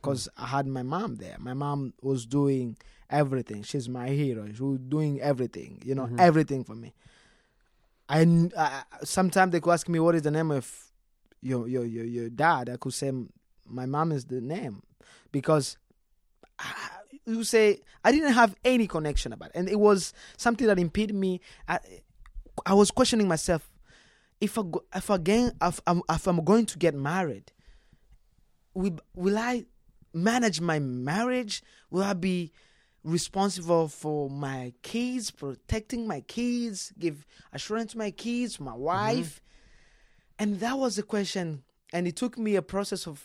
because 0.00 0.28
I 0.36 0.46
had 0.46 0.66
my 0.66 0.82
mom 0.82 1.16
there. 1.16 1.36
My 1.38 1.54
mom 1.54 1.94
was 2.02 2.26
doing 2.26 2.76
everything. 3.08 3.62
She's 3.62 3.88
my 3.88 4.08
hero. 4.08 4.48
She 4.52 4.62
was 4.62 4.80
doing 4.88 5.20
everything, 5.20 5.80
you 5.84 5.94
know, 5.94 6.06
Mhm. 6.06 6.18
everything 6.18 6.64
for 6.64 6.74
me. 6.74 6.92
I, 8.08 8.20
I 8.56 8.82
sometimes 9.04 9.52
they 9.52 9.60
could 9.60 9.72
ask 9.72 9.88
me 9.88 9.98
what 10.00 10.14
is 10.14 10.22
the 10.22 10.30
name 10.30 10.50
of 10.50 10.66
your 11.40 11.68
your 11.68 11.84
your, 11.84 12.04
your 12.04 12.30
dad. 12.30 12.68
I 12.68 12.76
could 12.78 12.94
say 12.94 13.12
my 13.64 13.86
mom 13.86 14.10
is 14.12 14.24
the 14.24 14.40
name 14.40 14.82
because 15.32 15.76
I, 16.58 16.72
you 17.26 17.44
say 17.44 17.80
I 18.04 18.12
didn't 18.12 18.32
have 18.32 18.54
any 18.64 18.86
connection 18.86 19.32
about 19.32 19.50
it, 19.50 19.56
and 19.56 19.68
it 19.68 19.78
was 19.78 20.12
something 20.36 20.66
that 20.66 20.78
impeded 20.78 21.16
me. 21.16 21.40
I, 21.68 21.80
I 22.64 22.74
was 22.74 22.90
questioning 22.90 23.28
myself 23.28 23.68
if 24.40 24.58
I 24.58 24.62
go, 24.62 24.84
if 24.94 25.10
again 25.10 25.52
if 25.62 25.80
I'm, 25.86 26.02
if 26.08 26.26
I'm 26.26 26.44
going 26.44 26.66
to 26.66 26.78
get 26.78 26.94
married, 26.94 27.52
will 28.74 28.98
will 29.14 29.38
I 29.38 29.66
manage 30.12 30.60
my 30.60 30.78
marriage? 30.78 31.62
Will 31.90 32.02
I 32.02 32.12
be 32.14 32.52
responsible 33.02 33.88
for 33.88 34.28
my 34.28 34.72
kids, 34.82 35.30
protecting 35.30 36.06
my 36.06 36.20
kids, 36.22 36.92
give 36.98 37.26
assurance 37.52 37.92
to 37.92 37.98
my 37.98 38.10
kids, 38.10 38.60
my 38.60 38.72
mm-hmm. 38.72 38.80
wife? 38.80 39.40
And 40.38 40.60
that 40.60 40.78
was 40.78 40.96
the 40.96 41.02
question, 41.02 41.62
and 41.92 42.06
it 42.06 42.16
took 42.16 42.36
me 42.36 42.56
a 42.56 42.62
process 42.62 43.06
of 43.06 43.24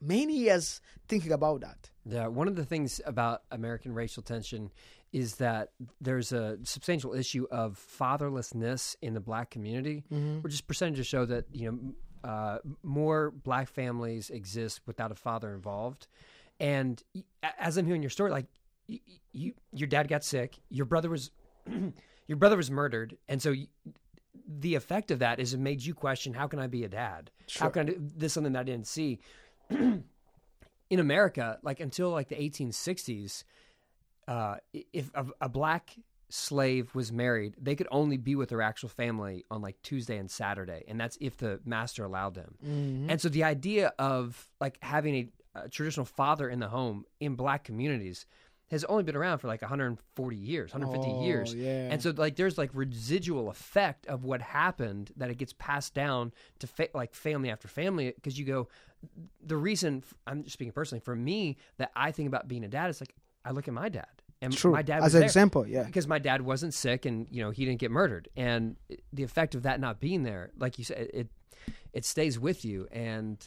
many 0.00 0.36
years 0.36 0.80
thinking 1.08 1.32
about 1.32 1.62
that. 1.62 1.90
Yeah, 2.08 2.28
one 2.28 2.46
of 2.46 2.54
the 2.54 2.64
things 2.64 3.00
about 3.04 3.42
American 3.50 3.92
racial 3.92 4.22
tension 4.22 4.70
is 5.12 5.36
that 5.36 5.70
there's 6.00 6.32
a 6.32 6.58
substantial 6.62 7.14
issue 7.14 7.46
of 7.50 7.80
fatherlessness 7.98 8.94
in 9.02 9.14
the 9.14 9.20
black 9.20 9.50
community, 9.50 10.04
which 10.42 10.54
is 10.54 10.60
percentages 10.60 11.06
show 11.06 11.24
that 11.24 11.46
you 11.52 11.72
know 11.72 12.28
uh, 12.28 12.58
more 12.82 13.30
black 13.30 13.68
families 13.68 14.30
exist 14.30 14.80
without 14.86 15.10
a 15.10 15.14
father 15.14 15.52
involved. 15.54 16.06
And 16.60 17.02
as 17.58 17.76
I'm 17.76 17.86
hearing 17.86 18.02
your 18.02 18.10
story, 18.10 18.30
like 18.30 18.46
you, 18.86 19.00
you 19.32 19.52
your 19.72 19.88
dad 19.88 20.08
got 20.08 20.22
sick, 20.22 20.58
your 20.68 20.86
brother 20.86 21.10
was 21.10 21.30
your 22.28 22.36
brother 22.36 22.56
was 22.56 22.70
murdered, 22.70 23.16
and 23.28 23.42
so 23.42 23.50
you, 23.50 23.66
the 24.46 24.76
effect 24.76 25.10
of 25.10 25.18
that 25.18 25.40
is 25.40 25.54
it 25.54 25.60
made 25.60 25.82
you 25.82 25.92
question 25.94 26.34
how 26.34 26.46
can 26.46 26.60
I 26.60 26.68
be 26.68 26.84
a 26.84 26.88
dad? 26.88 27.30
How 27.58 27.68
can 27.70 27.82
I 27.82 27.84
do 27.84 27.96
this 27.98 28.26
is 28.26 28.32
something 28.34 28.52
that 28.52 28.60
I 28.60 28.64
didn't 28.64 28.86
see 28.86 29.18
in 30.90 30.98
America? 31.00 31.58
Like 31.62 31.80
until 31.80 32.10
like 32.10 32.28
the 32.28 32.36
1860s, 32.36 33.44
uh, 34.28 34.56
if 34.92 35.10
a, 35.14 35.26
a 35.40 35.48
black 35.48 35.96
slave 36.28 36.94
was 36.94 37.12
married, 37.12 37.54
they 37.60 37.76
could 37.76 37.86
only 37.90 38.16
be 38.16 38.34
with 38.34 38.48
their 38.48 38.62
actual 38.62 38.88
family 38.88 39.44
on 39.50 39.62
like 39.62 39.80
Tuesday 39.82 40.16
and 40.18 40.30
Saturday, 40.30 40.82
and 40.88 41.00
that's 41.00 41.16
if 41.20 41.36
the 41.36 41.60
master 41.64 42.04
allowed 42.04 42.34
them. 42.34 42.56
And 43.08 43.20
so 43.20 43.28
the 43.28 43.44
idea 43.44 43.92
of 43.98 44.48
like 44.60 44.78
having 44.82 45.14
a, 45.54 45.60
a 45.64 45.68
traditional 45.68 46.06
father 46.06 46.48
in 46.48 46.58
the 46.58 46.68
home 46.68 47.04
in 47.20 47.36
black 47.36 47.62
communities 47.64 48.26
has 48.68 48.82
only 48.86 49.04
been 49.04 49.14
around 49.14 49.38
for 49.38 49.46
like 49.46 49.62
140 49.62 50.36
years, 50.36 50.72
150 50.74 51.08
Oh, 51.08 51.22
years. 51.24 51.54
yeah. 51.54 51.88
And 51.92 52.02
so 52.02 52.12
like 52.16 52.34
there's 52.34 52.58
like 52.58 52.70
residual 52.74 53.48
effect 53.48 54.06
of 54.08 54.24
what 54.24 54.42
happened 54.42 55.12
that 55.16 55.30
it 55.30 55.38
gets 55.38 55.52
passed 55.56 55.94
down 55.94 56.32
to 56.58 56.66
fa- 56.66 56.88
like 56.92 57.14
family 57.14 57.48
after 57.48 57.68
family 57.68 58.12
because 58.16 58.36
you 58.36 58.44
go 58.44 58.66
the 59.44 59.56
reason 59.56 60.02
I'm 60.26 60.42
just 60.42 60.54
speaking 60.54 60.72
personally 60.72 61.00
for 61.00 61.14
me 61.14 61.56
that 61.78 61.90
I 61.96 62.10
think 62.12 62.28
about 62.28 62.48
being 62.48 62.64
a 62.64 62.68
dad 62.68 62.90
is 62.90 63.00
like 63.00 63.14
I 63.44 63.50
look 63.52 63.68
at 63.68 63.74
my 63.74 63.88
dad 63.88 64.06
and 64.42 64.52
True. 64.56 64.72
my 64.72 64.82
dad 64.82 65.02
As 65.02 65.14
an 65.14 65.20
there 65.20 65.26
example, 65.26 65.66
yeah. 65.66 65.84
because 65.84 66.06
my 66.06 66.18
dad 66.18 66.42
wasn't 66.42 66.74
sick 66.74 67.06
and 67.06 67.26
you 67.30 67.42
know 67.42 67.50
he 67.50 67.64
didn't 67.64 67.80
get 67.80 67.90
murdered 67.90 68.28
and 68.36 68.76
the 69.12 69.22
effect 69.22 69.54
of 69.54 69.62
that 69.62 69.80
not 69.80 70.00
being 70.00 70.22
there 70.24 70.50
like 70.58 70.78
you 70.78 70.84
said 70.84 71.08
it 71.14 71.28
it 71.92 72.04
stays 72.04 72.38
with 72.38 72.64
you 72.64 72.86
and 72.92 73.46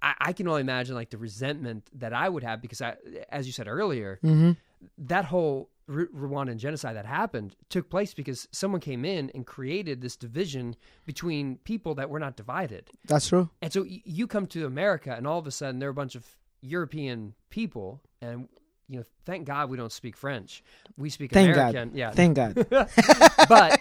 I, 0.00 0.14
I 0.18 0.32
can 0.32 0.48
only 0.48 0.62
imagine 0.62 0.94
like 0.94 1.10
the 1.10 1.18
resentment 1.18 1.90
that 1.98 2.14
I 2.14 2.26
would 2.28 2.42
have 2.42 2.62
because 2.62 2.80
I 2.80 2.96
as 3.28 3.46
you 3.46 3.52
said 3.52 3.68
earlier 3.68 4.18
Mm-hmm. 4.24 4.52
That 4.98 5.26
whole 5.26 5.70
Ru- 5.86 6.08
Rwandan 6.08 6.56
genocide 6.56 6.96
that 6.96 7.04
happened 7.06 7.56
took 7.68 7.90
place 7.90 8.14
because 8.14 8.48
someone 8.52 8.80
came 8.80 9.04
in 9.04 9.30
and 9.34 9.46
created 9.46 10.00
this 10.00 10.16
division 10.16 10.76
between 11.04 11.56
people 11.64 11.94
that 11.96 12.08
were 12.08 12.18
not 12.18 12.36
divided 12.36 12.88
That's 13.06 13.28
true. 13.28 13.50
and 13.60 13.70
so 13.72 13.82
y- 13.82 14.00
you 14.04 14.26
come 14.26 14.46
to 14.48 14.64
America, 14.66 15.14
and 15.14 15.26
all 15.26 15.38
of 15.38 15.46
a 15.46 15.50
sudden 15.50 15.78
there 15.80 15.88
are 15.88 15.92
a 15.92 15.94
bunch 15.94 16.14
of 16.14 16.24
European 16.62 17.34
people, 17.50 18.00
and 18.22 18.48
you 18.88 18.98
know, 18.98 19.04
thank 19.26 19.46
God 19.46 19.68
we 19.70 19.76
don't 19.76 19.92
speak 19.92 20.16
French. 20.16 20.62
We 20.96 21.08
speak 21.10 21.32
Thank 21.32 21.54
American. 21.54 21.88
God. 21.90 21.96
Yeah, 21.98 22.10
Thank 22.12 22.36
God. 22.36 22.66
but 23.48 23.80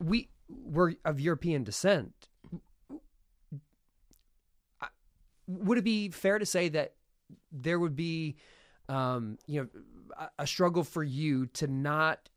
we 0.00 0.28
were 0.48 0.94
of 1.04 1.20
European 1.20 1.62
descent. 1.64 2.12
Would 5.46 5.78
it 5.78 5.84
be 5.84 6.10
fair 6.10 6.38
to 6.38 6.46
say 6.46 6.68
that 6.70 6.94
there 7.50 7.78
would 7.78 7.96
be, 7.96 8.36
um, 8.88 9.38
you 9.46 9.62
know, 9.62 9.68
a, 10.38 10.46
struggle 10.46 10.84
for 10.84 11.02
you 11.02 11.46
to 11.46 11.66
not 11.66 12.28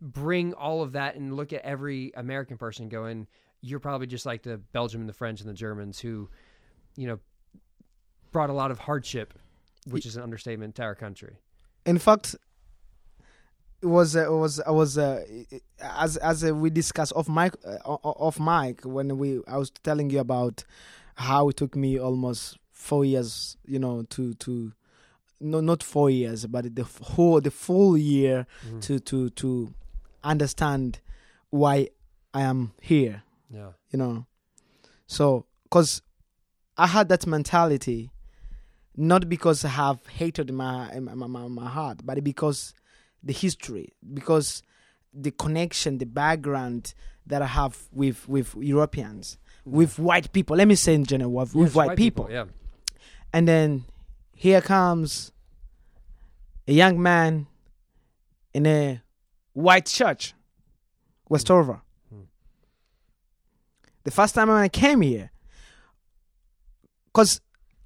bring 0.00 0.54
all 0.54 0.82
of 0.82 0.92
that 0.92 1.16
and 1.16 1.34
look 1.34 1.52
at 1.52 1.62
every 1.62 2.12
American 2.16 2.56
person 2.56 2.88
going, 2.88 3.26
you're 3.60 3.80
probably 3.80 4.06
just 4.06 4.26
like 4.26 4.42
the 4.42 4.58
Belgium 4.58 5.00
and 5.00 5.08
the 5.08 5.14
French 5.14 5.40
and 5.40 5.48
the 5.48 5.54
Germans 5.54 5.98
who, 5.98 6.28
you 6.96 7.06
know, 7.06 7.18
brought 8.32 8.50
a 8.50 8.52
lot 8.52 8.70
of 8.70 8.78
hardship, 8.78 9.34
which 9.86 10.06
is 10.06 10.16
an 10.16 10.22
understatement 10.22 10.74
to 10.76 10.82
our 10.82 10.94
country. 10.94 11.38
In 11.86 11.98
fact, 11.98 12.36
it 13.80 13.86
was 13.86 14.16
uh, 14.16 14.24
it 14.24 14.36
was 14.36 14.60
I 14.60 14.70
was 14.70 14.98
uh, 14.98 15.24
as 15.80 16.16
as 16.16 16.44
uh, 16.44 16.54
we 16.54 16.70
discussed 16.70 17.12
off 17.14 17.28
mic 17.28 17.54
uh, 17.64 17.78
off 17.84 18.40
mic 18.40 18.84
when 18.84 19.18
we 19.18 19.40
I 19.46 19.56
was 19.56 19.70
telling 19.70 20.10
you 20.10 20.20
about 20.20 20.64
how 21.14 21.48
it 21.48 21.56
took 21.56 21.76
me 21.76 21.98
almost 21.98 22.58
four 22.72 23.04
years, 23.04 23.56
you 23.64 23.78
know, 23.78 24.02
to 24.10 24.34
to 24.34 24.72
no 25.40 25.60
not 25.60 25.82
four 25.82 26.10
years, 26.10 26.46
but 26.46 26.74
the 26.74 26.84
whole 27.02 27.40
the 27.40 27.50
full 27.50 27.96
year 27.96 28.46
mm. 28.66 28.82
to 28.82 28.98
to 29.00 29.30
to 29.30 29.72
understand 30.24 31.00
why 31.50 31.88
I 32.34 32.42
am 32.42 32.72
here 32.80 33.22
Yeah. 33.50 33.70
you 33.90 33.98
know. 33.98 34.26
So, 35.06 35.46
because 35.64 36.02
I 36.76 36.86
had 36.86 37.08
that 37.08 37.26
mentality, 37.26 38.10
not 38.96 39.28
because 39.28 39.64
I 39.64 39.68
have 39.68 40.06
hatred 40.06 40.50
in 40.50 40.56
my 40.56 40.98
my, 41.00 41.14
my, 41.14 41.48
my 41.48 41.68
heart, 41.68 42.00
but 42.04 42.22
because 42.22 42.74
the 43.22 43.32
history, 43.32 43.94
because 44.12 44.62
the 45.14 45.30
connection, 45.30 45.98
the 45.98 46.06
background 46.06 46.94
that 47.26 47.42
I 47.42 47.46
have 47.46 47.88
with 47.92 48.28
with 48.28 48.54
Europeans, 48.56 49.38
mm. 49.66 49.72
with 49.72 49.98
white 49.98 50.32
people. 50.32 50.56
Let 50.56 50.68
me 50.68 50.74
say 50.74 50.94
in 50.94 51.04
general, 51.04 51.32
with, 51.32 51.54
Yes, 51.54 51.74
white, 51.74 51.96
people. 51.96 52.28
Yeah. 52.30 52.46
And 53.32 53.46
then 53.46 53.84
here 54.38 54.60
comes 54.60 55.32
a 56.68 56.72
young 56.72 57.02
man 57.02 57.48
in 58.54 58.66
a 58.66 59.02
white 59.52 59.86
church, 59.86 60.32
Westover. 61.28 61.82
Hmm. 62.08 62.14
Hmm. 62.18 62.22
The 64.04 64.12
first 64.12 64.36
time 64.36 64.46
when 64.46 64.56
I 64.58 64.68
came 64.68 65.00
here, 65.00 65.32
because 67.06 67.40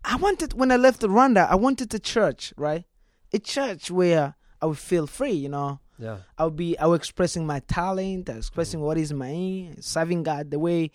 I 0.04 0.16
wanted, 0.16 0.52
when 0.52 0.70
I 0.70 0.76
left 0.76 1.00
Rwanda, 1.00 1.48
I 1.48 1.54
wanted 1.54 1.94
a 1.94 1.98
church, 1.98 2.52
right? 2.58 2.84
A 3.32 3.38
church 3.38 3.90
where 3.90 4.34
I 4.60 4.66
would 4.66 4.76
feel 4.78 5.06
free, 5.06 5.32
you 5.32 5.48
know. 5.48 5.80
Yeah. 5.98 6.18
I 6.36 6.44
would 6.44 6.56
be, 6.56 6.78
I 6.78 6.84
was 6.84 6.98
expressing 6.98 7.46
my 7.46 7.60
talent, 7.60 8.28
I 8.28 8.34
was 8.36 8.46
expressing 8.46 8.80
hmm. 8.80 8.86
what 8.86 8.98
is 8.98 9.10
my 9.10 9.70
serving 9.80 10.22
God 10.22 10.50
the 10.50 10.58
way 10.58 10.90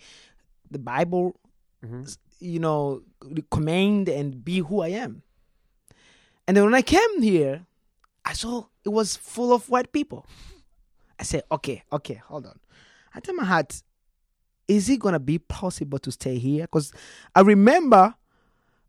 the 0.70 0.78
Bible 0.78 1.34
Mhm. 1.84 2.16
you 2.40 2.58
know, 2.58 3.02
command 3.50 4.08
and 4.08 4.44
be 4.44 4.58
who 4.58 4.80
I 4.80 4.88
am. 4.88 5.22
And 6.48 6.56
then 6.56 6.64
when 6.64 6.74
I 6.74 6.80
came 6.82 7.20
here, 7.22 7.66
I 8.24 8.32
saw 8.32 8.64
it 8.84 8.88
was 8.88 9.14
full 9.16 9.52
of 9.52 9.68
white 9.68 9.92
people. 9.92 10.26
I 11.20 11.22
said, 11.22 11.42
okay, 11.52 11.82
okay, 11.92 12.14
hold 12.26 12.46
on. 12.46 12.58
I 13.14 13.20
tell 13.20 13.34
my 13.34 13.44
heart, 13.44 13.82
is 14.66 14.88
it 14.88 14.98
gonna 15.00 15.18
be 15.20 15.38
possible 15.38 15.98
to 15.98 16.10
stay 16.10 16.38
here? 16.38 16.62
Because 16.62 16.90
I 17.34 17.42
remember 17.42 18.14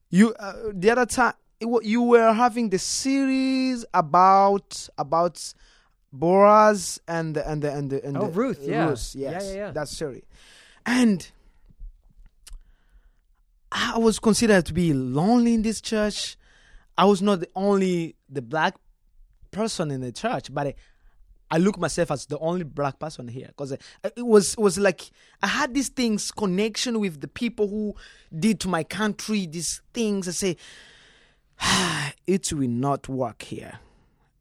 you 0.10 0.34
uh, 0.39 0.53
the 0.74 0.89
other 0.91 1.05
time 1.05 1.34
it, 1.60 1.68
you 1.84 2.01
were 2.01 2.32
having 2.32 2.70
the 2.70 2.80
series 2.80 3.86
about 3.93 4.88
about 4.97 5.53
Boaz 6.14 6.99
and 7.07 7.36
the, 7.36 7.47
and 7.47 7.62
the, 7.62 7.72
and 7.72 7.89
the, 7.91 8.03
and 8.05 8.18
Oh, 8.18 8.28
the- 8.28 8.32
Ruth, 8.32 8.60
yeah. 8.62 8.88
Ruth, 8.89 9.14
Yeah, 9.16 9.32
yes, 9.32 9.45
yeah, 9.47 9.53
yeah. 9.53 9.72
that 9.72 9.88
series, 9.89 10.24
and 10.86 11.30
I 13.72 13.97
was 13.97 14.18
considered 14.20 14.66
to 14.68 14.74
be 14.74 14.93
lonely 14.93 15.53
in 15.53 15.62
this 15.62 15.82
church. 15.82 16.38
I 17.00 17.06
was 17.06 17.22
not 17.22 17.39
the 17.39 17.47
only 17.56 18.18
the 18.28 18.41
black 18.41 18.76
person 19.52 19.89
in 19.89 20.02
the 20.02 20.12
church, 20.12 20.54
but 20.54 20.68
I, 20.68 20.74
I 21.50 21.58
look 21.58 21.80
myself 21.80 22.12
as 22.12 22.26
the 22.26 22.38
only 22.39 22.66
black 22.66 23.00
person 23.00 23.30
here 23.30 23.47
because 23.47 23.72
it 23.72 23.82
was 24.18 24.52
it 24.56 24.60
was 24.60 24.78
like 24.78 25.10
I 25.41 25.47
had 25.47 25.74
these 25.74 25.88
things 25.88 26.30
connection 26.30 27.00
with 27.00 27.22
the 27.22 27.30
people 27.30 27.70
who 27.70 27.95
did 28.38 28.60
to 28.60 28.68
my 28.68 28.84
country 28.84 29.45
these 29.45 29.82
things. 29.93 30.28
I 30.28 30.32
say, 30.32 30.58
"Ah, 31.62 32.12
it 32.28 32.52
will 32.52 32.68
not 32.68 33.08
work 33.08 33.43
here. 33.43 33.80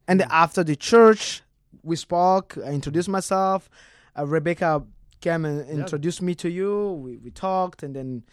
And 0.05 0.21
after 0.23 0.61
the 0.61 0.75
church, 0.75 1.41
we 1.81 1.95
spoke. 1.95 2.57
I 2.57 2.71
introduced 2.71 3.07
myself. 3.07 3.69
Uh, 4.17 4.27
Rebecca 4.27 4.83
came 5.21 5.45
and 5.45 5.65
introduced 5.69 6.21
me 6.21 6.35
to 6.35 6.49
you. 6.49 6.91
We 6.91 7.19
we 7.23 7.31
talked, 7.31 7.83
and 7.83 7.95
then 7.95 8.23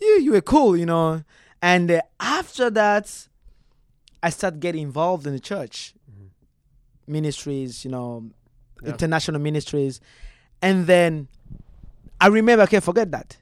you 0.00 0.20
you 0.20 0.30
were 0.30 0.40
cool, 0.40 0.76
you 0.76 0.86
know. 0.86 1.24
And 1.60 1.90
uh, 1.90 2.02
after 2.20 2.70
that, 2.70 3.28
I 4.22 4.30
started 4.30 4.60
getting 4.60 4.82
involved 4.82 5.26
in 5.26 5.32
the 5.32 5.40
church 5.40 5.94
mm-hmm. 6.10 6.26
ministries, 7.12 7.84
you 7.84 7.90
know, 7.90 8.30
Yeah. 8.82 8.90
international 8.90 9.40
ministries, 9.40 10.00
and 10.60 10.86
then 10.86 11.28
I 12.20 12.28
remember. 12.28 12.62
I 12.62 12.66
can't 12.66 12.84
forget 12.84 13.10
that. 13.10 13.36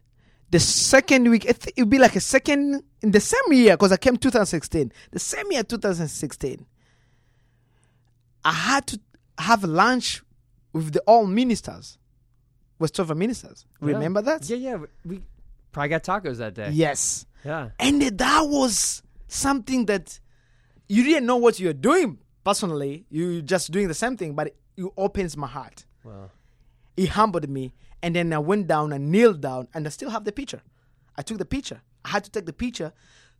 The 0.50 0.58
second 0.60 1.28
week, 1.30 1.44
it 1.44 1.72
would 1.78 1.90
be 1.90 1.98
like 1.98 2.16
a 2.16 2.20
second 2.20 2.82
in 3.02 3.10
the 3.12 3.20
same 3.20 3.52
year 3.52 3.76
because 3.76 3.92
I 3.92 3.96
came 3.96 4.16
2016. 4.16 4.92
The 5.12 5.18
same 5.18 5.50
year, 5.52 5.62
2016. 5.62 6.66
I 8.44 8.52
had 8.52 8.86
to 8.88 9.00
have 9.38 9.64
lunch 9.64 10.22
with 10.72 10.92
the 10.92 11.00
all 11.00 11.26
ministers, 11.26 11.98
Westover 12.78 13.14
ministers. 13.14 13.66
Remember 13.80 14.22
that? 14.22 14.48
Yeah, 14.48 14.56
yeah. 14.56 14.78
We 15.04 15.20
probably 15.72 15.90
got 15.90 16.04
tacos 16.04 16.38
that 16.38 16.54
day. 16.54 16.70
Yes. 16.72 17.26
Yeah. 17.44 17.70
And 17.78 18.02
that 18.02 18.40
was 18.48 19.02
something 19.28 19.86
that 19.86 20.18
you 20.91 21.05
didn't 21.05 21.24
know 21.24 21.36
what 21.36 21.61
you're 21.61 21.72
doing 21.72 22.18
personally. 22.43 23.07
You 23.11 23.43
just 23.43 23.70
doing 23.70 23.86
the 23.86 23.95
same 23.95 24.16
thing, 24.16 24.34
but 24.34 24.49
it 24.76 24.84
opens 24.97 25.36
my 25.36 25.47
heart. 25.47 25.84
Wow. 26.03 26.30
It 26.97 27.11
humbled 27.11 27.49
me. 27.49 27.72
And 28.03 28.16
then 28.16 28.32
I 28.32 28.38
went 28.38 28.66
down 28.66 28.93
and 28.93 29.09
kneeled 29.12 29.41
down, 29.41 29.68
and 29.72 29.86
I 29.86 29.91
still 29.91 30.11
have 30.11 30.24
the 30.24 30.32
picture. 30.32 30.62
I 31.16 31.22
took 31.22 31.38
the 31.38 31.45
picture. 31.45 31.80
I 32.05 32.09
had 32.09 32.24
to 32.24 32.30
take 32.30 32.45
the 32.45 32.53
picture 32.53 32.93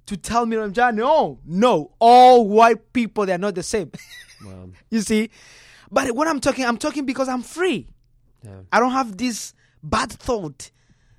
to 0.07 0.17
tell 0.17 0.47
Miriam 0.47 0.73
John, 0.73 0.95
no, 0.95 1.41
no, 1.45 1.91
all 1.99 2.47
white 2.49 2.93
people, 2.93 3.27
they're 3.27 3.37
not 3.39 3.55
the 3.57 3.63
same. 3.63 3.91
Wow. 4.43 4.71
you 4.89 5.03
see? 5.03 5.29
But 5.91 6.13
when 6.13 6.27
I'm 6.27 6.41
talking, 6.41 6.65
I'm 6.65 6.79
talking 6.79 7.05
because 7.05 7.29
I'm 7.29 7.43
free. 7.43 7.89
Yeah. 8.43 8.61
I 8.73 8.81
don't 8.81 8.93
have 8.93 9.19
this 9.19 9.53
bad 9.83 10.11
thought 10.11 10.71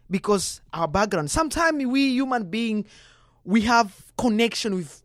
because 0.09 0.59
our 0.73 0.87
background. 0.87 1.29
Sometimes 1.29 1.85
we 1.85 2.13
human 2.13 2.49
being, 2.49 2.85
we 3.43 3.61
have 3.61 3.93
connection 4.17 4.73
with 4.73 5.03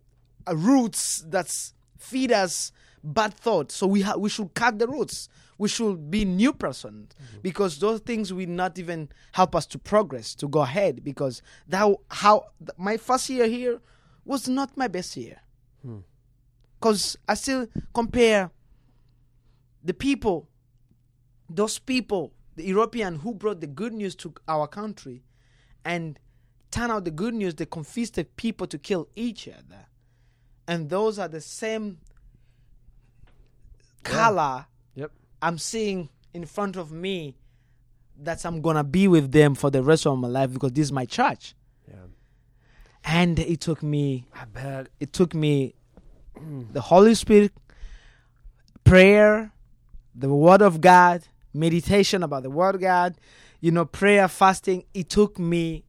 Uh, 0.49 0.57
roots 0.57 1.25
that 1.29 1.53
feed 1.99 2.33
us 2.33 2.73
bad 3.03 3.35
thoughts. 3.35 3.75
So 3.75 3.87
we 3.87 4.03
ha- 4.03 4.17
we 4.17 4.29
should 4.29 4.55
cut 4.55 4.79
the 4.79 4.87
roots. 4.87 5.29
We 5.59 5.69
should 5.69 6.11
be 6.11 6.25
new 6.25 6.53
person 6.53 7.09
mm-hmm. 7.09 7.41
because 7.41 7.79
those 7.79 8.01
things 8.01 8.33
will 8.33 8.49
not 8.49 8.79
even 8.79 9.09
help 9.33 9.57
us 9.57 9.65
to 9.67 9.79
progress 9.79 10.35
to 10.37 10.49
go 10.49 10.61
ahead. 10.61 11.03
Because 11.03 11.43
that 11.69 11.95
how 12.11 12.47
my 12.77 12.97
first 12.97 13.31
year 13.31 13.47
here 13.47 13.81
was 14.25 14.49
not 14.49 14.77
my 14.77 14.89
best 14.89 15.17
year. 15.17 15.41
Hmm. 15.83 16.01
Because 16.79 17.17
I 17.27 17.35
still 17.35 17.69
compare 17.95 18.51
the 19.83 19.95
people, 19.95 20.49
those 21.49 21.79
people, 21.79 22.33
the 22.57 22.65
European 22.65 23.17
who 23.17 23.33
brought 23.35 23.61
the 23.61 23.67
good 23.67 23.95
news 23.95 24.15
to 24.17 24.35
our 24.47 24.67
country, 24.67 25.23
and 25.85 26.19
turn 26.71 26.91
out 26.91 27.05
the 27.05 27.11
good 27.11 27.33
news, 27.33 27.55
they 27.55 27.65
confused 27.65 28.17
the 28.17 28.25
people 28.25 28.67
to 28.67 28.79
kill 28.79 29.09
each 29.17 29.49
other. 29.49 29.87
And 30.69 30.91
those 30.91 31.19
are 31.19 31.29
the 31.29 31.41
same 31.41 31.99
color 34.03 34.67
Yep. 34.95 35.11
I'm 35.43 35.59
seeing 35.59 36.09
in 36.33 36.47
front 36.47 36.77
of 36.77 36.93
me 36.93 37.37
that 38.19 38.45
I'm 38.45 38.61
gonna 38.63 38.85
be 38.85 39.09
with 39.09 39.33
them 39.33 39.55
for 39.55 39.71
the 39.71 39.83
rest 39.83 40.07
of 40.07 40.19
my 40.19 40.29
life 40.29 40.53
because 40.53 40.73
this 40.73 40.85
is 40.85 40.93
my 40.93 41.05
church. 41.05 41.55
Yeah. 41.89 41.95
And 43.05 43.39
it 43.39 43.61
took 43.61 43.83
me 43.83 44.27
I 44.35 44.45
bet. 44.47 44.89
it 45.01 45.13
took 45.13 45.35
me 45.35 45.75
the 46.73 46.83
Holy 46.83 47.15
Spirit, 47.15 47.53
prayer, 48.85 49.53
the 50.15 50.29
Word 50.29 50.61
of 50.61 50.81
God, 50.83 51.23
meditation 51.55 52.23
about 52.23 52.43
the 52.43 52.51
Word 52.51 52.75
of 52.75 52.81
God, 52.83 53.17
you 53.61 53.71
know, 53.71 53.87
prayer, 53.87 54.29
fasting. 54.29 54.85
It 54.93 55.09
took 55.09 55.39
me 55.39 55.86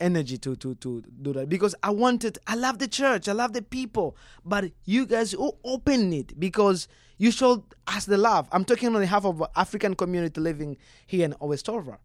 energy 0.00 0.38
to 0.38 0.56
to 0.56 0.74
to 0.76 1.02
do 1.22 1.32
that 1.32 1.48
because 1.48 1.74
I 1.82 1.90
wanted. 1.90 2.38
I 2.46 2.54
love 2.54 2.78
the 2.78 2.88
church. 2.88 3.28
I 3.28 3.32
love 3.32 3.52
the 3.52 3.62
people, 3.62 4.16
but 4.44 4.70
you 4.84 5.06
guys 5.06 5.34
o- 5.34 5.58
open 5.64 6.12
it 6.12 6.38
because 6.38 6.88
you 7.18 7.30
showed 7.30 7.62
us 7.86 8.04
the 8.04 8.18
love. 8.18 8.48
I'm 8.52 8.64
talking 8.64 8.94
on 8.94 9.00
behalf 9.00 9.24
of 9.24 9.42
African 9.54 9.94
community 9.94 10.40
living 10.40 10.76
here 11.06 11.24
in 11.24 11.34
Westover. 11.40 11.98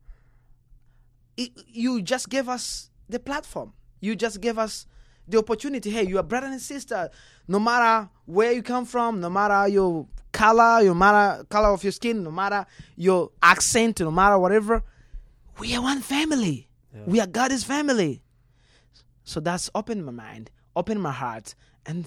It, 1.37 1.51
you 1.67 2.01
just 2.01 2.29
gave 2.29 2.47
us 2.49 2.89
the 3.09 3.19
platform. 3.19 3.73
You 3.99 4.15
just 4.15 4.41
gave 4.41 4.57
us 4.57 4.85
the 5.27 5.37
opportunity. 5.37 5.89
Hey, 5.89 6.03
you 6.03 6.17
are 6.17 6.23
brother 6.23 6.47
and 6.47 6.61
sister. 6.61 7.09
No 7.47 7.59
matter 7.59 8.09
where 8.25 8.51
you 8.51 8.63
come 8.63 8.85
from, 8.85 9.19
no 9.21 9.29
matter 9.29 9.67
your 9.67 10.07
color, 10.31 10.81
your 10.81 10.95
matter 10.95 11.43
color 11.45 11.69
of 11.69 11.83
your 11.83 11.91
skin, 11.91 12.23
no 12.23 12.31
matter 12.31 12.65
your 12.95 13.31
accent, 13.41 13.99
no 13.99 14.11
matter 14.11 14.37
whatever, 14.37 14.83
we 15.59 15.75
are 15.75 15.81
one 15.81 16.01
family. 16.01 16.67
We 17.05 17.19
are 17.19 17.27
God's 17.27 17.63
family. 17.63 18.21
So 19.23 19.39
that's 19.39 19.69
opened 19.75 20.05
my 20.05 20.11
mind, 20.11 20.51
opened 20.75 21.01
my 21.01 21.11
heart, 21.11 21.55
and 21.85 22.05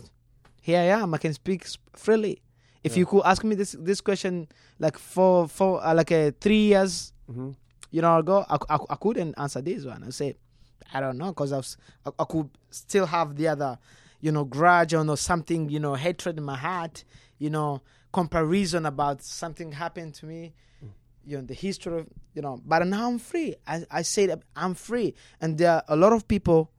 here 0.61 0.79
I 0.81 1.01
am. 1.03 1.15
I 1.15 1.19
can 1.19 1.33
speak 1.33 1.67
freely. 1.95 2.43
If 2.83 2.97
you 2.97 3.07
could 3.07 3.23
ask 3.25 3.43
me 3.45 3.55
this 3.55 3.75
this 3.79 4.01
question 4.03 4.49
like 4.79 4.99
for 4.99 5.49
for 5.49 5.83
uh, 5.85 5.95
like 5.95 6.13
uh, 6.13 6.33
three 6.41 6.67
years 6.69 7.13
Mm-hmm. 7.31 7.53
you 7.91 8.03
know 8.03 8.19
ago, 8.19 8.45
I, 8.51 8.59
I, 8.69 8.79
I 8.91 8.97
couldn't 8.97 9.35
answer 9.39 9.63
this 9.63 9.87
one. 9.87 10.05
I 10.05 10.11
say, 10.11 10.37
I 10.93 11.01
don't 11.01 11.17
know, 11.17 11.29
because 11.29 11.53
I, 11.55 11.61
I 12.07 12.13
I 12.19 12.25
could 12.25 12.51
still 12.71 13.07
have 13.07 13.35
the 13.37 13.49
other, 13.49 13.79
you 14.21 14.31
know, 14.31 14.45
grudge 14.45 14.93
or 14.93 15.03
no 15.05 15.15
something, 15.15 15.71
you 15.71 15.81
know, 15.81 15.95
hatred 15.95 16.37
in 16.37 16.45
my 16.45 16.59
heart, 16.59 17.05
you 17.39 17.49
know, 17.49 17.81
comparison 18.13 18.85
about 18.85 19.23
something 19.23 19.73
happened 19.73 20.13
to 20.17 20.27
me, 20.27 20.53
you 21.27 21.37
know, 21.37 21.45
the 21.45 21.55
history 21.55 22.01
of, 22.01 22.07
you 22.35 22.43
know. 22.43 22.61
But 22.65 22.87
now 22.87 23.09
I'm 23.09 23.19
free. 23.19 23.55
I 23.67 23.85
I 23.91 24.03
say 24.03 24.27
that 24.27 24.43
I'm 24.57 24.75
free, 24.75 25.15
and 25.41 25.59
there 25.59 25.73
are 25.73 25.85
a 25.89 25.97
lot 25.97 26.13
of 26.13 26.27
people 26.29 26.71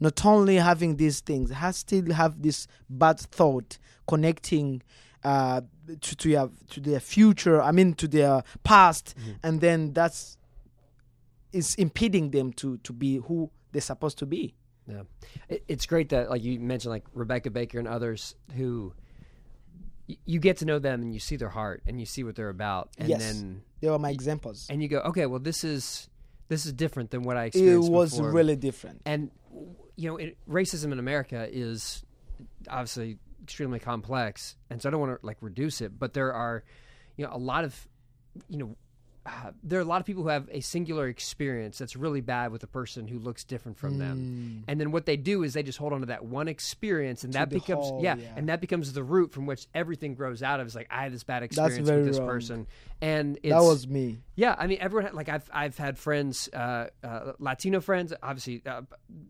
not 0.00 0.24
only 0.24 0.56
having 0.56 0.96
these 0.96 1.20
things, 1.20 1.50
has 1.50 1.76
still 1.76 2.12
have 2.12 2.42
this 2.42 2.66
bad 2.88 3.20
thought 3.20 3.78
connecting 4.08 4.82
uh, 5.22 5.60
to 6.00 6.16
to, 6.16 6.28
your, 6.30 6.50
to 6.70 6.80
their 6.80 7.00
future. 7.00 7.60
I 7.60 7.72
mean, 7.72 7.94
to 7.94 8.08
their 8.08 8.42
past, 8.64 9.14
and 9.42 9.60
then 9.60 9.92
that's 9.92 10.38
is 11.52 11.74
impeding 11.74 12.30
them 12.30 12.52
to 12.54 12.78
to 12.78 12.92
be 12.92 13.16
who 13.16 13.50
they're 13.72 13.82
supposed 13.82 14.18
to 14.18 14.26
be. 14.26 14.54
Yeah, 14.86 15.02
it, 15.48 15.64
it's 15.68 15.86
great 15.86 16.08
that 16.10 16.30
like 16.30 16.42
you 16.42 16.58
mentioned, 16.58 16.90
like 16.90 17.04
Rebecca 17.12 17.50
Baker 17.50 17.78
and 17.78 17.88
others 17.88 18.34
who 18.56 18.94
you 20.24 20.38
get 20.38 20.58
to 20.58 20.64
know 20.64 20.78
them 20.78 21.02
and 21.02 21.12
you 21.12 21.20
see 21.20 21.36
their 21.36 21.48
heart 21.48 21.82
and 21.86 22.00
you 22.00 22.06
see 22.06 22.24
what 22.24 22.36
they're 22.36 22.48
about, 22.48 22.90
and 22.98 23.08
yes, 23.08 23.20
then 23.20 23.62
they 23.80 23.88
were 23.88 23.98
my 23.98 24.10
examples. 24.10 24.66
and 24.70 24.82
you 24.82 24.88
go, 24.88 25.00
okay, 25.00 25.26
well, 25.26 25.40
this 25.40 25.64
is 25.64 26.08
this 26.48 26.66
is 26.66 26.72
different 26.72 27.10
than 27.10 27.22
what 27.22 27.36
I 27.36 27.46
experienced. 27.46 27.88
It 27.88 27.92
was 27.92 28.16
before. 28.16 28.32
really 28.32 28.56
different. 28.56 29.02
and 29.04 29.30
you 29.96 30.08
know, 30.08 30.16
it, 30.16 30.36
racism 30.48 30.92
in 30.92 30.98
America 30.98 31.48
is 31.50 32.02
obviously 32.68 33.18
extremely 33.42 33.78
complex, 33.78 34.56
and 34.70 34.80
so 34.80 34.88
I 34.88 34.92
don't 34.92 35.00
want 35.00 35.20
to 35.20 35.26
like 35.26 35.38
reduce 35.40 35.80
it, 35.80 35.98
but 35.98 36.14
there 36.14 36.32
are, 36.32 36.64
you 37.16 37.26
know, 37.26 37.32
a 37.32 37.38
lot 37.38 37.64
of, 37.64 37.88
you 38.48 38.58
know. 38.58 38.76
Uh, 39.30 39.52
there 39.62 39.78
are 39.78 39.82
a 39.82 39.84
lot 39.84 40.00
of 40.00 40.06
people 40.06 40.24
who 40.24 40.28
have 40.28 40.48
a 40.50 40.60
singular 40.60 41.06
experience 41.06 41.78
that's 41.78 41.94
really 41.94 42.20
bad 42.20 42.50
with 42.50 42.62
a 42.64 42.66
person 42.66 43.06
who 43.06 43.18
looks 43.20 43.44
different 43.44 43.78
from 43.78 43.98
them, 43.98 44.64
and 44.66 44.80
then 44.80 44.90
what 44.90 45.06
they 45.06 45.16
do 45.16 45.44
is 45.44 45.54
they 45.54 45.62
just 45.62 45.78
hold 45.78 45.92
on 45.92 46.00
to 46.00 46.06
that 46.06 46.24
one 46.24 46.48
experience, 46.48 47.22
and 47.22 47.32
that 47.34 47.48
becomes 47.48 47.86
whole- 47.86 48.02
yeah, 48.02 48.16
yeah. 48.16 48.32
and 48.36 48.48
that 48.48 48.60
becomes 48.60 48.92
the 48.92 49.04
root 49.04 49.30
from 49.32 49.46
which 49.46 49.66
everything 49.74 50.14
grows 50.14 50.42
out 50.42 50.58
of. 50.58 50.66
Is 50.66 50.74
like 50.74 50.88
I 50.90 51.02
had 51.04 51.12
this 51.12 51.22
bad 51.22 51.42
experience 51.44 51.88
with 51.88 52.06
this 52.06 52.18
wrong. 52.18 52.26
person, 52.28 52.66
and 53.00 53.38
it's, 53.42 53.54
that 53.54 53.62
was 53.62 53.86
me. 53.86 54.18
yeah, 54.34 54.56
I 54.58 54.66
mean, 54.66 54.78
everyone 54.80 55.04
had- 55.04 55.14
like 55.14 55.28
I've 55.28 55.48
I've 55.52 55.78
had 55.78 55.96
friends, 55.98 56.48
uh, 56.52 56.88
uh, 57.04 57.32
Latino 57.38 57.80
friends, 57.80 58.12
obviously, 58.22 58.62
uh, 58.66 58.82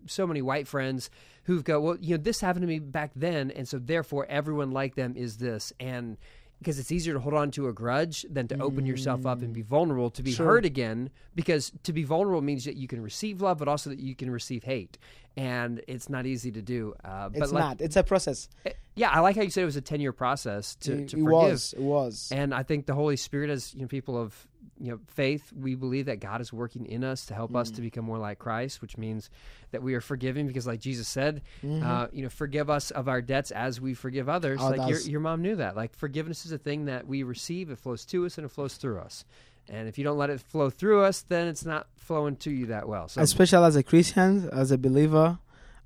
so 0.07 0.27
many 0.27 0.41
white 0.41 0.67
friends 0.67 1.11
who've 1.45 1.65
go, 1.65 1.81
well, 1.81 1.97
you 2.01 2.17
know, 2.17 2.23
this 2.23 2.41
happened 2.41 2.63
to 2.63 2.69
me 2.69 2.79
back 2.79 3.11
then, 3.17 3.51
and 3.51 3.67
so 3.69 3.79
therefore 3.79 4.25
everyone 4.29 4.71
like 4.71 4.95
them 4.95 5.15
is 5.17 5.37
this, 5.39 5.73
and 5.81 6.17
because 6.61 6.79
it's 6.79 6.93
easier 6.93 7.15
to 7.15 7.21
hold 7.21 7.35
on 7.35 7.51
to 7.51 7.67
a 7.69 7.73
grudge 7.73 8.25
than 8.31 8.47
to 8.49 8.59
open 8.61 8.85
yourself 8.87 9.25
up 9.27 9.41
and 9.43 9.53
be 9.53 9.63
vulnerable 9.63 10.11
to 10.11 10.23
be 10.23 10.31
Sure. 10.33 10.47
hurt 10.47 10.65
again, 10.67 11.11
because 11.35 11.73
to 11.85 11.93
be 11.93 12.05
vulnerable 12.05 12.43
means 12.43 12.65
that 12.67 12.77
you 12.77 12.87
can 12.87 13.03
receive 13.03 13.41
love, 13.41 13.59
but 13.59 13.67
also 13.67 13.89
that 13.91 13.99
you 13.99 14.15
can 14.15 14.31
receive 14.31 14.63
hate, 14.63 14.99
and 15.37 15.81
it's 15.89 16.09
not 16.11 16.27
easy 16.27 16.51
to 16.53 16.61
do. 16.63 16.95
Uh, 17.05 17.31
but 17.31 17.43
It's 17.43 17.53
like, 17.53 17.61
not. 17.65 17.81
It's 17.81 17.97
a 17.97 18.03
process. 18.03 18.49
eh, 18.67 18.73
Yeah, 18.95 19.11
I 19.11 19.21
like 19.21 19.37
how 19.37 19.43
you 19.43 19.51
said 19.51 19.63
it 19.63 19.67
was 19.67 19.77
a 19.77 19.81
ten 19.81 20.01
year 20.01 20.13
process 20.13 20.75
to, 20.77 20.93
it 20.93 21.09
to 21.09 21.17
it 21.17 21.21
forgive. 21.25 21.27
was. 21.31 21.73
It 21.73 21.83
was. 21.83 22.29
And 22.31 22.55
I 22.55 22.63
think 22.63 22.85
the 22.87 22.95
Holy 22.95 23.17
Spirit, 23.17 23.49
as 23.51 23.75
you 23.75 23.81
know, 23.81 23.89
people 23.89 24.19
of 24.19 24.47
you 24.81 24.91
know 24.91 24.99
faith, 25.09 25.53
we 25.53 25.74
believe 25.74 26.07
that 26.07 26.20
God 26.20 26.41
is 26.41 26.53
working 26.53 26.87
in 26.87 27.05
us 27.05 27.26
to 27.26 27.35
help 27.35 27.51
Mm. 27.53 27.57
us 27.61 27.70
to 27.72 27.83
become 27.83 28.05
more 28.07 28.18
like 28.18 28.39
Christ, 28.39 28.81
which 28.81 28.97
means 28.97 29.28
that 29.72 29.83
we 29.83 29.95
are 29.95 30.01
forgiving 30.01 30.47
because, 30.47 30.66
like 30.66 30.81
Jesus 30.81 31.07
said, 31.07 31.43
Mm-hmm. 31.62 31.87
uh, 31.87 32.07
you 32.12 32.22
know, 32.22 32.28
forgive 32.31 32.70
us 32.70 32.91
of 32.91 33.07
our 33.09 33.20
debts 33.20 33.51
as 33.51 33.81
we 33.81 33.93
forgive 33.95 34.28
others. 34.28 34.59
Oh, 34.62 34.70
like 34.70 34.89
your 34.89 34.99
your 35.01 35.20
mom 35.20 35.43
knew 35.43 35.57
that. 35.57 35.76
Like 35.76 35.95
forgiveness 35.95 36.47
is 36.47 36.53
a 36.53 36.59
thing 36.59 36.87
that 36.87 37.07
we 37.07 37.22
receive; 37.22 37.70
it 37.70 37.78
flows 37.78 38.05
to 38.07 38.24
us 38.26 38.39
and 38.39 38.45
it 38.45 38.49
flows 38.51 38.74
through 38.76 38.99
us. 39.01 39.24
And 39.68 39.87
if 39.87 39.99
you 39.99 40.05
don't 40.05 40.18
let 40.18 40.31
it 40.31 40.41
flow 40.41 40.70
through 40.70 41.03
us, 41.03 41.22
then 41.22 41.47
it's 41.47 41.64
not 41.64 41.87
flowing 41.97 42.35
to 42.37 42.51
you 42.51 42.66
that 42.66 42.89
well. 42.89 43.07
So 43.09 43.20
especially 43.20 43.64
as 43.64 43.76
a 43.76 43.83
Christian, 43.85 44.49
as 44.51 44.70
a 44.72 44.78
believer, 44.78 45.39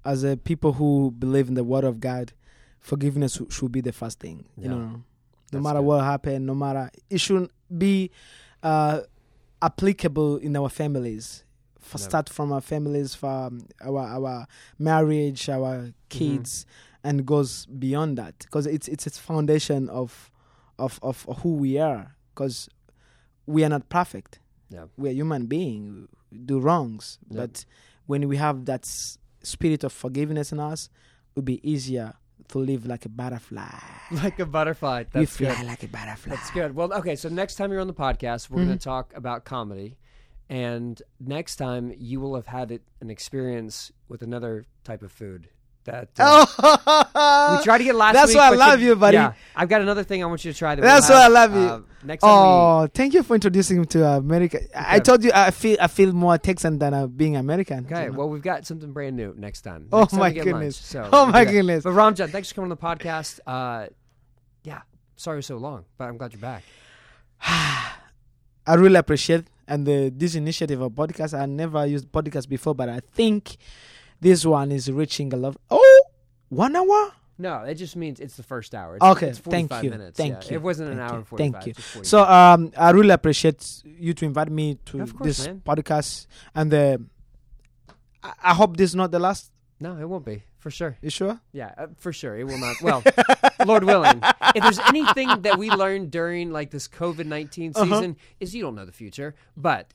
as 0.05 0.25
a 0.25 0.37
people 0.37 0.75
who 0.75 1.11
believe 1.11 1.49
in 1.49 1.55
the 1.55 1.65
Word 1.65 1.85
of 1.85 1.99
God, 2.01 2.33
forgiveness 2.81 3.41
should 3.51 3.73
be 3.73 3.81
the 3.81 3.93
first 3.93 4.21
thing. 4.21 4.45
Yeah. 4.57 4.63
You 4.63 4.69
know, 4.71 4.77
no 4.79 5.03
That's 5.51 5.63
matter 5.65 5.79
good. 5.81 5.87
what 5.87 6.05
happened, 6.05 6.47
no 6.47 6.55
matter 6.55 6.91
it 7.11 7.19
shouldn't 7.21 7.51
be 7.77 8.11
uh, 8.65 9.03
applicable 9.63 10.37
in 10.39 10.57
our 10.57 10.69
families. 10.69 11.45
For 11.79 11.99
Yeah. 11.99 12.05
start 12.09 12.29
from 12.31 12.51
our 12.51 12.63
families, 12.63 13.15
from 13.15 13.67
our 13.81 14.01
our 14.01 14.47
marriage, 14.79 15.49
our 15.51 15.93
kids, 16.09 16.65
and 17.05 17.27
goes 17.27 17.67
beyond 17.67 18.17
that 18.19 18.39
because 18.39 18.67
it's 18.67 18.89
it's 18.89 19.07
a 19.07 19.11
foundation 19.11 19.89
of 19.91 20.31
of 20.79 20.99
of 21.03 21.23
who 21.43 21.55
we 21.57 21.79
are. 21.79 22.17
Because 22.35 22.69
we 23.47 23.63
are 23.65 23.69
not 23.69 23.89
perfect 23.91 24.41
yeah, 24.71 24.87
we're 24.97 25.13
human 25.13 25.45
beings 25.47 26.09
we 26.33 26.39
do 26.39 26.59
wrongs 26.59 27.19
Yeah. 27.31 27.43
but 27.43 27.65
when 28.07 28.27
we 28.29 28.39
have 28.39 28.65
that 28.65 28.85
s- 28.87 29.19
spirit 29.43 29.85
of 29.85 29.93
forgiveness 29.93 30.51
in 30.51 30.59
us 30.59 30.89
it'll 31.33 31.45
be 31.45 31.61
easier 31.63 32.15
to 32.49 32.59
live 32.59 32.87
like 32.87 33.05
a 33.05 33.09
butterfly 33.09 33.69
like 34.11 34.39
a 34.39 34.47
butterfly. 34.47 35.05
That's 35.13 35.37
fly 35.37 35.55
good. 35.55 35.67
like 35.67 35.83
a 35.83 35.89
butterfly 35.89 36.35
That's 36.37 36.51
good. 36.51 36.75
Well, 36.77 36.93
okay. 36.95 37.17
So 37.17 37.29
next 37.29 37.55
time 37.57 37.71
you're 37.73 37.81
on 37.81 37.87
the 37.87 37.95
podcast, 37.95 38.51
we're 38.51 38.57
going 38.59 38.69
Mm-hmm. 38.69 38.79
to 38.79 38.85
talk 38.85 39.13
about 39.17 39.45
comedy, 39.45 39.97
and 40.49 41.01
next 41.21 41.57
time 41.57 41.93
you 41.97 42.21
will 42.21 42.35
have 42.35 42.47
had 42.47 42.71
it, 42.71 42.83
an 43.01 43.11
experience 43.11 43.93
with 44.09 44.23
another 44.23 44.67
type 44.85 45.03
of 45.03 45.11
food. 45.13 45.49
That 45.85 46.09
uh, 46.19 46.47
oh 47.15 47.57
we 47.59 47.65
tried 47.65 47.79
to 47.79 47.85
get 47.85 47.95
last 47.95 48.15
That's 48.15 48.29
week. 48.29 48.39
That's 48.39 48.57
why 48.59 48.65
I 48.67 48.71
love 48.71 48.81
you, 48.81 48.97
buddy. 48.97 49.17
Yeah, 49.17 49.35
I've 49.55 49.69
got 49.69 49.83
another 49.83 50.03
thing 50.03 50.23
I 50.23 50.27
want 50.27 50.45
you 50.45 50.53
to 50.53 50.59
try. 50.59 50.75
That 50.75 50.83
That's 50.83 51.09
we'll 51.09 51.19
why 51.19 51.25
I 51.25 51.29
love 51.29 51.55
you. 51.55 51.61
uh, 51.61 51.81
next 52.05 52.23
time 52.23 52.31
oh 52.31 52.87
thank 52.93 53.15
you 53.15 53.23
for 53.23 53.35
introducing 53.35 53.81
me 53.81 53.87
to 53.87 54.07
america 54.07 54.61
I, 54.79 54.97
I 54.97 54.99
told 54.99 55.25
you 55.25 55.31
i 55.35 55.51
feel 55.51 55.79
i 55.81 55.87
feel 55.87 56.13
more 56.13 56.37
texan 56.37 56.79
than 56.79 56.93
uh, 56.93 57.07
being 57.07 57.35
american. 57.37 57.87
Okay. 57.87 58.05
you 58.05 58.11
know? 58.11 58.19
Well, 58.19 58.29
we've 58.29 58.43
got 58.43 58.67
something 58.67 58.93
brand 58.93 59.17
new 59.17 59.35
next 59.39 59.63
time. 59.63 59.89
Oh 59.91 60.05
time 60.05 60.21
my 60.21 60.29
we 60.29 60.35
lunch, 60.37 60.45
goodness. 60.45 60.77
so 60.77 61.09
Oh 61.13 61.25
we'll 61.25 61.33
my 61.33 61.45
goodness. 61.47 61.85
But 61.85 61.91
Ramjan, 61.95 62.29
thanks 62.31 62.49
for 62.51 62.57
coming 62.57 62.71
on 62.73 62.77
the 62.77 62.83
podcast. 62.83 63.41
Uh, 63.47 63.87
yeah. 64.65 64.83
Sorry 65.17 65.37
it 65.37 65.39
was 65.39 65.47
so 65.47 65.57
long, 65.57 65.85
but 65.97 66.05
I'm 66.09 66.17
glad 66.19 66.33
you're 66.33 66.41
back. 66.41 66.63
I 67.41 67.95
really 68.75 68.97
appreciate 68.97 69.45
and 69.67 69.87
the, 69.87 70.13
this 70.15 70.35
initiative 70.35 70.81
of 70.81 70.93
podcast. 70.93 71.39
I 71.39 71.47
never 71.47 71.87
used 71.87 72.11
podcast 72.11 72.49
before, 72.49 72.75
but 72.75 72.89
I 72.89 73.01
think 73.01 73.57
this 74.25 74.41
one 74.59 74.69
is 74.79 74.85
reaching 75.01 75.29
a 75.33 75.37
lot. 75.37 75.55
Oh, 75.71 76.01
one 76.49 76.75
hour. 76.81 77.13
No, 77.37 77.55
it 77.71 77.75
just 77.85 77.97
means 78.03 78.21
it's 78.25 78.37
the 78.37 78.45
first 78.55 78.71
hour. 78.79 78.91
It's, 78.97 79.05
Okay, 79.13 79.29
it's 79.31 79.41
thank 79.41 79.69
you, 79.83 79.91
minutes. 79.91 80.17
thank 80.17 80.35
yeah. 80.35 80.51
you, 80.51 80.55
It 80.59 80.63
wasn't 80.63 80.91
an 80.93 80.99
thank 80.99 81.07
hour 81.11 81.15
you, 81.15 81.19
and 81.19 81.27
45. 81.27 81.53
thank 81.53 81.67
you. 81.67 82.05
So 82.13 82.19
um, 82.39 82.61
I 82.87 82.91
really 82.99 83.11
appreciate 83.21 83.61
you 84.07 84.13
to 84.15 84.25
invite 84.25 84.51
me 84.61 84.79
to 84.91 84.99
course, 84.99 85.13
this 85.27 85.39
man. 85.47 85.61
podcast, 85.71 86.27
and 86.55 86.73
uh, 86.73 86.99
I, 88.23 88.33
I 88.51 88.55
hope 88.55 88.77
this 88.77 88.91
is 88.91 88.97
not 89.03 89.11
the 89.11 89.19
last. 89.19 89.51
no, 89.81 89.91
it 89.99 90.09
won't 90.09 90.25
be 90.25 90.43
for 90.59 90.71
sure. 90.71 90.97
You 91.03 91.11
sure? 91.11 91.41
Yeah, 91.53 91.75
uh, 91.77 91.89
for 91.99 92.13
sure. 92.13 92.35
It 92.39 92.45
will 92.45 92.59
not. 92.67 92.77
Well, 92.81 93.03
Lord 93.67 93.85
willing. 93.85 94.21
If 94.55 94.63
there's 94.63 94.79
anything 94.79 95.29
that 95.43 95.59
we 95.59 95.71
learned 95.71 96.11
during 96.13 96.53
like 96.53 96.71
this 96.71 96.87
COVID 96.89 97.27
19 97.27 97.73
Uh-huh. 97.75 97.85
season 97.85 98.17
is 98.41 98.55
you 98.55 98.63
don't 98.63 98.77
know 98.79 98.87
the 98.87 98.93
future, 99.05 99.35
but 99.57 99.93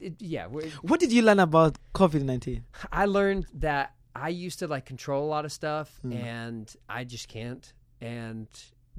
it, 0.00 0.14
yeah, 0.20 0.46
What 0.46 1.00
did 1.00 1.12
you 1.12 1.22
learn 1.22 1.40
about 1.40 1.78
COVID 1.94 2.22
nineteen? 2.22 2.64
I 2.92 3.04
learned 3.06 3.46
that 3.54 3.92
I 4.16 4.28
used 4.28 4.58
to 4.60 4.66
like 4.68 4.84
control 4.86 5.24
a 5.24 5.30
lot 5.36 5.44
of 5.44 5.52
stuff 5.52 5.98
Hmm. 6.02 6.12
and 6.12 6.76
I 6.88 7.04
just 7.04 7.26
can't 7.28 7.64
and 8.00 8.46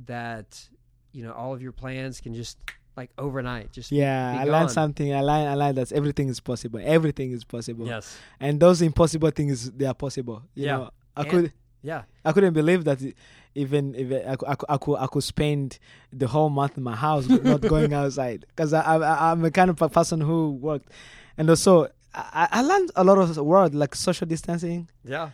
that 0.05 0.67
you 1.13 1.23
know 1.23 1.31
all 1.33 1.53
of 1.53 1.61
your 1.61 1.71
plans 1.71 2.19
can 2.21 2.33
just 2.33 2.57
like 2.97 3.11
overnight 3.17 3.71
just 3.71 3.91
Yeah, 3.91 4.37
I 4.39 4.43
learned 4.45 4.71
something. 4.71 5.13
I 5.13 5.21
learned, 5.21 5.49
I 5.49 5.55
learned 5.55 5.77
that 5.77 5.91
everything 5.91 6.27
is 6.29 6.39
possible. 6.39 6.79
Everything 6.83 7.31
is 7.31 7.43
possible. 7.43 7.85
Yes. 7.87 8.17
And 8.39 8.59
those 8.59 8.81
impossible 8.81 9.31
things, 9.31 9.69
they 9.71 9.85
are 9.85 9.93
possible. 9.93 10.43
You 10.55 10.65
Yeah. 10.65 10.77
know, 10.77 10.89
I 11.15 11.21
And- 11.21 11.29
could. 11.29 11.53
Yeah. 11.81 12.03
I 12.23 12.31
couldn't 12.31 12.53
believe 12.53 12.83
that 12.85 13.01
it- 13.01 13.15
even 13.55 13.95
if 13.95 14.11
I, 14.11 14.35
I, 14.51 14.55
I 14.73 14.77
could 14.77 14.95
I 14.97 15.07
could 15.07 15.23
spend 15.23 15.79
the 16.11 16.27
whole 16.27 16.49
month 16.49 16.77
in 16.77 16.83
my 16.83 16.95
house 16.95 17.27
not 17.27 17.61
going 17.61 17.93
outside 18.01 18.45
because 18.49 18.73
I, 18.73 18.81
I 18.81 19.31
I'm 19.31 19.43
a 19.45 19.51
kind 19.51 19.69
of 19.69 19.81
a 19.81 19.89
person 19.89 20.19
who 20.21 20.51
worked 20.51 20.89
and 21.37 21.49
also 21.49 21.87
I, 22.13 22.47
I 22.51 22.61
learned 22.61 22.91
a 22.95 23.03
lot 23.03 23.17
of 23.17 23.35
word 23.37 23.73
like 23.75 23.95
social 23.95 24.27
distancing 24.27 24.87
Yeah. 25.03 25.29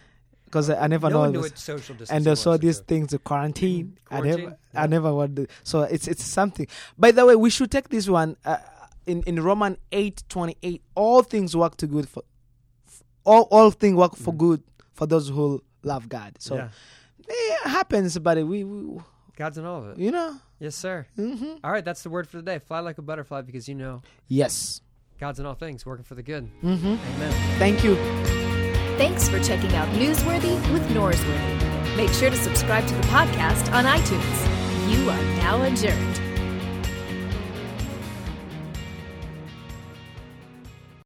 because 0.45 0.69
I, 0.69 0.87
never 0.87 1.09
no 1.09 1.13
know 1.15 1.19
one 1.21 1.31
knew 1.33 1.41
this. 1.41 1.51
what 1.51 1.59
social 1.59 1.95
distancing 1.95 2.17
and 2.17 2.27
also 2.27 2.57
these 2.57 2.79
things 2.79 3.09
the 3.11 3.19
quarantine, 3.19 3.97
Quarantine. 4.05 4.09
I 4.09 4.35
never 4.35 4.41
Quarantine, 4.41 4.57
I 4.75 4.81
yeah. 4.81 4.85
never 4.87 5.13
wanted 5.13 5.49
so 5.63 5.81
it's 5.83 6.07
it's 6.07 6.23
something 6.23 6.67
by 6.97 7.11
the 7.11 7.25
way 7.25 7.35
we 7.35 7.49
should 7.49 7.71
take 7.71 7.89
this 7.89 8.07
one 8.07 8.37
uh, 8.45 8.57
in 9.05 9.23
in 9.23 9.41
Roman 9.43 9.77
8:28 9.91 10.81
all 10.95 11.23
things 11.23 11.55
work 11.55 11.75
to 11.77 11.87
good 11.87 12.07
for 12.07 12.23
all 13.25 13.43
all 13.51 13.71
things 13.71 13.95
work 13.95 14.15
for 14.15 14.33
good 14.33 14.61
for 14.93 15.05
those 15.07 15.29
who 15.29 15.63
love 15.83 16.07
God 16.09 16.35
so 16.39 16.55
Mm. 16.55 16.57
yeah. 16.59 16.69
It 17.27 17.67
happens, 17.67 18.17
buddy. 18.19 18.43
we, 18.43 18.63
we 18.63 18.99
God's 19.35 19.57
in 19.57 19.65
all 19.65 19.83
of 19.83 19.89
it. 19.89 19.97
you 19.97 20.11
know. 20.11 20.35
Yes, 20.59 20.75
sir. 20.75 21.07
hmm 21.15 21.53
All 21.63 21.71
right, 21.71 21.83
that's 21.83 22.03
the 22.03 22.09
word 22.09 22.27
for 22.29 22.37
the 22.37 22.43
day. 22.43 22.59
Fly 22.59 22.79
like 22.81 22.97
a 22.97 23.01
butterfly 23.01 23.41
because 23.41 23.67
you 23.67 23.75
know 23.75 24.01
Yes. 24.27 24.81
God's 25.19 25.39
in 25.39 25.45
all 25.45 25.53
things, 25.55 25.85
working 25.85 26.03
for 26.03 26.15
the 26.15 26.23
good. 26.23 26.49
hmm 26.61 26.67
Amen. 26.85 27.57
Thank 27.59 27.83
you. 27.83 27.95
Thanks 28.97 29.27
for 29.29 29.39
checking 29.39 29.73
out 29.75 29.87
Newsworthy 29.95 30.55
with 30.71 30.87
Norsworthy. 30.89 31.97
Make 31.97 32.09
sure 32.11 32.29
to 32.29 32.35
subscribe 32.37 32.85
to 32.87 32.93
the 32.95 33.01
podcast 33.03 33.71
on 33.73 33.85
iTunes. 33.85 34.91
You 34.91 35.09
are 35.09 35.23
now 35.37 35.61
adjourned. 35.63 36.20